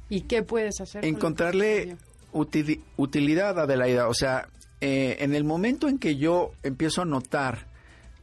y 0.08 0.22
qué 0.22 0.42
puedes 0.42 0.80
hacer. 0.80 1.04
Encontrarle 1.04 1.96
util, 2.32 2.82
utilidad, 2.96 3.58
Adelaida. 3.58 4.08
O 4.08 4.14
sea, 4.14 4.48
eh, 4.80 5.18
en 5.20 5.34
el 5.34 5.44
momento 5.44 5.88
en 5.88 5.98
que 5.98 6.16
yo 6.16 6.52
empiezo 6.62 7.02
a 7.02 7.04
notar 7.04 7.68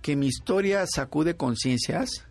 que 0.01 0.15
mi 0.15 0.27
historia 0.27 0.85
sacude 0.85 1.35
conciencias, 1.35 2.25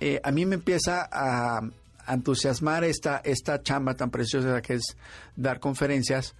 eh, 0.00 0.20
a 0.22 0.30
mí 0.30 0.46
me 0.46 0.54
empieza 0.54 1.08
a, 1.10 1.60
a 2.06 2.14
entusiasmar 2.14 2.84
esta, 2.84 3.20
esta 3.24 3.62
chamba 3.62 3.94
tan 3.94 4.10
preciosa 4.10 4.62
que 4.62 4.74
es 4.74 4.96
dar 5.36 5.58
conferencias, 5.58 6.34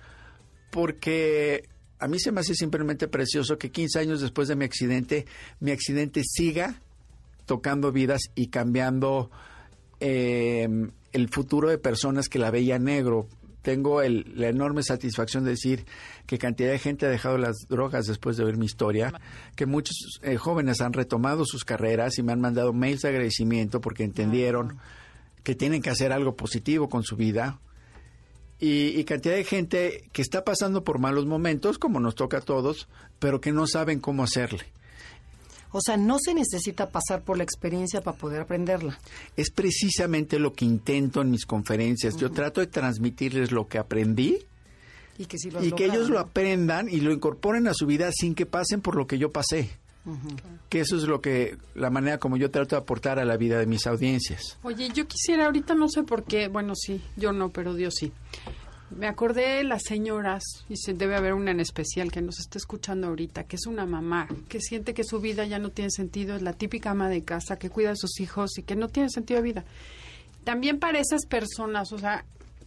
porque 0.71 1.69
a 1.99 2.09
mí 2.09 2.19
se 2.19 2.33
me 2.33 2.41
hace 2.41 2.55
simplemente 2.55 3.09
precioso 3.09 3.59
que 3.59 3.71
15 3.71 3.99
años 3.99 4.21
después 4.21 4.49
de 4.49 4.57
mi 4.57 4.65
accidente, 4.65 5.27
mi 5.61 5.71
accidente 5.71 6.23
siga 6.25 6.81
tocando 7.47 7.93
vidas 7.93 8.23
y 8.35 8.49
cambiando 8.49 9.31
eh, 10.01 10.69
el 11.13 11.29
futuro 11.29 11.69
de 11.69 11.79
personas 11.79 12.29
que 12.29 12.39
la 12.39 12.51
veía 12.51 12.79
negro. 12.79 13.27
Tengo 13.63 14.03
el, 14.03 14.33
la 14.37 14.49
enorme 14.49 14.83
satisfacción 14.83 15.45
de 15.45 15.51
decir 15.51 15.85
que 16.27 16.39
cantidad 16.39 16.71
de 16.71 16.79
gente 16.79 17.07
ha 17.07 17.11
dejado 17.11 17.39
las 17.39 17.57
drogas 17.69 18.07
después 18.07 18.37
de 18.37 18.45
ver 18.45 18.57
mi 18.57 18.67
historia, 18.67 19.13
que 19.57 19.67
muchos 19.67 20.21
eh, 20.23 20.37
jóvenes 20.37 20.81
han 20.81 20.93
retomado 20.93 21.45
sus 21.45 21.65
carreras 21.65 22.19
y 22.19 22.23
me 22.23 22.33
han 22.33 22.41
mandado 22.41 22.73
mails 22.73 23.03
de 23.03 23.09
agradecimiento 23.09 23.81
porque 23.81 24.05
entendieron 24.05 24.79
que 25.43 25.55
tienen 25.55 25.83
que 25.83 25.91
hacer 25.91 26.13
algo 26.13 26.37
positivo 26.37 26.89
con 26.89 27.03
su 27.03 27.17
vida 27.17 27.59
y, 28.61 28.99
y, 28.99 29.05
cantidad 29.05 29.35
de 29.35 29.45
gente 29.45 30.05
que 30.13 30.23
está 30.23 30.45
pasando 30.45 30.83
por 30.83 30.99
malos 30.99 31.27
momentos, 31.27 31.79
como 31.79 32.01
nos 32.01 32.15
toca 32.15 32.39
a 32.39 32.41
todos, 32.41 32.89
pero 33.19 33.41
que 33.41 33.53
no 33.53 33.67
saben 33.67 34.01
cómo 34.01 34.25
hacerle. 34.25 34.65
O 35.71 35.81
sea, 35.81 35.97
no 35.97 36.19
se 36.19 36.35
necesita 36.35 36.91
pasar 36.91 37.23
por 37.23 37.37
la 37.37 37.45
experiencia 37.45 38.01
para 38.01 38.17
poder 38.17 38.41
aprenderla. 38.41 38.99
Es 39.37 39.51
precisamente 39.51 40.39
lo 40.39 40.53
que 40.55 40.65
intento 40.65 41.21
en 41.21 41.31
mis 41.31 41.45
conferencias. 41.45 42.15
Uh 42.15 42.17
-huh. 42.17 42.21
Yo 42.21 42.31
trato 42.31 42.61
de 42.61 42.69
transmitirles 42.69 43.53
lo 43.53 43.69
que 43.69 43.79
aprendí 43.79 44.39
y 45.19 45.27
que, 45.27 45.37
si 45.39 45.51
y 45.61 45.73
que 45.73 45.87
ellos 45.87 46.09
lo 46.09 46.19
aprendan 46.19 46.89
y 46.89 47.01
lo 47.01 47.13
incorporen 47.13 47.69
a 47.69 47.75
su 47.75 47.87
vida 47.87 48.11
sin 48.13 48.35
que 48.35 48.47
pasen 48.47 48.81
por 48.81 48.97
lo 48.97 49.07
que 49.07 49.19
yo 49.19 49.31
pasé. 49.31 49.71
Que 50.69 50.81
eso 50.81 50.97
es 50.97 51.05
lo 51.05 51.21
que, 51.21 51.57
la 51.75 51.91
manera 51.91 52.19
como 52.19 52.37
yo 52.37 52.51
trato 52.51 52.77
de 52.77 52.83
aportar 52.83 53.19
a 53.19 53.25
la 53.25 53.37
vida 53.37 53.59
de 53.59 53.67
mis 53.67 53.87
audiencias. 53.87 54.59
Oye, 54.63 54.91
yo 54.95 55.07
quisiera, 55.07 55.47
ahorita 55.47 55.75
no 55.75 55.89
sé 55.89 56.03
por 56.03 56.25
qué, 56.25 56.49
bueno, 56.49 56.75
sí, 56.75 57.03
yo 57.17 57.33
no, 57.33 57.51
pero 57.51 57.75
Dios 57.75 57.95
sí. 57.99 58.13
Me 58.91 59.07
acordé 59.07 59.57
de 59.57 59.65
las 59.65 59.83
señoras, 59.83 60.43
y 60.69 60.77
se 60.77 60.95
debe 60.95 61.15
haber 61.15 61.35
una 61.35 61.51
en 61.51 61.61
especial 61.61 62.11
que 62.11 62.23
nos 62.23 62.39
está 62.39 62.57
escuchando 62.57 63.09
ahorita, 63.09 63.45
que 63.45 63.57
es 63.57 63.67
una 63.67 63.85
mamá, 63.85 64.29
que 64.49 64.61
siente 64.61 64.95
que 64.95 65.05
su 65.05 65.21
vida 65.21 65.45
ya 65.45 65.59
no 65.59 65.71
tiene 65.71 65.91
sentido, 65.91 66.37
es 66.37 66.43
la 66.43 66.55
típica 66.55 66.91
ama 66.91 67.11
de 67.11 67.23
casa 67.23 67.59
que 67.59 67.69
cuida 67.69 67.91
a 67.91 67.97
sus 67.97 68.19
hijos 68.21 68.57
y 68.57 68.63
que 68.63 68.77
no 68.77 68.89
tiene 68.89 69.11
sentido 69.11 69.41
de 69.41 69.45
vida. 69.45 69.65
También 70.45 70.79
para 70.79 71.01
esas 71.01 71.27
personas, 71.27 71.93
o 71.93 71.99
sea, 71.99 72.25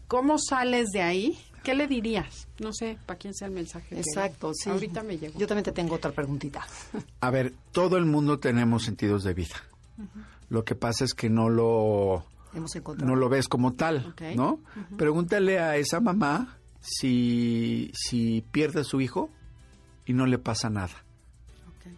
¿cómo 0.07 0.37
sales 0.37 0.89
de 0.89 1.01
ahí? 1.01 1.39
¿Qué 1.63 1.75
le 1.75 1.87
dirías? 1.87 2.47
No 2.59 2.73
sé 2.73 2.97
para 3.05 3.19
quién 3.19 3.33
sea 3.33 3.47
el 3.47 3.53
mensaje. 3.53 3.97
Exacto, 3.97 4.51
sí. 4.53 4.69
Ahorita 4.69 5.03
me 5.03 5.17
llegó. 5.17 5.37
Yo 5.37 5.47
también 5.47 5.63
te 5.63 5.71
tengo 5.71 5.95
otra 5.95 6.11
preguntita. 6.11 6.65
A 7.19 7.29
ver, 7.29 7.53
todo 7.71 7.97
el 7.97 8.05
mundo 8.05 8.39
tenemos 8.39 8.83
sentidos 8.83 9.23
de 9.23 9.33
vida. 9.33 9.55
Uh 9.97 10.01
-huh. 10.01 10.25
Lo 10.49 10.63
que 10.65 10.75
pasa 10.75 11.05
es 11.05 11.13
que 11.13 11.29
no 11.29 11.49
lo 11.49 12.25
no 12.97 13.15
lo 13.15 13.29
ves 13.29 13.47
como 13.47 13.73
tal, 13.73 14.07
okay. 14.11 14.35
¿no? 14.35 14.53
Uh 14.53 14.59
-huh. 14.59 14.97
Pregúntale 14.97 15.59
a 15.59 15.77
esa 15.77 15.99
mamá 15.99 16.57
si, 16.81 17.91
si 17.93 18.43
pierde 18.51 18.81
a 18.81 18.83
su 18.83 18.99
hijo 18.99 19.29
y 20.05 20.13
no 20.13 20.25
le 20.25 20.37
pasa 20.39 20.69
nada. 20.69 21.05
Okay. 21.77 21.93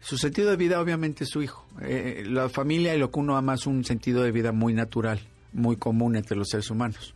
Su 0.00 0.18
sentido 0.18 0.50
de 0.50 0.56
vida 0.56 0.80
obviamente 0.80 1.24
es 1.24 1.30
su 1.30 1.42
hijo. 1.42 1.66
Eh, 1.80 2.24
la 2.26 2.48
familia 2.48 2.94
y 2.94 2.98
lo 2.98 3.10
que 3.10 3.18
uno 3.20 3.36
ama 3.36 3.54
es 3.54 3.66
un 3.66 3.84
sentido 3.84 4.22
de 4.22 4.30
vida 4.32 4.52
muy 4.52 4.74
natural, 4.74 5.20
muy 5.52 5.76
común 5.76 6.14
entre 6.14 6.36
los 6.36 6.48
seres 6.48 6.70
humanos. 6.70 7.14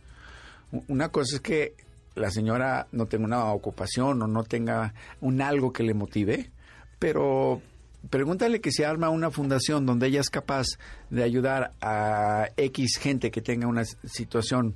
Una 0.87 1.09
cosa 1.09 1.35
es 1.35 1.41
que 1.41 1.73
la 2.15 2.31
señora 2.31 2.87
no 2.91 3.05
tenga 3.05 3.25
una 3.25 3.51
ocupación 3.53 4.21
o 4.21 4.27
no 4.27 4.43
tenga 4.43 4.93
un 5.21 5.41
algo 5.41 5.71
que 5.71 5.83
le 5.83 5.93
motive, 5.93 6.49
pero 6.99 7.61
pregúntale 8.09 8.59
que 8.59 8.71
se 8.71 8.85
arma 8.85 9.09
una 9.09 9.31
fundación 9.31 9.85
donde 9.85 10.07
ella 10.07 10.21
es 10.21 10.29
capaz 10.29 10.65
de 11.09 11.23
ayudar 11.23 11.73
a 11.81 12.49
X 12.57 12.97
gente 12.99 13.31
que 13.31 13.41
tenga 13.41 13.67
una 13.67 13.83
situación 13.85 14.75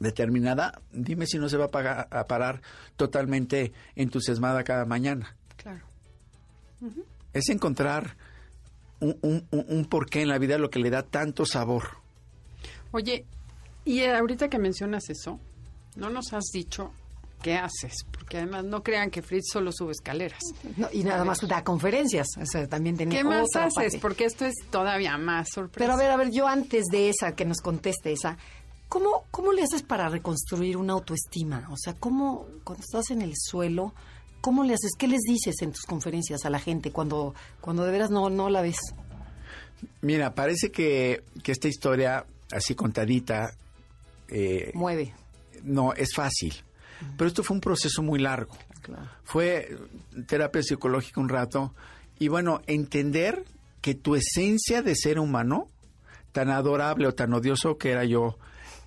determinada, 0.00 0.80
dime 0.92 1.26
si 1.26 1.38
no 1.38 1.48
se 1.48 1.56
va 1.56 1.66
a, 1.66 1.70
pagar, 1.70 2.08
a 2.10 2.24
parar 2.24 2.60
totalmente 2.96 3.72
entusiasmada 3.96 4.62
cada 4.62 4.84
mañana. 4.84 5.34
Claro. 5.56 5.84
Uh 6.80 6.86
-huh. 6.86 7.04
Es 7.32 7.48
encontrar 7.48 8.16
un, 9.00 9.16
un, 9.22 9.46
un 9.50 9.84
porqué 9.86 10.22
en 10.22 10.28
la 10.28 10.38
vida 10.38 10.58
lo 10.58 10.70
que 10.70 10.78
le 10.78 10.90
da 10.90 11.02
tanto 11.02 11.44
sabor. 11.46 11.98
Oye, 12.92 13.24
y 13.88 14.04
ahorita 14.04 14.48
que 14.48 14.58
mencionas 14.58 15.08
eso, 15.08 15.40
no 15.96 16.10
nos 16.10 16.32
has 16.32 16.44
dicho 16.52 16.92
qué 17.42 17.54
haces, 17.54 18.04
porque 18.10 18.38
además 18.38 18.64
no 18.64 18.82
crean 18.82 19.10
que 19.10 19.22
Fritz 19.22 19.46
solo 19.52 19.72
sube 19.72 19.92
escaleras. 19.92 20.40
No, 20.76 20.88
y 20.92 21.04
nada 21.04 21.24
más 21.24 21.46
da 21.46 21.62
conferencias. 21.64 22.26
O 22.40 22.44
sea, 22.44 22.66
también 22.66 22.96
tenía 22.96 23.18
¿Qué 23.18 23.24
más 23.24 23.46
otra 23.48 23.66
haces? 23.66 23.74
parte. 23.74 23.98
Porque 24.00 24.24
esto 24.24 24.44
es 24.44 24.54
todavía 24.70 25.16
más 25.18 25.48
sorpresa. 25.54 25.78
Pero 25.78 25.92
a 25.94 25.96
ver, 25.96 26.10
a 26.10 26.16
ver, 26.16 26.30
yo 26.30 26.46
antes 26.46 26.84
de 26.90 27.08
esa, 27.08 27.34
que 27.34 27.44
nos 27.44 27.58
conteste 27.60 28.12
esa, 28.12 28.36
¿cómo, 28.88 29.24
¿cómo 29.30 29.52
le 29.52 29.62
haces 29.62 29.82
para 29.82 30.08
reconstruir 30.08 30.76
una 30.76 30.94
autoestima? 30.94 31.66
O 31.70 31.76
sea, 31.76 31.94
¿cómo, 31.94 32.46
cuando 32.64 32.82
estás 32.84 33.10
en 33.10 33.22
el 33.22 33.32
suelo, 33.36 33.94
cómo 34.40 34.64
le 34.64 34.74
haces? 34.74 34.92
¿Qué 34.98 35.08
les 35.08 35.20
dices 35.20 35.62
en 35.62 35.72
tus 35.72 35.84
conferencias 35.84 36.44
a 36.44 36.50
la 36.50 36.58
gente 36.58 36.90
cuando, 36.90 37.34
cuando 37.60 37.84
de 37.84 37.92
veras 37.92 38.10
no, 38.10 38.28
no 38.30 38.50
la 38.50 38.62
ves? 38.62 38.80
Mira, 40.02 40.34
parece 40.34 40.70
que, 40.72 41.22
que 41.42 41.52
esta 41.52 41.68
historia, 41.68 42.26
así 42.50 42.74
contadita, 42.74 43.52
eh, 44.28 44.70
Mueve. 44.74 45.14
no, 45.62 45.92
es 45.92 46.14
fácil. 46.14 46.54
Pero 47.16 47.28
esto 47.28 47.42
fue 47.42 47.54
un 47.54 47.60
proceso 47.60 48.02
muy 48.02 48.18
largo. 48.18 48.56
Claro. 48.82 49.08
Fue 49.22 49.76
terapia 50.26 50.62
psicológica 50.62 51.20
un 51.20 51.28
rato. 51.28 51.74
Y 52.18 52.28
bueno, 52.28 52.60
entender 52.66 53.44
que 53.80 53.94
tu 53.94 54.16
esencia 54.16 54.82
de 54.82 54.96
ser 54.96 55.18
humano, 55.18 55.68
tan 56.32 56.50
adorable 56.50 57.06
o 57.06 57.14
tan 57.14 57.32
odioso 57.32 57.78
que 57.78 57.90
era 57.90 58.04
yo, 58.04 58.38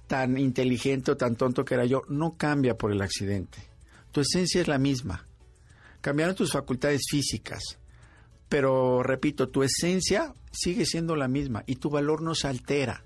tan 0.07 0.37
inteligente 0.37 1.11
o 1.11 1.17
tan 1.17 1.35
tonto 1.35 1.63
que 1.63 1.75
era 1.75 1.85
yo, 1.85 2.01
no 2.09 2.35
cambia 2.37 2.75
por 2.75 2.91
el 2.91 3.01
accidente. 3.01 3.59
Tu 4.11 4.21
esencia 4.21 4.59
es 4.59 4.67
la 4.67 4.77
misma. 4.77 5.25
Cambiaron 6.01 6.35
tus 6.35 6.51
facultades 6.51 7.03
físicas. 7.09 7.61
Pero, 8.49 9.01
repito, 9.03 9.47
tu 9.47 9.63
esencia 9.63 10.33
sigue 10.51 10.85
siendo 10.85 11.15
la 11.15 11.29
misma 11.29 11.63
y 11.65 11.77
tu 11.77 11.89
valor 11.89 12.21
no 12.21 12.35
se 12.35 12.49
altera. 12.49 13.05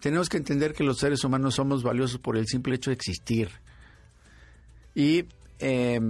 Tenemos 0.00 0.28
que 0.28 0.36
entender 0.36 0.74
que 0.74 0.84
los 0.84 0.98
seres 0.98 1.24
humanos 1.24 1.54
somos 1.54 1.82
valiosos 1.82 2.18
por 2.18 2.36
el 2.36 2.46
simple 2.46 2.76
hecho 2.76 2.90
de 2.90 2.94
existir. 2.94 3.50
Y 4.94 5.24
eh, 5.58 6.00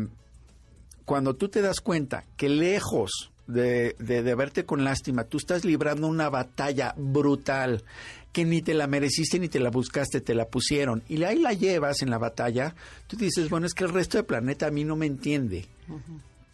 cuando 1.04 1.34
tú 1.34 1.48
te 1.48 1.62
das 1.62 1.80
cuenta 1.80 2.24
que 2.36 2.48
lejos 2.48 3.32
de, 3.46 3.94
verte 4.36 4.64
con 4.64 4.84
lástima, 4.84 5.24
tú 5.24 5.38
estás 5.38 5.64
librando 5.64 6.06
una 6.06 6.30
batalla 6.30 6.94
brutal 6.96 7.84
que 8.32 8.44
ni 8.44 8.62
te 8.62 8.74
la 8.74 8.86
mereciste 8.86 9.38
ni 9.38 9.48
te 9.48 9.60
la 9.60 9.70
buscaste, 9.70 10.20
te 10.20 10.34
la 10.34 10.46
pusieron. 10.46 11.02
Y 11.08 11.22
ahí 11.22 11.38
la 11.38 11.52
llevas 11.52 12.02
en 12.02 12.10
la 12.10 12.18
batalla, 12.18 12.74
tú 13.06 13.16
dices, 13.16 13.48
bueno, 13.48 13.66
es 13.66 13.74
que 13.74 13.84
el 13.84 13.92
resto 13.92 14.18
del 14.18 14.26
planeta 14.26 14.66
a 14.66 14.70
mí 14.70 14.84
no 14.84 14.96
me 14.96 15.06
entiende. 15.06 15.66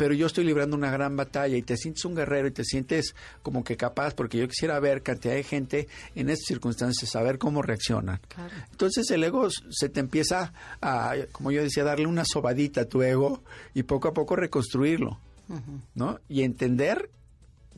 Pero 0.00 0.14
yo 0.14 0.28
estoy 0.28 0.44
librando 0.44 0.78
una 0.78 0.90
gran 0.90 1.14
batalla 1.14 1.58
y 1.58 1.60
te 1.60 1.76
sientes 1.76 2.06
un 2.06 2.14
guerrero 2.14 2.48
y 2.48 2.52
te 2.52 2.64
sientes 2.64 3.14
como 3.42 3.62
que 3.62 3.76
capaz, 3.76 4.14
porque 4.14 4.38
yo 4.38 4.48
quisiera 4.48 4.80
ver 4.80 5.02
cantidad 5.02 5.34
de 5.34 5.42
gente 5.42 5.88
en 6.14 6.30
estas 6.30 6.46
circunstancias, 6.46 7.10
saber 7.10 7.36
cómo 7.36 7.60
reaccionan. 7.60 8.18
Claro. 8.28 8.50
Entonces 8.70 9.10
el 9.10 9.22
ego 9.22 9.48
se 9.50 9.90
te 9.90 10.00
empieza 10.00 10.54
a, 10.80 11.16
como 11.32 11.50
yo 11.50 11.62
decía, 11.62 11.84
darle 11.84 12.06
una 12.06 12.24
sobadita 12.24 12.80
a 12.80 12.84
tu 12.86 13.02
ego 13.02 13.42
y 13.74 13.82
poco 13.82 14.08
a 14.08 14.14
poco 14.14 14.36
reconstruirlo. 14.36 15.18
Uh 15.50 15.56
-huh. 15.56 15.80
¿no? 15.94 16.18
Y 16.30 16.44
entender 16.44 17.10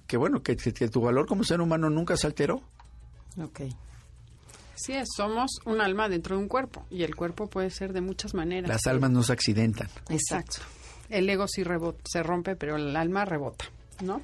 que, 0.06 0.16
bueno, 0.16 0.44
que, 0.44 0.56
que, 0.56 0.88
tu 0.88 1.00
valor 1.00 1.26
como 1.26 1.42
ser 1.42 1.60
humano 1.60 1.90
nunca 1.90 2.16
se 2.16 2.28
alteró. 2.28 2.62
Ok. 3.36 3.62
Sí, 4.76 4.92
es, 4.92 5.08
somos 5.16 5.50
un 5.64 5.80
alma 5.80 6.08
dentro 6.08 6.36
de 6.36 6.42
un 6.42 6.48
cuerpo 6.48 6.86
y 6.88 7.02
el 7.02 7.16
cuerpo 7.16 7.48
puede 7.48 7.70
ser 7.70 7.92
de 7.92 8.00
muchas 8.00 8.32
maneras. 8.32 8.68
Las 8.68 8.86
almas 8.86 9.10
no 9.10 9.24
se 9.24 9.32
accidentan. 9.32 9.88
Exacto. 10.08 10.58
El 11.12 11.28
ego 11.28 11.46
sí 11.46 11.62
rebota, 11.62 12.00
se 12.04 12.22
rompe, 12.22 12.56
pero 12.56 12.76
el 12.76 12.96
alma 12.96 13.24
rebota, 13.24 13.66
¿no? 14.02 14.22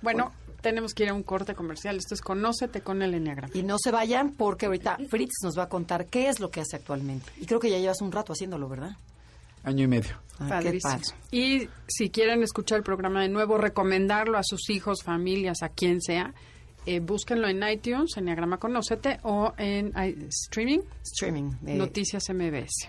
Bueno, 0.00 0.24
bueno, 0.24 0.32
tenemos 0.60 0.94
que 0.94 1.02
ir 1.02 1.10
a 1.10 1.14
un 1.14 1.22
corte 1.22 1.54
comercial. 1.54 1.96
Esto 1.96 2.14
es 2.14 2.20
Conócete 2.20 2.80
con 2.80 3.02
el 3.02 3.14
Enneagrama. 3.14 3.52
Y 3.54 3.62
no 3.62 3.76
se 3.82 3.90
vayan 3.90 4.32
porque 4.32 4.66
ahorita 4.66 4.98
Fritz 5.08 5.42
nos 5.42 5.58
va 5.58 5.64
a 5.64 5.68
contar 5.68 6.06
qué 6.06 6.28
es 6.28 6.40
lo 6.40 6.50
que 6.50 6.60
hace 6.60 6.76
actualmente. 6.76 7.30
Y 7.38 7.46
creo 7.46 7.60
que 7.60 7.70
ya 7.70 7.78
llevas 7.78 8.00
un 8.00 8.12
rato 8.12 8.32
haciéndolo, 8.32 8.68
¿verdad? 8.68 8.96
Año 9.64 9.84
y 9.84 9.88
medio. 9.88 10.16
Ah, 10.38 10.60
qué 10.62 10.78
padre. 10.82 11.02
Y 11.30 11.68
si 11.86 12.08
quieren 12.10 12.42
escuchar 12.42 12.78
el 12.78 12.84
programa 12.84 13.22
de 13.22 13.28
nuevo, 13.28 13.58
recomendarlo 13.58 14.38
a 14.38 14.42
sus 14.42 14.70
hijos, 14.70 15.02
familias, 15.02 15.62
a 15.62 15.68
quien 15.68 16.00
sea, 16.00 16.32
eh, 16.86 17.00
búsquenlo 17.00 17.46
en 17.48 17.62
iTunes, 17.68 18.16
Enneagrama 18.16 18.56
Conócete, 18.56 19.18
o 19.22 19.52
en 19.58 19.88
I 19.88 20.28
streaming. 20.28 20.80
Streaming. 21.02 21.50
De 21.60 21.74
Noticias 21.74 22.24
MBS. 22.30 22.88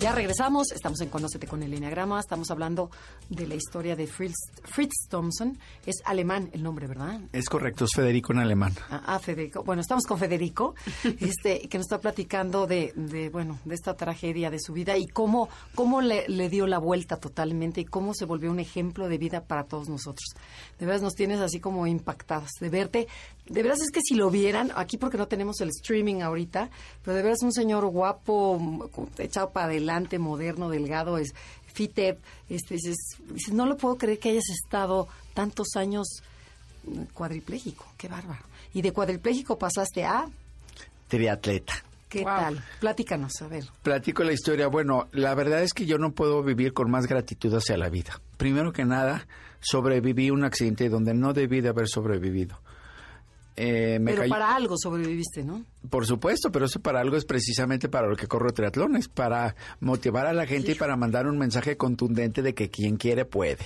Ya 0.00 0.12
regresamos, 0.12 0.72
estamos 0.72 0.98
en 1.02 1.10
Conócete 1.10 1.46
con 1.46 1.62
el 1.62 1.74
Enneagrama, 1.74 2.18
estamos 2.18 2.50
hablando 2.50 2.90
de 3.28 3.46
la 3.46 3.54
historia 3.54 3.96
de 3.96 4.06
Fritz, 4.06 4.34
Fritz 4.64 5.06
Thompson. 5.10 5.58
Es 5.84 5.96
alemán 6.06 6.48
el 6.54 6.62
nombre, 6.62 6.86
¿verdad? 6.86 7.20
Es 7.34 7.50
correcto, 7.50 7.84
es 7.84 7.90
Federico 7.94 8.32
en 8.32 8.38
alemán. 8.38 8.72
Ah, 8.88 9.02
ah 9.04 9.18
Federico. 9.18 9.62
Bueno, 9.62 9.82
estamos 9.82 10.06
con 10.06 10.18
Federico, 10.18 10.74
este, 11.20 11.68
que 11.68 11.76
nos 11.76 11.84
está 11.84 11.98
platicando 11.98 12.66
de, 12.66 12.94
de, 12.96 13.28
bueno, 13.28 13.58
de 13.66 13.74
esta 13.74 13.92
tragedia 13.94 14.48
de 14.48 14.58
su 14.58 14.72
vida 14.72 14.96
y 14.96 15.06
cómo, 15.06 15.50
cómo 15.74 16.00
le, 16.00 16.26
le, 16.28 16.48
dio 16.48 16.66
la 16.66 16.78
vuelta 16.78 17.18
totalmente 17.18 17.82
y 17.82 17.84
cómo 17.84 18.14
se 18.14 18.24
volvió 18.24 18.50
un 18.50 18.58
ejemplo 18.58 19.06
de 19.06 19.18
vida 19.18 19.44
para 19.44 19.64
todos 19.64 19.90
nosotros. 19.90 20.30
De 20.78 20.86
veras 20.86 21.02
nos 21.02 21.14
tienes 21.14 21.40
así 21.40 21.60
como 21.60 21.86
impactadas 21.86 22.52
de 22.58 22.70
verte. 22.70 23.06
De 23.50 23.64
veras 23.64 23.80
es 23.80 23.90
que 23.90 24.00
si 24.00 24.14
lo 24.14 24.30
vieran, 24.30 24.70
aquí 24.76 24.96
porque 24.96 25.18
no 25.18 25.26
tenemos 25.26 25.60
el 25.60 25.70
streaming 25.70 26.20
ahorita, 26.20 26.70
pero 27.04 27.16
de 27.16 27.22
veras 27.24 27.42
un 27.42 27.52
señor 27.52 27.84
guapo, 27.86 28.88
echado 29.18 29.50
para 29.50 29.66
adelante 29.66 30.20
moderno, 30.20 30.70
delgado, 30.70 31.18
es 31.18 31.34
FITEP, 31.72 32.20
este, 32.48 32.74
dices, 32.74 32.96
dices, 33.28 33.52
no 33.52 33.66
lo 33.66 33.76
puedo 33.76 33.96
creer 33.96 34.20
que 34.20 34.30
hayas 34.30 34.48
estado 34.50 35.08
tantos 35.34 35.74
años 35.74 36.22
cuadripléjico, 37.12 37.86
qué 37.96 38.06
bárbaro. 38.06 38.44
Y 38.72 38.82
de 38.82 38.92
cuadripléjico 38.92 39.58
pasaste 39.58 40.04
a... 40.04 40.28
Triatleta. 41.08 41.74
¿Qué 42.08 42.22
wow. 42.22 42.36
tal? 42.36 42.64
Platícanos, 42.78 43.32
a 43.42 43.48
ver. 43.48 43.64
Platico 43.82 44.22
la 44.22 44.32
historia. 44.32 44.68
Bueno, 44.68 45.08
la 45.10 45.34
verdad 45.34 45.64
es 45.64 45.74
que 45.74 45.86
yo 45.86 45.98
no 45.98 46.12
puedo 46.12 46.44
vivir 46.44 46.72
con 46.72 46.88
más 46.88 47.08
gratitud 47.08 47.52
hacia 47.52 47.76
la 47.76 47.88
vida. 47.88 48.20
Primero 48.36 48.72
que 48.72 48.84
nada, 48.84 49.26
sobreviví 49.60 50.30
un 50.30 50.44
accidente 50.44 50.88
donde 50.88 51.14
no 51.14 51.32
debí 51.32 51.60
de 51.60 51.70
haber 51.70 51.88
sobrevivido. 51.88 52.60
Eh, 53.56 54.00
pero 54.04 54.22
cayó... 54.22 54.30
para 54.30 54.54
algo 54.54 54.76
sobreviviste, 54.78 55.44
¿no? 55.44 55.64
Por 55.88 56.06
supuesto, 56.06 56.50
pero 56.50 56.66
eso 56.66 56.80
para 56.80 57.00
algo 57.00 57.16
es 57.16 57.24
precisamente 57.24 57.88
para 57.88 58.08
lo 58.08 58.16
que 58.16 58.26
corro 58.26 58.52
triatlones, 58.52 59.08
para 59.08 59.54
motivar 59.80 60.26
a 60.26 60.32
la 60.32 60.46
gente 60.46 60.68
sí. 60.68 60.72
y 60.72 60.74
para 60.76 60.96
mandar 60.96 61.26
un 61.26 61.38
mensaje 61.38 61.76
contundente 61.76 62.42
de 62.42 62.54
que 62.54 62.70
quien 62.70 62.96
quiere 62.96 63.24
puede. 63.24 63.64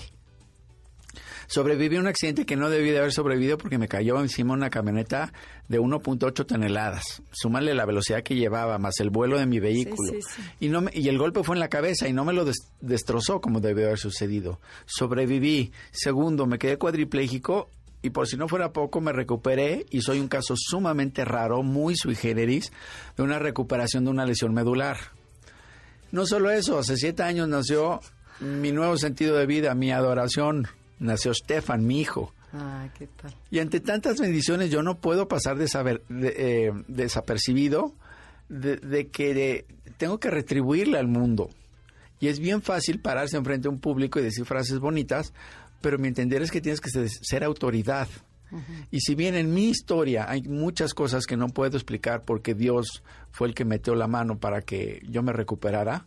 Sobreviví 1.46 1.96
a 1.96 2.00
un 2.00 2.06
accidente 2.06 2.46
que 2.46 2.56
no 2.56 2.70
debí 2.70 2.90
de 2.90 2.98
haber 2.98 3.12
sobrevivido 3.12 3.58
porque 3.58 3.78
me 3.78 3.88
cayó 3.88 4.20
encima 4.20 4.54
una 4.54 4.70
camioneta 4.70 5.32
de 5.68 5.80
1.8 5.80 6.46
toneladas. 6.46 7.22
Súmale 7.32 7.74
la 7.74 7.84
velocidad 7.84 8.22
que 8.22 8.34
llevaba, 8.34 8.78
más 8.78 8.98
el 9.00 9.10
vuelo 9.10 9.38
de 9.38 9.46
mi 9.46 9.60
vehículo. 9.60 10.12
Sí, 10.12 10.20
sí, 10.22 10.42
y, 10.60 10.68
no 10.68 10.80
me, 10.82 10.90
y 10.94 11.08
el 11.08 11.18
golpe 11.18 11.42
fue 11.42 11.56
en 11.56 11.60
la 11.60 11.68
cabeza 11.68 12.08
y 12.08 12.12
no 12.12 12.24
me 12.24 12.32
lo 12.32 12.44
des 12.44 12.70
destrozó 12.80 13.40
como 13.40 13.60
debió 13.60 13.86
haber 13.86 13.98
sucedido. 13.98 14.60
Sobreviví. 14.86 15.72
Segundo, 15.90 16.46
me 16.46 16.58
quedé 16.58 16.78
cuadripléjico 16.78 17.68
y 18.04 18.10
por 18.10 18.28
si 18.28 18.36
no 18.36 18.48
fuera 18.48 18.70
poco 18.74 19.00
me 19.00 19.14
recuperé 19.14 19.86
y 19.90 20.02
soy 20.02 20.20
un 20.20 20.28
caso 20.28 20.54
sumamente 20.58 21.24
raro, 21.24 21.62
muy 21.62 21.96
sui 21.96 22.14
generis, 22.14 22.70
de 23.16 23.22
una 23.22 23.38
recuperación 23.38 24.04
de 24.04 24.10
una 24.10 24.26
lesión 24.26 24.52
medular. 24.52 24.98
No 26.12 26.26
solo 26.26 26.50
eso, 26.50 26.78
hace 26.78 26.98
siete 26.98 27.22
años 27.22 27.48
nació 27.48 28.00
mi 28.40 28.72
nuevo 28.72 28.98
sentido 28.98 29.36
de 29.38 29.46
vida, 29.46 29.74
mi 29.74 29.90
adoración. 29.90 30.68
Nació 30.98 31.32
Stefan, 31.32 31.86
mi 31.86 32.02
hijo. 32.02 32.34
Ah, 32.52 32.88
¿qué 32.98 33.06
tal? 33.06 33.34
Y 33.50 33.60
ante 33.60 33.80
tantas 33.80 34.20
bendiciones 34.20 34.70
yo 34.70 34.82
no 34.82 34.98
puedo 34.98 35.26
pasar 35.26 35.56
de 35.56 35.66
eh, 36.10 36.72
desapercibido 36.88 37.94
de, 38.50 38.76
de 38.76 39.08
que 39.08 39.32
de, 39.32 39.66
tengo 39.96 40.20
que 40.20 40.30
retribuirle 40.30 40.98
al 40.98 41.08
mundo. 41.08 41.48
Y 42.20 42.28
es 42.28 42.38
bien 42.38 42.62
fácil 42.62 43.00
pararse 43.00 43.36
enfrente 43.36 43.68
a 43.68 43.70
un 43.70 43.80
público 43.80 44.18
y 44.18 44.22
decir 44.22 44.44
frases 44.44 44.78
bonitas, 44.78 45.32
pero 45.84 45.98
mi 45.98 46.08
entender 46.08 46.40
es 46.40 46.50
que 46.50 46.62
tienes 46.62 46.80
que 46.80 46.88
ser, 46.88 47.44
autoridad. 47.44 48.08
Uh 48.50 48.56
-huh. 48.56 48.86
Y 48.90 49.00
si 49.00 49.14
bien 49.14 49.34
en 49.34 49.52
mi 49.52 49.68
historia 49.68 50.24
hay 50.30 50.40
muchas 50.40 50.94
cosas 50.94 51.26
que 51.26 51.36
no 51.36 51.48
puedo 51.48 51.76
explicar 51.76 52.22
porque 52.24 52.54
Dios 52.54 53.02
fue 53.30 53.48
el 53.48 53.54
que 53.54 53.66
metió 53.66 53.94
la 53.94 54.08
mano 54.08 54.38
para 54.38 54.62
que 54.62 55.02
yo 55.10 55.22
me 55.22 55.34
recuperara, 55.34 56.06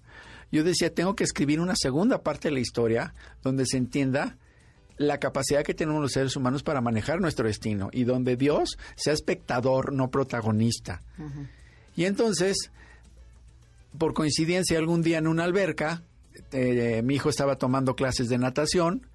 yo 0.51 0.63
decía, 0.63 0.91
tengo 0.91 1.15
que 1.15 1.23
escribir 1.23 1.59
una 1.59 1.75
segunda 1.75 2.23
parte 2.23 2.47
de 2.47 2.55
la 2.55 2.59
historia 2.59 3.13
donde 3.43 3.67
se 3.67 3.77
entienda 3.77 4.37
la 4.97 5.19
capacidad 5.19 5.63
que 5.63 5.75
tenemos 5.75 6.01
los 6.01 6.13
seres 6.13 6.35
humanos 6.35 6.63
para 6.63 6.81
manejar 6.81 7.21
nuestro 7.21 7.45
destino 7.45 7.91
y 7.93 8.03
donde 8.03 8.35
Dios 8.35 8.79
sea 8.95 9.13
espectador, 9.13 9.93
no 9.93 10.09
protagonista. 10.09 11.03
Uh 11.19 11.21
-huh. 11.21 11.47
Y 11.95 12.05
entonces, 12.05 12.71
por 13.95 14.15
coincidencia, 14.15 14.79
algún 14.79 15.03
día 15.03 15.19
en 15.19 15.27
una 15.27 15.43
alberca, 15.43 16.01
eh, 16.51 17.03
mi 17.03 17.13
hijo 17.13 17.29
estaba 17.29 17.57
tomando 17.57 17.95
clases 17.95 18.27
de 18.27 18.39
natación 18.39 19.06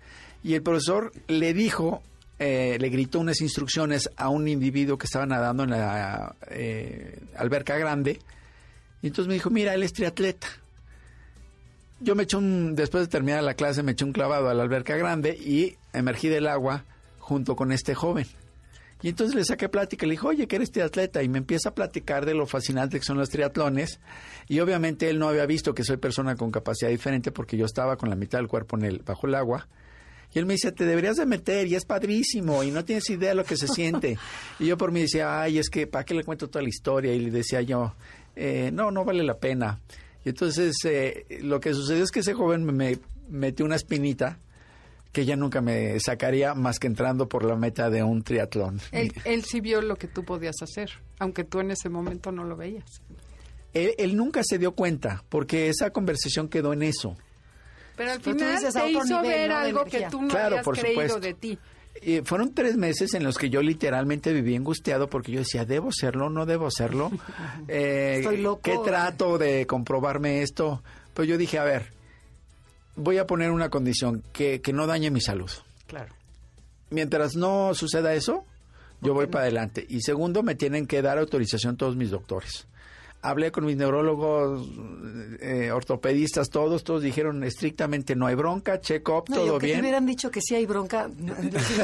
y 0.42 0.54
el 0.54 0.62
profesor 0.62 1.12
le 1.28 1.54
dijo 1.54 2.02
eh, 2.44 2.76
le 2.80 2.88
gritó 2.88 3.20
unas 3.20 3.40
instrucciones 3.40 4.10
a 4.16 4.28
un 4.28 4.48
individuo 4.48 4.98
que 4.98 5.06
estaba 5.06 5.24
nadando 5.26 5.62
en 5.62 5.70
la 5.70 6.34
eh, 6.48 7.20
alberca 7.36 7.78
grande. 7.78 8.18
Y 9.00 9.06
entonces 9.06 9.28
me 9.28 9.34
dijo, 9.34 9.48
mira, 9.48 9.74
él 9.74 9.84
es 9.84 9.92
triatleta. 9.92 10.48
Yo 12.00 12.16
me 12.16 12.24
eché 12.24 12.36
un, 12.36 12.74
después 12.74 13.04
de 13.04 13.08
terminar 13.08 13.44
la 13.44 13.54
clase, 13.54 13.84
me 13.84 13.92
eché 13.92 14.04
un 14.04 14.12
clavado 14.12 14.48
a 14.48 14.54
la 14.54 14.64
alberca 14.64 14.96
grande 14.96 15.36
y 15.36 15.76
emergí 15.92 16.28
del 16.28 16.48
agua 16.48 16.84
junto 17.20 17.54
con 17.54 17.70
este 17.70 17.94
joven. 17.94 18.26
Y 19.02 19.10
entonces 19.10 19.36
le 19.36 19.44
saqué 19.44 19.68
plática, 19.68 20.04
le 20.04 20.12
dijo, 20.12 20.26
oye, 20.26 20.48
que 20.48 20.56
eres 20.56 20.72
triatleta, 20.72 21.22
y 21.22 21.28
me 21.28 21.38
empieza 21.38 21.68
a 21.68 21.74
platicar 21.76 22.26
de 22.26 22.34
lo 22.34 22.46
fascinante 22.46 22.98
que 22.98 23.04
son 23.04 23.18
los 23.18 23.30
triatlones, 23.30 24.00
y 24.48 24.58
obviamente 24.58 25.08
él 25.10 25.20
no 25.20 25.28
había 25.28 25.46
visto 25.46 25.74
que 25.74 25.84
soy 25.84 25.96
persona 25.96 26.34
con 26.34 26.50
capacidad 26.50 26.90
diferente 26.90 27.30
porque 27.30 27.56
yo 27.56 27.66
estaba 27.66 27.96
con 27.96 28.10
la 28.10 28.16
mitad 28.16 28.38
del 28.38 28.48
cuerpo 28.48 28.76
en 28.76 28.84
el, 28.84 28.98
bajo 28.98 29.28
el 29.28 29.36
agua, 29.36 29.68
y 30.34 30.38
él 30.38 30.46
me 30.46 30.54
dice, 30.54 30.72
te 30.72 30.86
deberías 30.86 31.16
de 31.16 31.26
meter, 31.26 31.66
y 31.66 31.74
es 31.74 31.84
padrísimo, 31.84 32.62
y 32.62 32.70
no 32.70 32.84
tienes 32.84 33.08
idea 33.10 33.30
de 33.30 33.34
lo 33.34 33.44
que 33.44 33.56
se 33.56 33.68
siente. 33.68 34.16
y 34.58 34.66
yo 34.66 34.78
por 34.78 34.90
mí 34.90 35.00
decía, 35.00 35.42
ay, 35.42 35.58
es 35.58 35.68
que, 35.68 35.86
¿para 35.86 36.04
qué 36.04 36.14
le 36.14 36.24
cuento 36.24 36.48
toda 36.48 36.62
la 36.62 36.68
historia? 36.68 37.12
Y 37.12 37.20
le 37.20 37.30
decía 37.30 37.60
yo, 37.60 37.94
eh, 38.34 38.70
no, 38.72 38.90
no 38.90 39.04
vale 39.04 39.22
la 39.24 39.38
pena. 39.38 39.80
Y 40.24 40.30
entonces 40.30 40.74
eh, 40.84 41.26
lo 41.42 41.60
que 41.60 41.74
sucedió 41.74 42.02
es 42.02 42.10
que 42.10 42.20
ese 42.20 42.32
joven 42.32 42.64
me, 42.64 42.72
me 42.72 42.98
metió 43.28 43.66
una 43.66 43.76
espinita, 43.76 44.38
que 45.12 45.26
ya 45.26 45.36
nunca 45.36 45.60
me 45.60 46.00
sacaría 46.00 46.54
más 46.54 46.78
que 46.78 46.86
entrando 46.86 47.28
por 47.28 47.44
la 47.44 47.54
meta 47.54 47.90
de 47.90 48.02
un 48.02 48.22
triatlón. 48.22 48.80
Él, 48.92 49.12
él 49.24 49.44
sí 49.44 49.60
vio 49.60 49.82
lo 49.82 49.96
que 49.96 50.08
tú 50.08 50.24
podías 50.24 50.56
hacer, 50.62 50.90
aunque 51.18 51.44
tú 51.44 51.60
en 51.60 51.70
ese 51.70 51.90
momento 51.90 52.32
no 52.32 52.44
lo 52.44 52.56
veías. 52.56 53.02
Él, 53.74 53.94
él 53.98 54.16
nunca 54.16 54.40
se 54.42 54.58
dio 54.58 54.72
cuenta, 54.72 55.24
porque 55.28 55.68
esa 55.68 55.90
conversación 55.90 56.48
quedó 56.48 56.72
en 56.72 56.82
eso. 56.82 57.16
Pero 57.96 58.12
al 58.12 58.20
Pero 58.20 58.36
tú 58.36 58.38
final 58.38 58.56
dices 58.56 58.74
te 58.74 58.90
hizo 58.90 59.04
nivel, 59.04 59.22
ver 59.22 59.52
algo 59.52 59.84
que 59.84 60.06
tú 60.10 60.22
no 60.22 60.28
Claro, 60.28 60.46
habías 60.46 60.64
por 60.64 60.78
creído 60.78 60.92
supuesto. 61.02 61.20
de 61.20 61.34
ti. 61.34 61.58
Y 62.00 62.20
fueron 62.22 62.54
tres 62.54 62.76
meses 62.76 63.14
en 63.14 63.22
los 63.22 63.36
que 63.38 63.50
yo 63.50 63.60
literalmente 63.62 64.32
viví 64.32 64.56
angustiado 64.56 65.08
porque 65.08 65.30
yo 65.30 65.40
decía, 65.40 65.64
¿debo 65.64 65.90
serlo? 65.92 66.30
¿No 66.30 66.46
debo 66.46 66.70
serlo? 66.70 67.10
Eh, 67.68 68.16
Estoy 68.20 68.38
loco. 68.38 68.62
¿Qué 68.62 68.78
trato 68.84 69.38
de 69.38 69.66
comprobarme 69.66 70.42
esto? 70.42 70.82
Pues 71.14 71.28
yo 71.28 71.36
dije, 71.38 71.58
a 71.58 71.64
ver, 71.64 71.92
voy 72.96 73.18
a 73.18 73.26
poner 73.26 73.50
una 73.50 73.68
condición, 73.68 74.22
que, 74.32 74.60
que 74.60 74.72
no 74.72 74.86
dañe 74.86 75.10
mi 75.10 75.20
salud. 75.20 75.50
Claro. 75.86 76.14
Mientras 76.90 77.36
no 77.36 77.74
suceda 77.74 78.14
eso, 78.14 78.44
yo 79.00 79.14
voy 79.14 79.26
para 79.26 79.44
adelante. 79.44 79.84
Y 79.88 80.00
segundo, 80.00 80.42
me 80.42 80.54
tienen 80.54 80.86
que 80.86 81.02
dar 81.02 81.18
autorización 81.18 81.76
todos 81.76 81.94
mis 81.96 82.10
doctores. 82.10 82.66
Hablé 83.24 83.52
con 83.52 83.64
mis 83.64 83.76
neurólogos, 83.76 84.68
eh, 85.40 85.70
ortopedistas, 85.70 86.50
todos, 86.50 86.82
todos 86.82 87.02
dijeron 87.02 87.44
estrictamente 87.44 88.16
no 88.16 88.26
hay 88.26 88.34
bronca, 88.34 88.80
check-up, 88.80 89.26
No, 89.28 89.36
todo 89.36 89.46
yo 89.46 89.52
que 89.58 89.60
te 89.60 89.66
bien. 89.74 89.80
hubieran 89.80 90.06
dicho 90.06 90.28
que 90.30 90.40
sí 90.40 90.56
hay 90.56 90.66
bronca, 90.66 91.08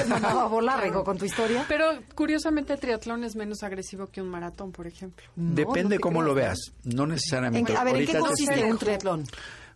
mandaba 0.08 0.42
a 0.42 0.46
volar, 0.48 0.82
Rico, 0.82 1.04
con 1.04 1.16
tu 1.16 1.24
historia. 1.24 1.64
Pero 1.68 1.90
curiosamente 2.16 2.72
el 2.72 2.80
triatlón 2.80 3.22
es 3.22 3.36
menos 3.36 3.62
agresivo 3.62 4.08
que 4.08 4.20
un 4.20 4.28
maratón, 4.30 4.72
por 4.72 4.88
ejemplo. 4.88 5.24
No, 5.36 5.54
Depende 5.54 5.94
no 5.96 6.00
cómo 6.00 6.22
lo 6.22 6.34
veas, 6.34 6.58
no 6.82 7.04
En- 7.04 7.10
necesariamente. 7.10 7.76
a 7.76 7.84
ver, 7.84 7.96
¿en 7.96 8.06
qué 8.06 8.18
consiste 8.18 8.64
un 8.64 8.78
triatlón? 8.78 9.24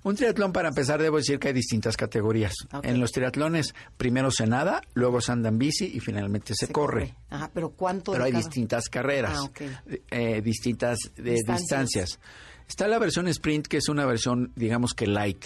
Un 0.05 0.17
triatlón, 0.17 0.53
para 0.53 0.69
empezar, 0.69 1.01
debo 1.01 1.19
decir 1.19 1.39
que 1.39 1.49
hay 1.49 1.55
distintas 1.55 1.97
categorías. 1.97 2.55
En 2.83 2.99
los 2.99 3.13
triatlones, 3.13 3.75
primero 3.97 4.31
se 4.33 4.47
nada, 4.47 4.83
luego 4.95 5.21
se 5.21 5.31
anda 5.33 5.49
en 5.49 5.59
bici 5.59 5.85
y 5.95 6.01
finalmente 6.01 6.55
se, 6.57 6.69
corre. 6.69 7.15
Ajá, 7.31 7.51
pero 7.55 7.71
¿cuánto? 7.71 8.11
Pero 8.13 8.25
hay 8.25 8.33
cada? 8.33 8.43
distintas 8.45 8.89
carreras, 8.89 9.39
Ah, 9.39 9.83
eh, 10.11 10.43
distintas 10.43 10.99
Distancias. 11.17 11.61
distancias. 11.61 12.21
Está 12.69 12.89
la 12.89 12.99
versión 12.99 13.29
sprint, 13.29 13.67
que 13.69 13.77
es 13.77 13.89
una 13.89 14.05
versión, 14.05 14.51
digamos 14.57 14.93
que 14.95 15.07
light, 15.07 15.45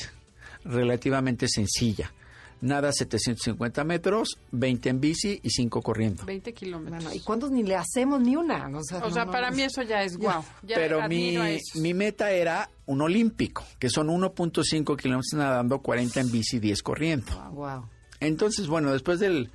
relativamente 0.64 1.48
sencilla. 1.48 2.12
Nada 2.62 2.90
750 2.90 3.84
metros, 3.84 4.38
20 4.52 4.88
en 4.88 5.00
bici 5.00 5.40
y 5.42 5.50
5 5.50 5.82
corriendo. 5.82 6.24
20 6.24 6.54
kilómetros. 6.54 7.04
Bueno, 7.04 7.14
¿y 7.14 7.20
cuántos 7.20 7.50
ni 7.50 7.62
le 7.62 7.76
hacemos 7.76 8.20
ni 8.20 8.34
una? 8.34 8.66
O 8.76 8.82
sea, 8.82 8.98
o 8.98 9.08
no, 9.08 9.10
sea, 9.10 9.24
no, 9.26 9.30
para 9.32 9.50
no. 9.50 9.56
mí 9.56 9.62
eso 9.62 9.82
ya 9.82 10.02
es 10.02 10.16
guau. 10.16 10.42
Pero 10.66 11.06
mi, 11.08 11.36
mi 11.74 11.92
meta 11.94 12.30
era 12.30 12.70
un 12.86 13.02
olímpico, 13.02 13.62
que 13.78 13.90
son 13.90 14.08
1.5 14.08 14.96
kilómetros 14.96 15.34
nadando, 15.34 15.80
40 15.80 16.20
en 16.20 16.30
bici, 16.32 16.58
10 16.58 16.82
corriendo. 16.82 17.26
Ah, 17.32 17.50
Wow. 17.50 17.88
Entonces, 18.20 18.66
bueno, 18.68 18.90
después 18.92 19.20
de 19.20 19.50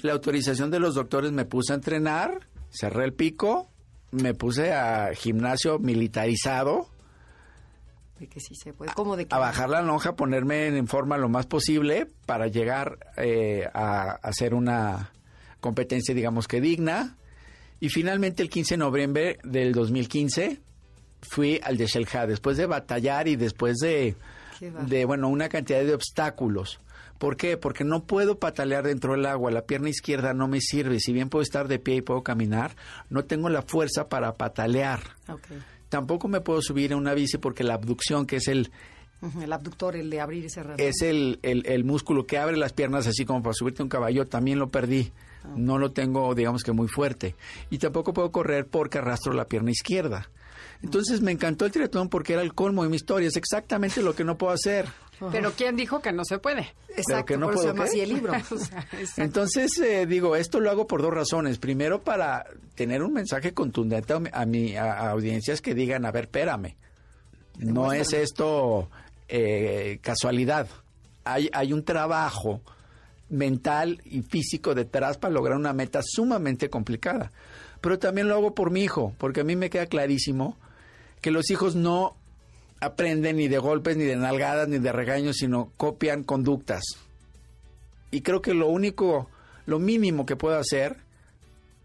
la 0.00 0.12
autorización 0.12 0.70
de 0.70 0.80
los 0.80 0.94
doctores 0.94 1.30
me 1.32 1.44
puse 1.44 1.72
a 1.72 1.76
entrenar, 1.76 2.46
cerré 2.70 3.04
el 3.04 3.12
pico, 3.12 3.68
me 4.10 4.32
puse 4.32 4.72
a 4.72 5.10
gimnasio 5.14 5.78
militarizado, 5.78 6.88
De 8.18 8.28
que 8.28 8.40
sí 8.40 8.54
se 8.54 8.72
puede. 8.72 8.92
¿Cómo 8.94 9.16
de 9.16 9.26
que? 9.26 9.34
a 9.34 9.38
bajar 9.38 9.70
la 9.70 9.82
lonja, 9.82 10.16
ponerme 10.16 10.66
en 10.66 10.88
forma 10.88 11.16
lo 11.18 11.28
más 11.28 11.46
posible 11.46 12.08
para 12.26 12.48
llegar 12.48 12.98
eh, 13.16 13.68
a 13.72 14.18
hacer 14.22 14.54
una 14.54 15.12
competencia, 15.60 16.14
digamos 16.14 16.48
que 16.48 16.60
digna. 16.60 17.16
Y 17.80 17.90
finalmente, 17.90 18.42
el 18.42 18.50
15 18.50 18.74
de 18.74 18.78
noviembre 18.78 19.38
del 19.44 19.72
2015, 19.72 20.60
fui 21.22 21.60
al 21.62 21.76
de 21.76 21.86
Shelja, 21.86 22.26
después 22.26 22.56
de 22.56 22.66
batallar 22.66 23.28
y 23.28 23.36
después 23.36 23.76
de, 23.78 24.16
de, 24.60 25.04
bueno, 25.04 25.28
una 25.28 25.48
cantidad 25.48 25.80
de 25.80 25.94
obstáculos. 25.94 26.80
¿Por 27.18 27.36
qué? 27.36 27.56
Porque 27.56 27.84
no 27.84 28.04
puedo 28.04 28.38
patalear 28.38 28.84
dentro 28.84 29.12
del 29.12 29.26
agua, 29.26 29.50
la 29.50 29.62
pierna 29.62 29.88
izquierda 29.88 30.34
no 30.34 30.46
me 30.46 30.60
sirve, 30.60 31.00
si 31.00 31.12
bien 31.12 31.28
puedo 31.28 31.42
estar 31.42 31.66
de 31.66 31.80
pie 31.80 31.96
y 31.96 32.02
puedo 32.02 32.22
caminar, 32.22 32.76
no 33.10 33.24
tengo 33.24 33.48
la 33.48 33.62
fuerza 33.62 34.08
para 34.08 34.34
patalear. 34.34 35.00
Ok. 35.28 35.48
Tampoco 35.88 36.28
me 36.28 36.40
puedo 36.40 36.60
subir 36.62 36.92
a 36.92 36.96
una 36.96 37.14
bici 37.14 37.38
porque 37.38 37.64
la 37.64 37.74
abducción, 37.74 38.26
que 38.26 38.36
es 38.36 38.48
el, 38.48 38.70
El 39.40 39.52
abductor, 39.52 39.96
el 39.96 40.10
de 40.10 40.20
abrir 40.20 40.44
y 40.44 40.50
cerrar. 40.50 40.80
es 40.80 41.02
el, 41.02 41.38
el, 41.42 41.66
el 41.66 41.84
músculo 41.84 42.26
que 42.26 42.38
abre 42.38 42.56
las 42.56 42.72
piernas 42.72 43.06
así 43.06 43.24
como 43.24 43.42
para 43.42 43.54
subirte 43.54 43.82
a 43.82 43.84
un 43.84 43.88
caballo, 43.88 44.26
también 44.26 44.58
lo 44.58 44.68
perdí. 44.70 45.12
No 45.56 45.78
lo 45.78 45.92
tengo, 45.92 46.34
digamos 46.34 46.62
que 46.62 46.72
muy 46.72 46.88
fuerte. 46.88 47.34
Y 47.70 47.78
tampoco 47.78 48.12
puedo 48.12 48.30
correr 48.30 48.66
porque 48.66 48.98
arrastro 48.98 49.32
la 49.32 49.46
pierna 49.46 49.70
izquierda. 49.70 50.28
Entonces 50.82 51.22
me 51.22 51.32
encantó 51.32 51.64
el 51.64 51.72
triatlón 51.72 52.08
porque 52.08 52.34
era 52.34 52.42
el 52.42 52.52
colmo 52.54 52.82
de 52.82 52.90
mi 52.90 52.96
historia. 52.96 53.28
Es 53.28 53.36
exactamente 53.36 54.02
lo 54.02 54.14
que 54.14 54.24
no 54.24 54.36
puedo 54.36 54.52
hacer. 54.52 54.86
Pero 55.32 55.52
¿quién 55.52 55.76
dijo 55.76 56.00
que 56.00 56.12
no 56.12 56.24
se 56.24 56.38
puede? 56.38 56.74
Exacto, 56.96 57.24
que 57.26 57.36
no 57.36 57.46
por 57.46 57.54
eso 57.56 57.70
puedo, 57.72 57.82
así 57.84 58.00
el 58.00 58.08
libro. 58.10 58.32
O 58.50 58.56
sea, 58.58 58.86
exacto. 58.92 59.22
Entonces, 59.22 59.78
eh, 59.78 60.06
digo, 60.06 60.36
esto 60.36 60.60
lo 60.60 60.70
hago 60.70 60.86
por 60.86 61.02
dos 61.02 61.12
razones. 61.12 61.58
Primero, 61.58 62.02
para 62.02 62.44
tener 62.74 63.02
un 63.02 63.12
mensaje 63.12 63.52
contundente 63.54 64.12
a 64.12 64.18
mi, 64.20 64.30
a, 64.32 64.46
mi- 64.46 64.76
a- 64.76 64.92
a 64.92 65.10
audiencias 65.10 65.60
que 65.60 65.74
digan, 65.74 66.04
a 66.04 66.10
ver, 66.12 66.24
espérame. 66.24 66.76
No 67.58 67.92
es 67.92 68.12
esto 68.12 68.88
eh, 69.28 69.98
casualidad. 70.02 70.68
Hay, 71.24 71.50
hay 71.52 71.72
un 71.72 71.84
trabajo 71.84 72.60
mental 73.28 74.00
y 74.04 74.22
físico 74.22 74.74
detrás 74.74 75.18
para 75.18 75.34
lograr 75.34 75.56
una 75.58 75.72
meta 75.72 76.00
sumamente 76.02 76.70
complicada. 76.70 77.32
Pero 77.80 77.98
también 77.98 78.28
lo 78.28 78.34
hago 78.34 78.54
por 78.54 78.70
mi 78.70 78.82
hijo, 78.82 79.14
porque 79.18 79.40
a 79.40 79.44
mí 79.44 79.54
me 79.56 79.70
queda 79.70 79.86
clarísimo 79.86 80.56
que 81.20 81.30
los 81.30 81.50
hijos 81.50 81.74
no 81.74 82.16
aprenden 82.80 83.36
ni 83.36 83.48
de 83.48 83.58
golpes, 83.58 83.96
ni 83.96 84.04
de 84.04 84.16
nalgadas, 84.16 84.68
ni 84.68 84.78
de 84.78 84.92
regaños, 84.92 85.36
sino 85.36 85.72
copian 85.76 86.22
conductas. 86.24 86.82
Y 88.10 88.20
creo 88.22 88.40
que 88.40 88.54
lo 88.54 88.68
único, 88.68 89.28
lo 89.66 89.78
mínimo 89.78 90.24
que 90.26 90.36
puedo 90.36 90.56
hacer 90.58 90.96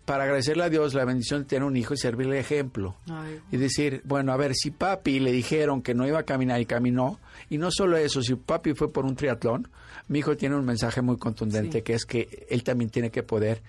para 0.06 0.26
agradecerle 0.26 0.64
a 0.64 0.70
Dios 0.70 0.94
la 0.94 1.06
bendición 1.06 1.41
de 1.44 1.48
tener 1.48 1.64
un 1.64 1.78
hijo 1.78 1.94
y 1.94 1.98
servirle 1.98 2.38
ejemplo. 2.39 2.96
Ay, 3.10 3.39
Y 3.52 3.58
decir, 3.58 4.02
bueno, 4.04 4.34
a 4.34 4.38
ver, 4.38 4.54
si 4.54 4.70
papi 4.72 5.20
le 5.20 5.32
dijeron 5.32 5.82
que 5.82 5.94
no 5.94 6.06
iba 6.06 6.20
a 6.20 6.24
caminar 6.24 6.60
y 6.60 6.66
caminó, 6.66 7.20
y 7.50 7.58
no 7.58 7.72
solo 7.72 7.96
eso, 7.98 8.22
si 8.22 8.36
papi 8.36 8.74
fue 8.74 8.91
por 8.91 9.06
un 9.06 9.16
triatlón, 9.16 9.70
mi 10.10 10.20
hijo 10.20 10.36
tiene 10.36 10.56
un 10.58 10.66
mensaje 10.66 11.02
muy 11.02 11.18
contundente 11.18 11.78
Sí. 11.80 11.84
que 11.84 11.94
es 11.94 12.06
que 12.06 12.46
él 12.50 12.64
también 12.64 12.89
tiene 12.89 13.12
que 13.12 13.24
poder, 13.24 13.62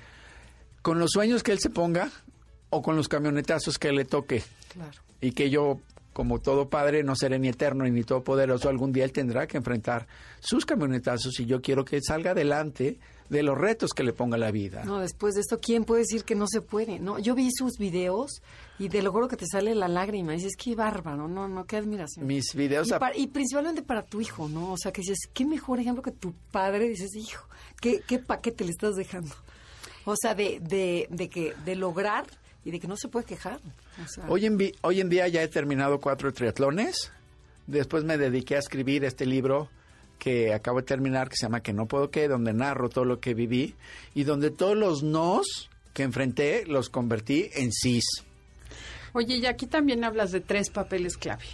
con 0.82 0.98
los 0.98 1.10
sueños 1.12 1.44
que 1.44 1.52
él 1.52 1.60
se 1.60 1.70
ponga 1.70 2.10
o 2.70 2.82
con 2.82 2.96
los 2.96 3.06
camionetazos 3.08 3.78
que 3.78 3.92
le 3.92 4.04
toque, 4.04 4.42
claro. 4.72 4.90
y 5.20 5.30
que 5.32 5.50
yo, 5.50 5.78
como 6.14 6.38
todo 6.40 6.70
padre, 6.70 7.02
no 7.02 7.14
seré 7.14 7.38
ni 7.38 7.48
eterno 7.48 7.84
ni 7.84 8.02
todopoderoso, 8.04 8.70
algún 8.70 8.92
día 8.92 9.04
él 9.04 9.12
tendrá 9.12 9.46
que 9.46 9.58
enfrentar 9.58 10.06
sus 10.40 10.64
camionetazos 10.64 11.38
y 11.40 11.44
yo 11.44 11.60
quiero 11.60 11.84
que 11.84 12.00
salga 12.00 12.30
adelante 12.30 12.98
de 13.28 13.42
los 13.42 13.56
retos 13.58 13.90
que 13.92 14.02
le 14.04 14.12
ponga 14.12 14.36
la 14.38 14.50
vida. 14.50 14.84
No, 14.84 15.00
después 15.00 15.34
de 15.34 15.40
esto, 15.40 15.58
¿quién 15.60 15.84
puede 15.84 16.02
decir 16.02 16.24
que 16.24 16.34
no 16.34 16.46
se 16.46 16.60
puede? 16.60 16.98
No, 16.98 17.18
yo 17.18 17.34
vi 17.34 17.50
sus 17.52 17.78
videos 17.78 18.42
y 18.78 18.88
te 18.90 19.02
lo 19.02 19.10
juro 19.12 19.28
que 19.28 19.36
te 19.36 19.46
sale 19.46 19.74
la 19.74 19.88
lágrima. 19.88 20.32
Y 20.34 20.36
dices, 20.36 20.56
qué 20.56 20.74
bárbaro, 20.74 21.26
no, 21.26 21.48
no, 21.48 21.64
qué 21.64 21.76
admiración. 21.78 22.26
Mis 22.26 22.54
videos... 22.54 22.88
y, 22.88 22.92
a- 22.92 22.98
para- 22.98 23.16
y 23.16 23.26
principalmente 23.26 23.82
para 23.82 24.02
tu 24.02 24.20
hijo, 24.20 24.48
¿no? 24.48 24.72
O 24.72 24.76
sea, 24.78 24.92
que 24.92 25.00
dices, 25.00 25.18
qué 25.32 25.44
mejor 25.46 25.80
ejemplo 25.80 26.02
que 26.02 26.10
tu 26.12 26.32
padre. 26.52 26.88
Dices, 26.88 27.14
hijo, 27.16 27.44
¿qué, 27.80 28.02
qué 28.06 28.18
paquete 28.18 28.64
le 28.64 28.70
estás 28.70 28.94
dejando? 28.94 29.34
O 30.04 30.14
sea, 30.20 30.34
de, 30.34 30.60
de, 30.60 31.08
de 31.10 31.28
que 31.30 31.54
de 31.64 31.76
lograr 31.76 32.26
y 32.64 32.70
de 32.70 32.80
que 32.80 32.88
no 32.88 32.96
se 32.96 33.08
puede 33.08 33.26
quejar. 33.26 33.60
O 34.02 34.08
sea, 34.08 34.24
Hoy 34.28 34.46
en, 34.46 34.56
vi- 34.56 34.72
hoy 34.82 35.00
en 35.00 35.08
día 35.08 35.28
ya 35.28 35.42
he 35.42 35.48
terminado 35.48 36.00
cuatro 36.00 36.32
triatlones. 36.32 37.10
Después 37.66 38.04
me 38.04 38.18
dediqué 38.18 38.56
a 38.56 38.58
escribir 38.58 39.04
este 39.04 39.26
libro 39.26 39.68
que 40.18 40.54
acabo 40.54 40.78
de 40.80 40.86
terminar, 40.86 41.28
que 41.28 41.36
se 41.36 41.46
llama 41.46 41.60
Que 41.62 41.72
no 41.72 41.86
puedo 41.86 42.10
que, 42.10 42.28
donde 42.28 42.52
narro 42.52 42.88
todo 42.88 43.04
lo 43.04 43.20
que 43.20 43.34
viví 43.34 43.74
y 44.14 44.24
donde 44.24 44.50
todos 44.50 44.76
los 44.76 45.02
nos 45.02 45.70
que 45.92 46.02
enfrenté 46.02 46.64
los 46.66 46.88
convertí 46.88 47.50
en 47.54 47.70
sís. 47.72 48.04
Oye, 49.12 49.36
y 49.36 49.46
aquí 49.46 49.66
también 49.66 50.02
hablas 50.04 50.32
de 50.32 50.40
tres 50.40 50.70
papeles 50.70 51.16
clave. 51.16 51.44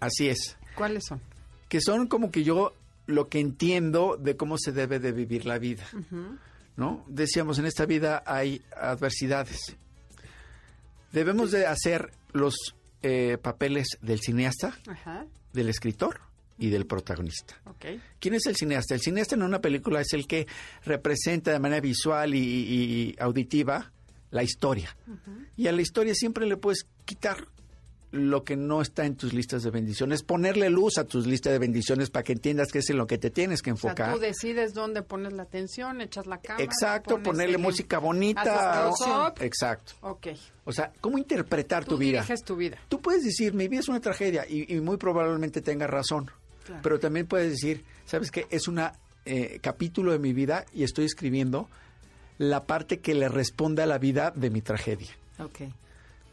Así 0.00 0.28
es. 0.28 0.56
¿Cuáles 0.74 1.04
son? 1.08 1.20
Que 1.68 1.80
son 1.80 2.06
como 2.06 2.30
que 2.30 2.44
yo 2.44 2.74
lo 3.06 3.28
que 3.28 3.40
entiendo 3.40 4.16
de 4.18 4.36
cómo 4.36 4.58
se 4.58 4.72
debe 4.72 4.98
de 4.98 5.12
vivir 5.12 5.46
la 5.46 5.58
vida. 5.58 5.86
¿no? 6.76 7.04
Decíamos, 7.08 7.58
en 7.58 7.66
esta 7.66 7.86
vida 7.86 8.22
hay 8.26 8.62
adversidades. 8.76 9.76
Debemos 11.12 11.50
de 11.50 11.66
hacer 11.66 12.10
los 12.32 12.54
eh, 13.02 13.38
papeles 13.40 13.86
del 14.02 14.20
cineasta, 14.20 14.76
Ajá. 14.86 15.26
del 15.52 15.68
escritor 15.68 16.20
y 16.58 16.68
del 16.70 16.86
protagonista. 16.86 17.54
¿Quién 18.20 18.34
es 18.34 18.46
el 18.46 18.56
cineasta? 18.56 18.94
El 18.94 19.00
cineasta 19.00 19.34
en 19.36 19.42
una 19.42 19.60
película 19.60 20.00
es 20.00 20.12
el 20.12 20.26
que 20.26 20.46
representa 20.84 21.52
de 21.52 21.60
manera 21.60 21.80
visual 21.80 22.34
y, 22.34 22.38
y- 22.38 22.82
y 23.10 23.16
auditiva 23.20 23.92
la 24.30 24.42
historia. 24.42 24.94
Y 25.56 25.68
a 25.68 25.72
la 25.72 25.80
historia 25.82 26.14
siempre 26.14 26.46
le 26.46 26.56
puedes 26.56 26.86
quitar 27.04 27.46
lo 28.10 28.42
que 28.42 28.56
no 28.56 28.80
está 28.80 29.04
en 29.04 29.16
tus 29.16 29.34
listas 29.34 29.62
de 29.62 29.70
bendiciones, 29.70 30.22
ponerle 30.22 30.70
luz 30.70 30.96
a 30.96 31.04
tus 31.04 31.26
listas 31.26 31.52
de 31.52 31.58
bendiciones 31.58 32.08
para 32.08 32.22
que 32.22 32.32
entiendas 32.32 32.68
qué 32.72 32.78
es 32.78 32.88
en 32.88 32.96
lo 32.96 33.06
que 33.06 33.18
te 33.18 33.28
tienes 33.30 33.60
que 33.60 33.70
O 33.72 33.76
sea, 33.76 33.90
enfocar. 33.90 34.14
tú 34.14 34.18
decides 34.20 34.72
dónde 34.72 35.02
pones 35.02 35.34
la 35.34 35.42
atención, 35.42 36.00
echas 36.00 36.26
la 36.26 36.38
cámara. 36.38 36.64
Exacto, 36.64 37.22
ponerle 37.22 37.56
el- 37.56 37.62
música 37.62 37.98
bonita. 37.98 38.90
Exacto. 39.40 39.92
Ok. 40.00 40.28
O 40.64 40.72
sea, 40.72 40.92
¿cómo 41.00 41.18
interpretar 41.18 41.84
Tú 41.84 41.92
tu 41.92 41.98
vida? 41.98 42.24
tu 42.44 42.56
vida. 42.56 42.78
Tú 42.88 43.00
puedes 43.00 43.24
decir, 43.24 43.52
mi 43.54 43.68
vida 43.68 43.80
es 43.80 43.88
una 43.88 44.00
tragedia 44.00 44.46
y, 44.48 44.74
y 44.74 44.80
muy 44.80 44.96
probablemente 44.96 45.60
tengas 45.60 45.90
razón. 45.90 46.30
Claro. 46.64 46.80
Pero 46.82 46.98
también 46.98 47.26
puedes 47.26 47.50
decir, 47.50 47.84
¿sabes 48.06 48.30
qué? 48.30 48.46
Es 48.50 48.68
un 48.68 48.80
capítulo 49.60 50.12
de 50.12 50.18
mi 50.18 50.32
vida 50.32 50.64
y 50.72 50.82
estoy 50.84 51.04
escribiendo 51.04 51.68
la 52.38 52.64
parte 52.64 53.00
que 53.00 53.14
le 53.14 53.28
responde 53.28 53.82
a 53.82 53.86
la 53.86 53.98
vida 53.98 54.32
de 54.34 54.48
mi 54.48 54.62
tragedia. 54.62 55.10
Ok. 55.38 55.60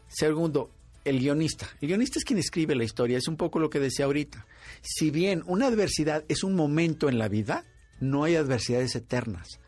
Segundo, 0.08 0.70
el 1.06 1.20
guionista. 1.20 1.68
El 1.80 1.88
guionista 1.88 2.18
es 2.18 2.24
quien 2.24 2.38
escribe 2.38 2.74
la 2.74 2.84
historia, 2.84 3.16
es 3.16 3.28
un 3.28 3.36
poco 3.36 3.58
lo 3.58 3.70
que 3.70 3.80
decía 3.80 4.04
ahorita. 4.04 4.46
Si 4.82 5.10
bien 5.10 5.42
una 5.46 5.68
adversidad 5.68 6.24
es 6.28 6.42
un 6.44 6.54
momento 6.54 7.08
en 7.08 7.18
la 7.18 7.28
vida, 7.28 7.64
no 8.00 8.24
hay 8.24 8.36
adversidades 8.36 8.94
eternas. 8.96 9.60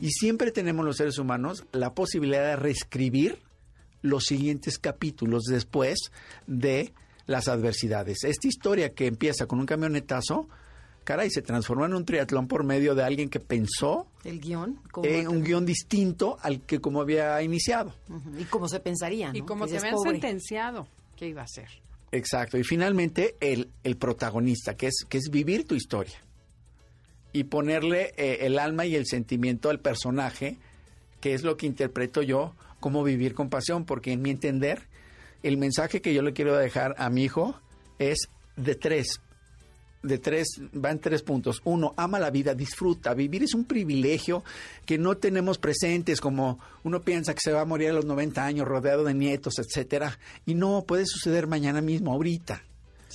Y 0.00 0.10
siempre 0.10 0.50
tenemos 0.50 0.84
los 0.84 0.96
seres 0.96 1.18
humanos 1.18 1.64
la 1.72 1.94
posibilidad 1.94 2.42
de 2.42 2.56
reescribir 2.56 3.38
los 4.02 4.24
siguientes 4.24 4.78
capítulos 4.78 5.44
después 5.44 6.10
de 6.46 6.94
las 7.26 7.48
adversidades. 7.48 8.24
Esta 8.24 8.48
historia 8.48 8.94
que 8.94 9.06
empieza 9.06 9.46
con 9.46 9.60
un 9.60 9.66
camionetazo, 9.66 10.48
caray, 11.04 11.30
se 11.30 11.42
transforma 11.42 11.86
en 11.86 11.94
un 11.94 12.04
triatlón 12.04 12.46
por 12.46 12.64
medio 12.64 12.94
de 12.94 13.02
alguien 13.02 13.28
que 13.28 13.40
pensó 13.40 14.06
El 14.24 14.40
guion. 14.40 14.80
¿cómo 14.92 15.06
en 15.06 15.28
un 15.28 15.42
guion 15.42 15.66
distinto 15.66 16.38
al 16.42 16.60
que 16.60 16.80
como 16.80 17.00
había 17.00 17.42
iniciado. 17.42 17.94
Y 18.38 18.44
como 18.44 18.68
se 18.68 18.80
pensaría, 18.80 19.32
¿no? 19.32 19.38
Y 19.38 19.42
como 19.42 19.66
Que 19.66 19.76
es 19.76 19.82
habían 19.82 19.94
pobre. 19.96 20.12
sentenciado, 20.12 20.86
¿qué 21.16 21.28
iba 21.28 21.42
a 21.42 21.44
hacer? 21.44 21.68
Exacto. 22.12 22.58
Y 22.58 22.64
finalmente 22.64 23.36
el, 23.40 23.70
el 23.84 23.96
protagonista, 23.96 24.74
que 24.76 24.88
es, 24.88 25.04
que 25.08 25.18
es 25.18 25.30
vivir 25.30 25.66
tu 25.66 25.74
historia. 25.74 26.18
Y 27.32 27.44
ponerle 27.44 28.12
eh, 28.16 28.38
el 28.42 28.58
alma 28.58 28.86
y 28.86 28.96
el 28.96 29.06
sentimiento 29.06 29.70
al 29.70 29.78
personaje, 29.78 30.58
que 31.20 31.34
es 31.34 31.44
lo 31.44 31.56
que 31.56 31.66
interpreto 31.66 32.22
yo 32.22 32.54
como 32.80 33.04
vivir 33.04 33.34
con 33.34 33.48
pasión, 33.50 33.84
porque 33.84 34.10
en 34.12 34.22
mi 34.22 34.30
entender, 34.30 34.88
el 35.44 35.56
mensaje 35.56 36.00
que 36.00 36.12
yo 36.14 36.22
le 36.22 36.32
quiero 36.32 36.56
dejar 36.56 36.94
a 36.98 37.08
mi 37.10 37.22
hijo 37.24 37.54
es 38.00 38.18
de 38.56 38.74
tres. 38.74 39.20
De 40.02 40.18
tres, 40.18 40.60
va 40.72 40.90
en 40.90 40.98
tres 40.98 41.22
puntos. 41.22 41.60
Uno, 41.64 41.92
ama 41.96 42.18
la 42.18 42.30
vida, 42.30 42.54
disfruta. 42.54 43.12
Vivir 43.12 43.42
es 43.42 43.54
un 43.54 43.64
privilegio 43.64 44.42
que 44.86 44.96
no 44.96 45.18
tenemos 45.18 45.58
presentes, 45.58 46.20
como 46.20 46.58
uno 46.84 47.02
piensa 47.02 47.34
que 47.34 47.40
se 47.42 47.52
va 47.52 47.60
a 47.60 47.66
morir 47.66 47.90
a 47.90 47.92
los 47.92 48.06
90 48.06 48.44
años 48.44 48.66
rodeado 48.66 49.04
de 49.04 49.12
nietos, 49.12 49.58
etcétera. 49.58 50.18
Y 50.46 50.54
no, 50.54 50.84
puede 50.86 51.04
suceder 51.04 51.46
mañana 51.46 51.82
mismo, 51.82 52.12
ahorita. 52.12 52.62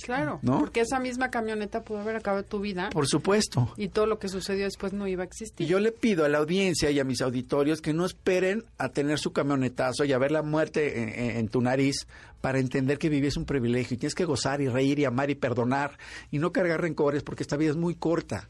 Claro, 0.04 0.38
¿No? 0.42 0.58
porque 0.58 0.80
esa 0.80 0.98
misma 1.00 1.30
camioneta 1.30 1.82
pudo 1.82 1.98
haber 2.00 2.16
acabado 2.16 2.42
tu 2.44 2.60
vida 2.60 2.90
Por 2.90 3.06
supuesto. 3.06 3.72
y 3.76 3.88
todo 3.88 4.06
lo 4.06 4.18
que 4.18 4.28
sucedió 4.28 4.64
después 4.64 4.92
no 4.92 5.06
iba 5.06 5.22
a 5.22 5.26
Y 5.26 5.28
existir. 5.28 5.66
yo 5.66 5.80
le 5.80 5.92
pido 5.92 6.24
a 6.24 6.28
la 6.28 6.38
audiencia 6.38 6.90
y 6.90 7.00
a 7.00 7.04
mis 7.04 7.20
auditorios 7.22 7.80
que 7.80 7.92
no 7.92 8.04
esperen 8.04 8.64
a 8.78 8.88
tener 8.90 9.18
su 9.18 9.32
camionetazo 9.32 10.04
y 10.04 10.12
a 10.12 10.18
ver 10.18 10.32
la 10.32 10.42
muerte 10.42 11.02
en, 11.02 11.08
en- 11.08 11.36
en 11.38 11.48
tu 11.48 11.60
nariz 11.60 12.06
para 12.40 12.58
entender 12.58 12.98
que 12.98 13.08
vivir 13.08 13.26
es 13.28 13.36
un 13.36 13.44
privilegio 13.46 13.94
y 13.94 13.98
tienes 13.98 14.14
que 14.14 14.24
gozar 14.24 14.60
y 14.60 14.68
reír 14.68 14.98
y 14.98 15.04
amar 15.04 15.30
y 15.30 15.34
perdonar 15.34 15.98
y 16.30 16.38
no 16.38 16.52
cargar 16.52 16.80
rencores 16.80 17.22
porque 17.22 17.42
esta 17.42 17.56
vida 17.56 17.70
es 17.70 17.76
muy 17.76 17.94
corta 17.94 18.48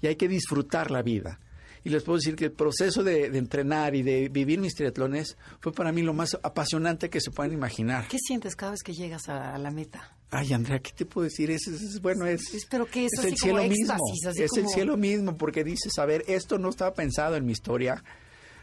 y 0.00 0.08
hay 0.08 0.16
que 0.16 0.28
disfrutar 0.28 0.90
la 0.90 1.02
vida. 1.02 1.38
Y 1.84 1.90
les 1.90 2.02
puedo 2.04 2.16
decir 2.18 2.36
que 2.36 2.44
el 2.46 2.52
proceso 2.52 3.02
de, 3.02 3.28
de 3.30 3.38
entrenar 3.38 3.94
y 3.96 4.02
de 4.02 4.28
vivir 4.28 4.60
mis 4.60 4.74
triatlones 4.74 5.36
fue 5.60 5.72
para 5.72 5.90
mí 5.92 6.02
lo 6.02 6.14
más 6.14 6.38
apasionante 6.42 7.10
que 7.10 7.20
se 7.20 7.30
puedan 7.30 7.52
imaginar. 7.52 8.06
¿Qué 8.08 8.18
sientes 8.18 8.54
cada 8.54 8.72
vez 8.72 8.82
que 8.82 8.92
llegas 8.94 9.28
a, 9.28 9.54
a 9.54 9.58
la 9.58 9.70
meta? 9.70 10.16
Ay, 10.30 10.52
Andrea, 10.52 10.78
¿qué 10.78 10.92
te 10.92 11.04
puedo 11.06 11.24
decir? 11.24 11.50
Es, 11.50 11.66
es- 11.66 11.82
es- 11.82 12.00
bueno, 12.00 12.24
es, 12.26 12.54
Es- 12.54 12.66
pero 12.66 12.86
¿qué 12.86 13.06
es? 13.06 13.12
es 13.14 13.18
Así 13.18 13.28
el 13.28 13.34
como 13.34 13.42
cielo 13.42 13.58
éxtasis, 13.60 14.12
mismo. 14.12 14.30
así 14.30 14.42
es 14.42 14.56
el 14.56 14.68
cielo 14.68 14.96
mismo, 14.96 15.36
porque 15.36 15.64
dices, 15.64 15.98
a 15.98 16.06
ver, 16.06 16.24
esto 16.28 16.56
no 16.58 16.70
estaba 16.70 16.94
pensado 16.94 17.36
en 17.36 17.44
mi 17.44 17.52
historia 17.52 18.02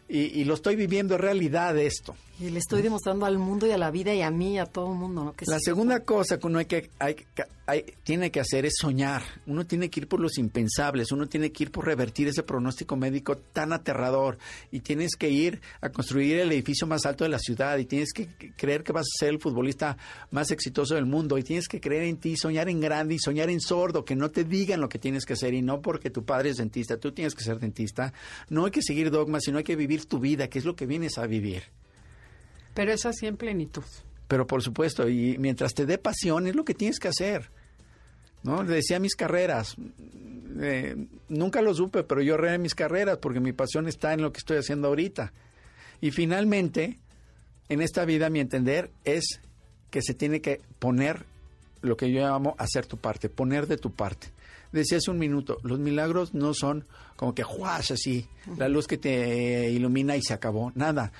y, 0.07 0.19
y 0.39 0.45
lo 0.45 0.53
estoy 0.55 0.75
viviendo 0.75 1.15
en 1.15 1.21
realidad 1.21 1.77
esto. 1.77 2.15
Y 2.41 2.49
le 2.51 2.59
estoy 2.59 2.81
demostrando 2.81 3.25
al 3.25 3.37
mundo 3.37 3.67
y 3.67 3.71
a 3.71 3.77
la 3.77 3.91
vida 3.91 4.13
y 4.13 4.21
a 4.21 4.31
mí, 4.31 4.57
a 4.59 4.65
todo 4.65 4.93
el 4.93 4.97
mundo, 4.97 5.25
¿no? 5.25 5.33
Que 5.33 5.43
La 5.45 5.57
sí, 5.57 5.65
segunda 5.65 5.99
cosa 6.05 6.39
que 6.39 6.47
uno 6.47 6.59
hay 6.59 6.65
que, 6.67 6.89
hay 6.97 7.15
que- 7.15 7.43
hay- 7.67 7.83
tiene 8.03 8.31
que 8.31 8.39
hacer 8.39 8.65
es 8.65 8.75
soñar. 8.79 9.21
Uno 9.45 9.65
tiene 9.65 9.89
que 9.89 9.99
ir 9.99 10.07
por 10.07 10.21
los 10.21 10.37
impensables, 10.37 11.11
uno 11.11 11.27
tiene 11.27 11.51
que 11.51 11.63
ir 11.65 11.71
por 11.71 11.85
revertir 11.85 12.29
ese 12.29 12.41
pronóstico 12.43 12.95
médico 12.95 13.35
tan 13.35 13.73
aterrador 13.73 14.37
y 14.71 14.79
tienes 14.79 15.17
que 15.17 15.29
ir 15.29 15.59
a 15.81 15.89
construir 15.89 16.39
el 16.39 16.49
edificio 16.53 16.87
más 16.87 17.05
alto 17.05 17.25
de 17.25 17.29
la 17.29 17.39
ciudad 17.39 17.77
y 17.77 17.83
tienes 17.85 18.13
que 18.13 18.29
creer 18.55 18.83
que 18.85 18.93
vas 18.93 19.03
a 19.05 19.19
ser 19.19 19.29
el 19.31 19.39
futbolista 19.41 19.97
más 20.31 20.49
exitoso 20.51 20.95
del 20.95 21.05
mundo 21.05 21.37
y 21.37 21.43
tienes 21.43 21.67
que 21.67 21.81
creer 21.81 22.03
en 22.03 22.15
ti, 22.17 22.37
soñar 22.37 22.69
en 22.69 22.79
grande 22.79 23.15
y 23.15 23.19
soñar 23.19 23.49
en 23.49 23.59
sordo, 23.59 24.05
que 24.05 24.15
no 24.15 24.31
te 24.31 24.45
digan 24.45 24.79
lo 24.79 24.87
que 24.87 24.97
tienes 24.97 25.25
que 25.25 25.33
hacer 25.33 25.53
y 25.53 25.61
no 25.61 25.81
porque 25.81 26.09
tu 26.09 26.23
padre 26.23 26.51
es 26.51 26.55
dentista, 26.57 26.95
tú 26.95 27.11
tienes 27.11 27.35
que 27.35 27.43
ser 27.43 27.59
dentista. 27.59 28.13
No 28.49 28.63
hay 28.63 28.71
que 28.71 28.81
seguir 28.81 29.11
dogmas, 29.11 29.43
sino 29.43 29.57
hay 29.57 29.65
que 29.65 29.75
vivir 29.75 30.05
tu 30.05 30.19
vida, 30.19 30.47
que 30.47 30.59
es 30.59 30.63
lo 30.65 30.77
que 30.77 30.85
vienes 30.85 31.17
a 31.17 31.27
vivir. 31.27 31.63
Pero 32.73 32.91
es 32.91 33.05
así 33.05 33.25
en 33.27 33.37
plenitud. 33.37 33.83
Pero 34.27 34.45
por 34.45 34.61
supuesto, 34.61 35.09
y 35.09 35.37
mientras 35.37 35.73
te 35.73 35.85
dé 35.85 35.97
pasión, 35.97 36.47
es 36.47 36.55
lo 36.55 36.63
que 36.63 36.73
tienes 36.73 36.99
que 36.99 37.07
hacer. 37.07 37.49
¿No? 38.43 38.63
Le 38.63 38.75
decía 38.75 38.99
mis 38.99 39.15
carreras. 39.15 39.75
eh, 40.61 40.95
nunca 41.27 41.61
lo 41.61 41.73
supe, 41.73 42.03
pero 42.03 42.21
yo 42.21 42.37
reé 42.37 42.57
mis 42.57 42.75
carreras 42.75 43.17
porque 43.17 43.39
mi 43.39 43.51
pasión 43.53 43.87
está 43.87 44.13
en 44.13 44.21
lo 44.21 44.31
que 44.31 44.37
estoy 44.39 44.57
haciendo 44.57 44.87
ahorita. 44.87 45.33
Y 45.99 46.11
finalmente, 46.11 46.99
en 47.67 47.81
esta 47.81 48.05
vida, 48.05 48.29
mi 48.29 48.39
entender, 48.39 48.91
es 49.03 49.41
que 49.89 50.01
se 50.01 50.13
tiene 50.13 50.41
que 50.41 50.61
poner 50.79 51.25
lo 51.81 51.97
que 51.97 52.11
yo 52.11 52.21
llamo 52.21 52.55
hacer 52.57 52.85
tu 52.85 52.97
parte, 52.97 53.29
poner 53.29 53.67
de 53.67 53.77
tu 53.77 53.91
parte. 53.91 54.27
Decía 54.71 54.99
hace 54.99 55.09
un 55.09 55.17
minuto, 55.17 55.57
los 55.63 55.79
milagros 55.79 56.33
no 56.33 56.53
son 56.53 56.85
como 57.15 57.33
que 57.33 57.43
juas 57.43 57.89
así, 57.91 58.27
la 58.57 58.69
luz 58.69 58.85
que 58.85 58.97
te 58.97 59.69
ilumina 59.71 60.15
y 60.15 60.21
se 60.21 60.33
acabó. 60.33 60.71
Nada. 60.75 61.11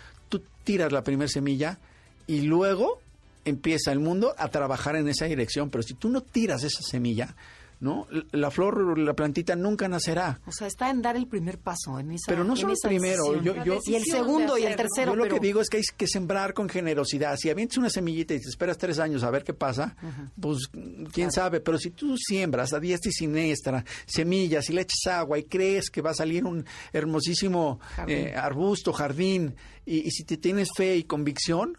Tiras 0.70 0.92
la 0.92 1.04
primera 1.04 1.28
semilla 1.28 1.80
y 2.28 2.42
luego 2.42 3.02
empieza 3.44 3.92
el 3.92 3.98
mundo 3.98 4.36
a 4.38 4.50
trabajar 4.50 4.96
en 4.98 5.08
esa 5.08 5.26
dirección. 5.26 5.72
Pero 5.72 5.82
si 5.82 5.96
tú 5.96 6.10
no 6.10 6.22
tiras 6.22 6.64
esa 6.64 6.84
semilla, 6.84 7.34
¿no? 7.82 8.08
La 8.32 8.52
flor, 8.52 8.98
la 9.00 9.14
plantita 9.14 9.56
nunca 9.56 9.88
nacerá. 9.88 10.42
O 10.46 10.52
sea, 10.52 10.68
está 10.68 10.90
en 10.90 11.02
dar 11.02 11.16
el 11.16 11.28
primer 11.28 11.60
paso 11.60 11.98
en 12.00 12.12
esa 12.12 12.26
Pero 12.28 12.44
no 12.44 12.56
solo 12.58 12.74
esa 12.74 12.90
primero, 12.90 13.32
decisión. 13.32 13.44
yo- 13.56 13.64
yo- 13.64 13.80
y 13.86 13.96
el 13.96 14.04
segundo 14.04 14.58
y 14.58 14.64
el 14.66 14.76
tercero, 14.76 15.12
Yo 15.12 15.16
lo 15.16 15.24
pero 15.24 15.36
que 15.36 15.42
digo 15.42 15.62
es 15.62 15.70
que 15.70 15.78
hay 15.78 15.84
que 15.96 16.08
sembrar 16.08 16.54
con 16.54 16.68
generosidad. 16.68 17.38
Si 17.38 17.50
avientas 17.50 17.78
una 17.78 17.90
semillita 17.90 18.34
y 18.34 18.40
te 18.42 18.50
esperas 18.50 18.78
tres 18.78 19.00
años 19.00 19.24
a 19.24 19.30
ver 19.32 19.44
qué 19.46 19.54
pasa, 19.54 19.96
pues 20.40 20.70
quién 21.14 21.32
sabe. 21.32 21.62
Pero 21.62 21.78
si 21.78 21.92
tú 21.92 22.16
siembras 22.18 22.74
a 22.74 22.80
diestra 22.80 23.10
y 23.10 23.14
siniestra 23.14 23.86
semillas 24.06 24.70
y 24.70 24.74
le 24.74 24.82
echas 24.82 25.08
agua 25.14 25.40
y 25.40 25.44
crees 25.44 25.90
que 25.90 26.02
va 26.02 26.12
a 26.12 26.16
salir 26.16 26.44
un 26.46 26.66
hermosísimo 26.92 27.80
Jardín. 27.96 28.18
eh, 28.18 28.36
arbusto, 28.36 28.94
jardín, 28.94 29.56
y, 29.86 30.06
y 30.08 30.12
si 30.12 30.24
te 30.26 30.38
tienes 30.38 30.70
fe 30.76 30.98
y 30.98 31.04
convicción, 31.04 31.78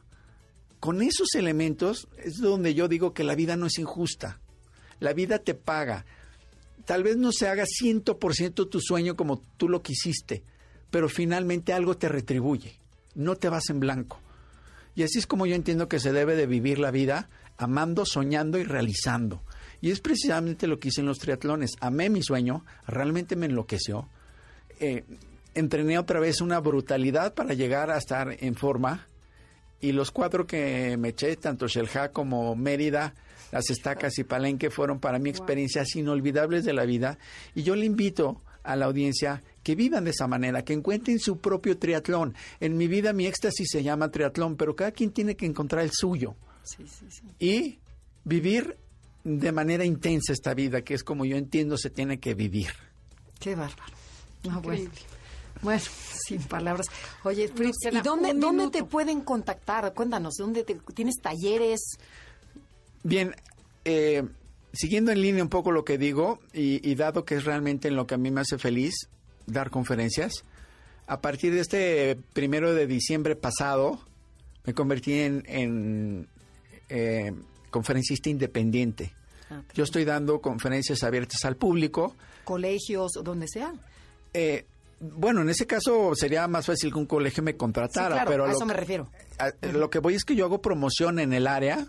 con 0.80 1.03
esos 1.03 1.34
elementos 1.34 2.09
es 2.24 2.38
donde 2.38 2.72
yo 2.74 2.88
digo 2.88 3.12
que 3.12 3.22
la 3.22 3.34
vida 3.34 3.57
no 3.57 3.66
es 3.66 3.78
injusta. 3.78 4.40
La 5.01 5.12
vida 5.12 5.38
te 5.38 5.55
paga. 5.55 6.05
Tal 6.84 7.03
vez 7.03 7.16
no 7.16 7.32
se 7.32 7.48
haga 7.48 7.64
100% 7.64 8.68
tu 8.68 8.80
sueño 8.80 9.16
como 9.16 9.42
tú 9.57 9.68
lo 9.68 9.82
quisiste, 9.82 10.42
pero 10.90 11.09
finalmente 11.09 11.72
algo 11.72 11.96
te 11.96 12.09
retribuye. 12.09 12.78
No 13.14 13.36
te 13.36 13.48
vas 13.48 13.70
en 13.70 13.80
blanco. 13.80 14.20
Y 14.94 15.03
así 15.03 15.18
es 15.18 15.26
como 15.26 15.46
yo 15.46 15.55
entiendo 15.55 15.88
que 15.88 16.01
se 16.01 16.12
debe 16.12 16.36
de 16.36 16.46
vivir 16.46 16.78
la 16.78 16.90
vida, 16.90 17.28
amando, 17.57 18.05
soñando 18.05 18.59
y 18.59 18.64
realizando. 18.64 19.42
Y 19.80 19.90
es 19.90 20.01
precisamente 20.01 20.66
lo 20.66 20.78
que 20.78 20.88
hice 20.88 21.01
en 21.01 21.07
los 21.07 21.18
triatlones. 21.18 21.72
Amé 21.80 22.11
mi 22.11 22.22
sueño, 22.22 22.64
realmente 22.86 23.36
me 23.36 23.46
enloqueció. 23.46 24.09
Eh, 24.78 25.05
entrené 25.55 25.98
otra 25.98 26.20
vez 26.20 26.40
una 26.40 26.61
brutalidad 26.61 27.34
para 27.34 27.55
llegar 27.55 27.90
a 27.90 27.98
estar 27.98 28.36
en 28.40 28.55
forma. 28.55 29.07
Y 29.80 29.92
los 29.92 30.11
cuatro 30.11 30.46
que 30.46 30.96
me 30.98 31.11
eché, 31.11 31.36
tanto 31.36 31.66
Shelja 31.66 32.11
como 32.11 32.55
Mérida, 32.55 33.14
las 33.51 33.70
estacas 33.70 34.18
y 34.18 34.24
Palenque, 34.24 34.70
fueron 34.70 35.01
para 35.01 35.18
mí 35.18 35.30
experiencias 35.30 35.94
inolvidables 35.96 36.64
de 36.64 36.72
la 36.72 36.84
vida. 36.84 37.18
Y 37.55 37.62
yo 37.62 37.74
le 37.76 37.86
invito 37.86 38.40
a 38.62 38.76
la 38.76 38.86
audiencia 38.86 39.42
que 39.62 39.74
vivan 39.74 40.05
de 40.05 40.11
esa 40.11 40.26
manera, 40.26 40.64
que 40.64 40.72
encuentren 40.72 41.18
su 41.18 41.38
propio 41.38 41.78
triatlón. 41.78 42.34
En 42.61 42.76
mi 42.76 42.88
vida 42.88 43.12
mi 43.12 43.26
éxtasis 43.26 43.68
se 43.70 43.82
llama 43.82 44.11
triatlón, 44.11 44.57
pero 44.57 44.76
cada 44.76 44.92
quien 44.92 45.11
tiene 45.11 45.36
que 45.36 45.46
encontrar 45.46 45.82
el 45.82 45.90
suyo 45.92 46.34
Sí, 46.62 46.84
sí, 46.86 47.07
sí. 47.09 47.22
y 47.38 47.78
vivir 48.24 48.76
de 49.24 49.53
manera 49.53 49.84
intensa 49.84 50.32
esta 50.32 50.55
vida, 50.55 50.82
que 50.82 50.94
es 50.94 51.03
como 51.05 51.24
yo 51.24 51.36
entiendo 51.36 51.76
se 51.76 51.90
tiene 51.90 52.18
que 52.20 52.34
vivir. 52.34 52.70
Qué 53.38 53.55
bárbaro. 53.55 53.94
Ah, 54.51 54.61
bueno. 54.62 54.90
Bueno, 55.62 55.82
sin 56.26 56.42
palabras. 56.42 56.86
Oye, 57.24 57.48
Fritz, 57.48 57.76
¿y 57.90 58.01
dónde, 58.01 58.34
dónde 58.34 58.70
te 58.70 58.84
pueden 58.84 59.22
contactar? 59.22 59.92
Cuéntanos, 59.94 60.34
¿dónde 60.38 60.64
tienes 60.94 61.16
talleres? 61.20 61.80
Bien, 63.03 63.34
eh, 63.84 64.24
siguiendo 64.72 65.12
en 65.12 65.22
línea 65.22 65.42
un 65.42 65.48
poco 65.48 65.72
lo 65.72 65.84
que 65.84 65.98
digo 65.98 66.40
y, 66.53 66.94
dado 66.94 67.24
que 67.24 67.36
es 67.36 67.44
realmente 67.44 67.88
en 67.88 67.96
lo 67.96 68.07
que 68.07 68.14
a 68.14 68.18
mí 68.18 68.30
me 68.30 68.40
hace 68.40 68.59
feliz 68.59 69.09
dar 69.46 69.70
conferencias, 69.70 70.44
a 71.07 71.20
partir 71.20 71.53
de 71.55 71.61
este 71.61 72.16
primero 72.32 72.72
de 72.74 72.86
diciembre 72.86 73.36
pasado 73.36 74.01
me 74.64 74.74
convertí 74.74 75.14
en, 75.14 76.28
eh, 76.88 77.32
conferencista 77.70 78.28
independiente. 78.28 79.12
Ah, 79.51 79.62
Yo 79.74 79.84
estoy 79.84 80.05
dando 80.05 80.40
conferencias 80.40 81.03
abiertas 81.03 81.44
al 81.44 81.57
público. 81.57 82.14
Colegios, 82.44 83.12
donde 83.24 83.48
sea. 83.48 83.72
Eh, 84.34 84.66
bueno, 85.01 85.40
en 85.40 85.48
ese 85.48 85.66
caso 85.66 86.14
sería 86.14 86.46
más 86.46 86.66
fácil 86.66 86.92
que 86.92 86.98
un 86.98 87.07
colegio 87.07 87.42
me 87.42 87.57
contratara, 87.57 88.24
pero 88.26 88.44
a 88.44 88.53
eso 88.53 88.66
me 88.66 88.74
refiero. 88.74 89.09
lo 89.72 89.88
que 89.88 89.98
voy 89.98 90.14
es 90.14 90.24
que 90.24 90.36
yo 90.36 90.44
hago 90.44 90.61
promoción 90.61 91.18
en 91.18 91.32
el 91.32 91.46
área 91.46 91.88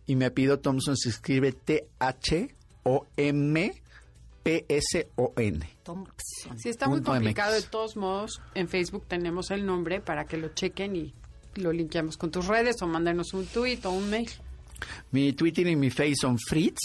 y 0.07 0.15
me 0.15 0.31
pido 0.31 0.59
Thompson 0.59 0.95
se 0.95 1.09
escribe 1.09 1.51
T-H-O-M. 1.51 2.53
P-S-O-N. 4.45 5.59
Sí, 6.55 6.69
está 6.69 6.87
muy 6.87 7.01
complicado. 7.01 7.55
De 7.55 7.63
todos 7.63 7.97
modos, 7.97 8.39
en 8.53 8.67
Facebook 8.67 9.05
tenemos 9.07 9.49
el 9.49 9.65
nombre 9.65 10.01
para 10.01 10.25
que 10.25 10.37
lo 10.37 10.49
chequen 10.49 10.95
y 10.95 11.15
lo 11.55 11.71
linkeamos 11.71 12.15
con 12.15 12.29
tus 12.29 12.45
redes 12.45 12.75
o 12.83 12.87
mándanos 12.87 13.33
un 13.33 13.47
tweet 13.47 13.79
o 13.85 13.89
un 13.89 14.07
mail. 14.07 14.29
Mi 15.09 15.33
Twitter 15.33 15.65
y 15.65 15.75
mi 15.75 15.89
Face 15.89 16.13
son 16.21 16.37
Fritz, 16.37 16.77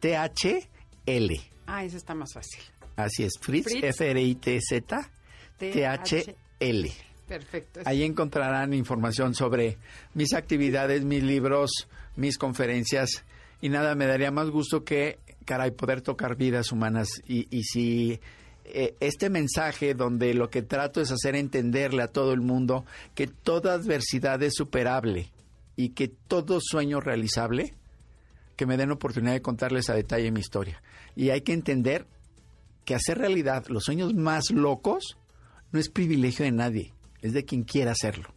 T-H-L. 0.00 1.40
Ah, 1.66 1.84
ese 1.84 1.98
está 1.98 2.14
más 2.14 2.32
fácil. 2.32 2.62
Así 2.96 3.24
es, 3.24 3.34
Fritz, 3.42 3.74
F-R-I-T-Z, 3.74 5.10
T-H-L. 5.58 6.92
Perfecto. 7.28 7.80
Ahí 7.84 8.04
encontrarán 8.04 8.72
información 8.72 9.34
sobre 9.34 9.76
mis 10.14 10.32
actividades, 10.32 11.04
mis 11.04 11.22
libros, 11.22 11.88
mis 12.14 12.38
conferencias 12.38 13.22
y 13.60 13.68
nada, 13.68 13.94
me 13.94 14.06
daría 14.06 14.30
más 14.30 14.50
gusto 14.50 14.84
que, 14.84 15.18
caray, 15.46 15.70
poder 15.70 16.02
tocar 16.02 16.36
vidas 16.36 16.72
humanas 16.72 17.08
y, 17.26 17.48
y 17.56 17.62
si 17.62 18.20
eh, 18.64 18.96
este 18.98 19.30
mensaje 19.30 19.94
donde 19.94 20.34
lo 20.34 20.50
que 20.50 20.60
trato 20.60 21.00
es 21.00 21.12
hacer 21.12 21.36
entenderle 21.36 22.02
a 22.02 22.08
todo 22.08 22.32
el 22.32 22.40
mundo 22.40 22.84
que 23.14 23.28
toda 23.28 23.74
adversidad 23.74 24.42
es 24.42 24.54
superable 24.54 25.30
y 25.76 25.90
que 25.90 26.08
todo 26.08 26.58
sueño 26.60 27.00
realizable, 27.00 27.74
que 28.56 28.66
me 28.66 28.76
den 28.76 28.90
oportunidad 28.90 29.34
de 29.34 29.42
contarles 29.42 29.88
a 29.88 29.94
detalle 29.94 30.32
mi 30.32 30.40
historia. 30.40 30.82
Y 31.14 31.30
hay 31.30 31.42
que 31.42 31.52
entender 31.52 32.06
que 32.84 32.96
hacer 32.96 33.18
realidad 33.18 33.66
los 33.68 33.84
sueños 33.84 34.14
más 34.14 34.50
locos 34.50 35.16
no 35.70 35.78
es 35.78 35.88
privilegio 35.88 36.44
de 36.44 36.52
nadie, 36.52 36.92
es 37.22 37.34
de 37.34 37.44
quien 37.44 37.62
quiera 37.62 37.92
hacerlo. 37.92 38.34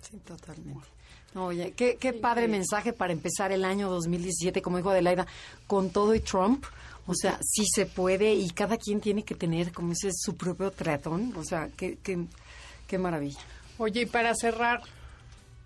Sí, 0.00 0.18
totalmente. 0.18 0.88
Oye, 1.34 1.72
qué, 1.72 1.96
qué 1.96 2.12
padre 2.12 2.46
mensaje 2.48 2.92
para 2.92 3.12
empezar 3.12 3.50
el 3.50 3.64
año 3.64 3.90
2017, 3.90 4.62
como 4.62 4.76
dijo 4.76 4.90
Adelaida, 4.90 5.26
con 5.66 5.90
todo 5.90 6.14
y 6.14 6.20
Trump. 6.20 6.64
O 7.06 7.14
sea, 7.14 7.38
sí 7.42 7.64
se 7.66 7.86
puede 7.86 8.34
y 8.34 8.50
cada 8.50 8.76
quien 8.78 9.00
tiene 9.00 9.24
que 9.24 9.34
tener, 9.34 9.72
como 9.72 9.90
dice, 9.90 10.10
su 10.12 10.36
propio 10.36 10.70
tratón. 10.70 11.34
O 11.36 11.44
sea, 11.44 11.68
qué, 11.76 11.98
qué, 12.02 12.24
qué 12.86 12.98
maravilla. 12.98 13.40
Oye, 13.78 14.02
y 14.02 14.06
para 14.06 14.34
cerrar, 14.34 14.80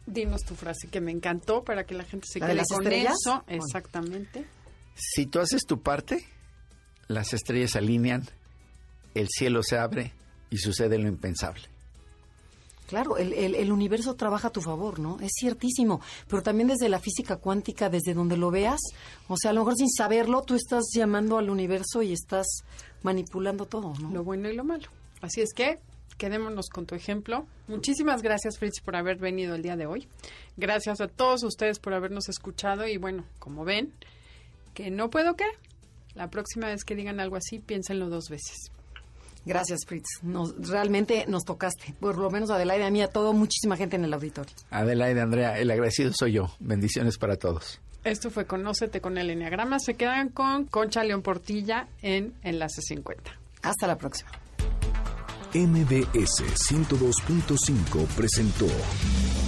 dinos 0.06 0.42
tu 0.42 0.54
frase 0.54 0.88
que 0.88 1.00
me 1.00 1.12
encantó 1.12 1.62
para 1.62 1.84
que 1.84 1.94
la 1.94 2.04
gente 2.04 2.26
se 2.28 2.40
quede 2.40 2.62
con 2.68 2.90
eso. 2.90 3.44
Exactamente. 3.46 4.46
Si 4.94 5.26
tú 5.26 5.38
haces 5.38 5.64
tu 5.64 5.80
parte, 5.82 6.26
las 7.06 7.32
estrellas 7.34 7.72
se 7.72 7.78
alinean, 7.78 8.26
el 9.14 9.28
cielo 9.28 9.62
se 9.62 9.78
abre 9.78 10.12
y 10.50 10.58
sucede 10.58 10.98
lo 10.98 11.08
impensable. 11.08 11.62
Claro, 12.89 13.18
el, 13.18 13.34
el, 13.34 13.70
universo 13.70 14.14
trabaja 14.14 14.49
a 14.49 14.51
tu 14.51 14.62
favor, 14.62 14.99
¿no? 14.99 15.18
Es 15.20 15.32
ciertísimo, 15.39 16.01
pero 16.26 16.43
también 16.43 16.68
desde 16.68 16.89
la 16.89 16.99
física 16.99 17.36
cuántica, 17.36 17.91
desde 17.91 18.14
donde 18.14 18.39
lo 18.39 18.51
veas, 18.51 18.80
o 19.28 19.36
sea, 19.36 19.51
a 19.51 19.53
lo 19.53 19.61
mejor 19.61 19.76
sin 19.76 19.91
saberlo, 19.91 20.41
tú 20.41 20.55
estás 20.55 20.84
llamando 20.95 21.36
al 21.36 21.51
universo 21.51 22.01
y 22.01 22.14
estás 22.14 22.47
manipulando 23.03 23.66
todo, 23.66 23.93
¿no? 24.01 24.11
Lo 24.11 24.24
bueno 24.24 24.49
y 24.49 24.57
lo 24.57 24.64
malo. 24.64 24.89
Así 25.20 25.43
es 25.43 25.53
que 25.53 25.80
quedémonos 26.16 26.70
con 26.70 26.86
tu 26.86 26.95
ejemplo. 26.95 27.47
Muchísimas 27.66 28.22
gracias, 28.22 28.59
Fritz, 28.59 28.80
por 28.80 28.97
haber 28.97 29.18
venido 29.18 29.55
el 29.55 29.61
día 29.61 29.76
de 29.76 29.84
hoy. 29.84 30.09
Gracias 30.57 31.03
a 31.03 31.09
todos 31.09 31.43
ustedes 31.43 31.80
por 31.80 31.93
habernos 31.93 32.30
escuchado 32.30 32.89
y 32.89 32.97
bueno, 32.97 33.26
como 33.39 33.66
ven, 33.66 33.93
que 34.72 34.91
no 34.91 35.11
puedo 35.11 35.36
qué. 35.36 35.45
La 36.14 36.30
próxima 36.30 36.68
vez 36.68 36.84
que 36.84 36.95
digan 36.95 37.20
algo 37.20 37.36
así, 37.36 37.59
piénsenlo 37.59 38.09
dos 38.09 38.30
veces. 38.30 38.72
Gracias, 39.49 39.80
Fritz. 39.86 40.07
Nos, 40.22 40.55
realmente 40.68 41.24
nos 41.26 41.46
tocaste. 41.46 41.94
Por 41.99 42.18
lo 42.18 42.30
menos 42.30 42.51
Adelaide, 42.51 42.84
a 42.84 42.90
mí, 42.90 43.01
a 43.01 43.09
todo, 43.09 43.32
muchísima 43.32 43.78
gente 43.78 43.96
en 43.96 44.05
el 44.05 44.12
auditorio. 44.12 44.53
Adelaide, 44.70 45.22
Andrea, 45.22 45.59
el 45.59 45.70
agradecido 45.70 46.12
soy 46.12 46.32
yo. 46.32 46.51
Bendiciones 46.61 47.16
para 47.16 47.36
todos. 47.36 47.80
Esto 48.05 48.28
fue 48.30 48.44
Conócete 48.44 49.01
con 49.01 49.16
el 49.16 49.30
Enneagrama. 49.30 49.78
Se 49.80 49.94
quedan 49.94 50.28
con 50.28 50.66
Concha 50.66 51.03
León 51.03 51.22
Portilla 51.22 51.88
en 52.03 52.34
Enlace 52.42 52.82
50. 52.82 53.22
Hasta 53.62 53.86
la 53.86 53.96
próxima. 53.96 54.30
MBS 55.55 56.44
102.5 56.70 58.07
presentó 58.09 58.66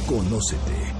Conócete 0.09 1.00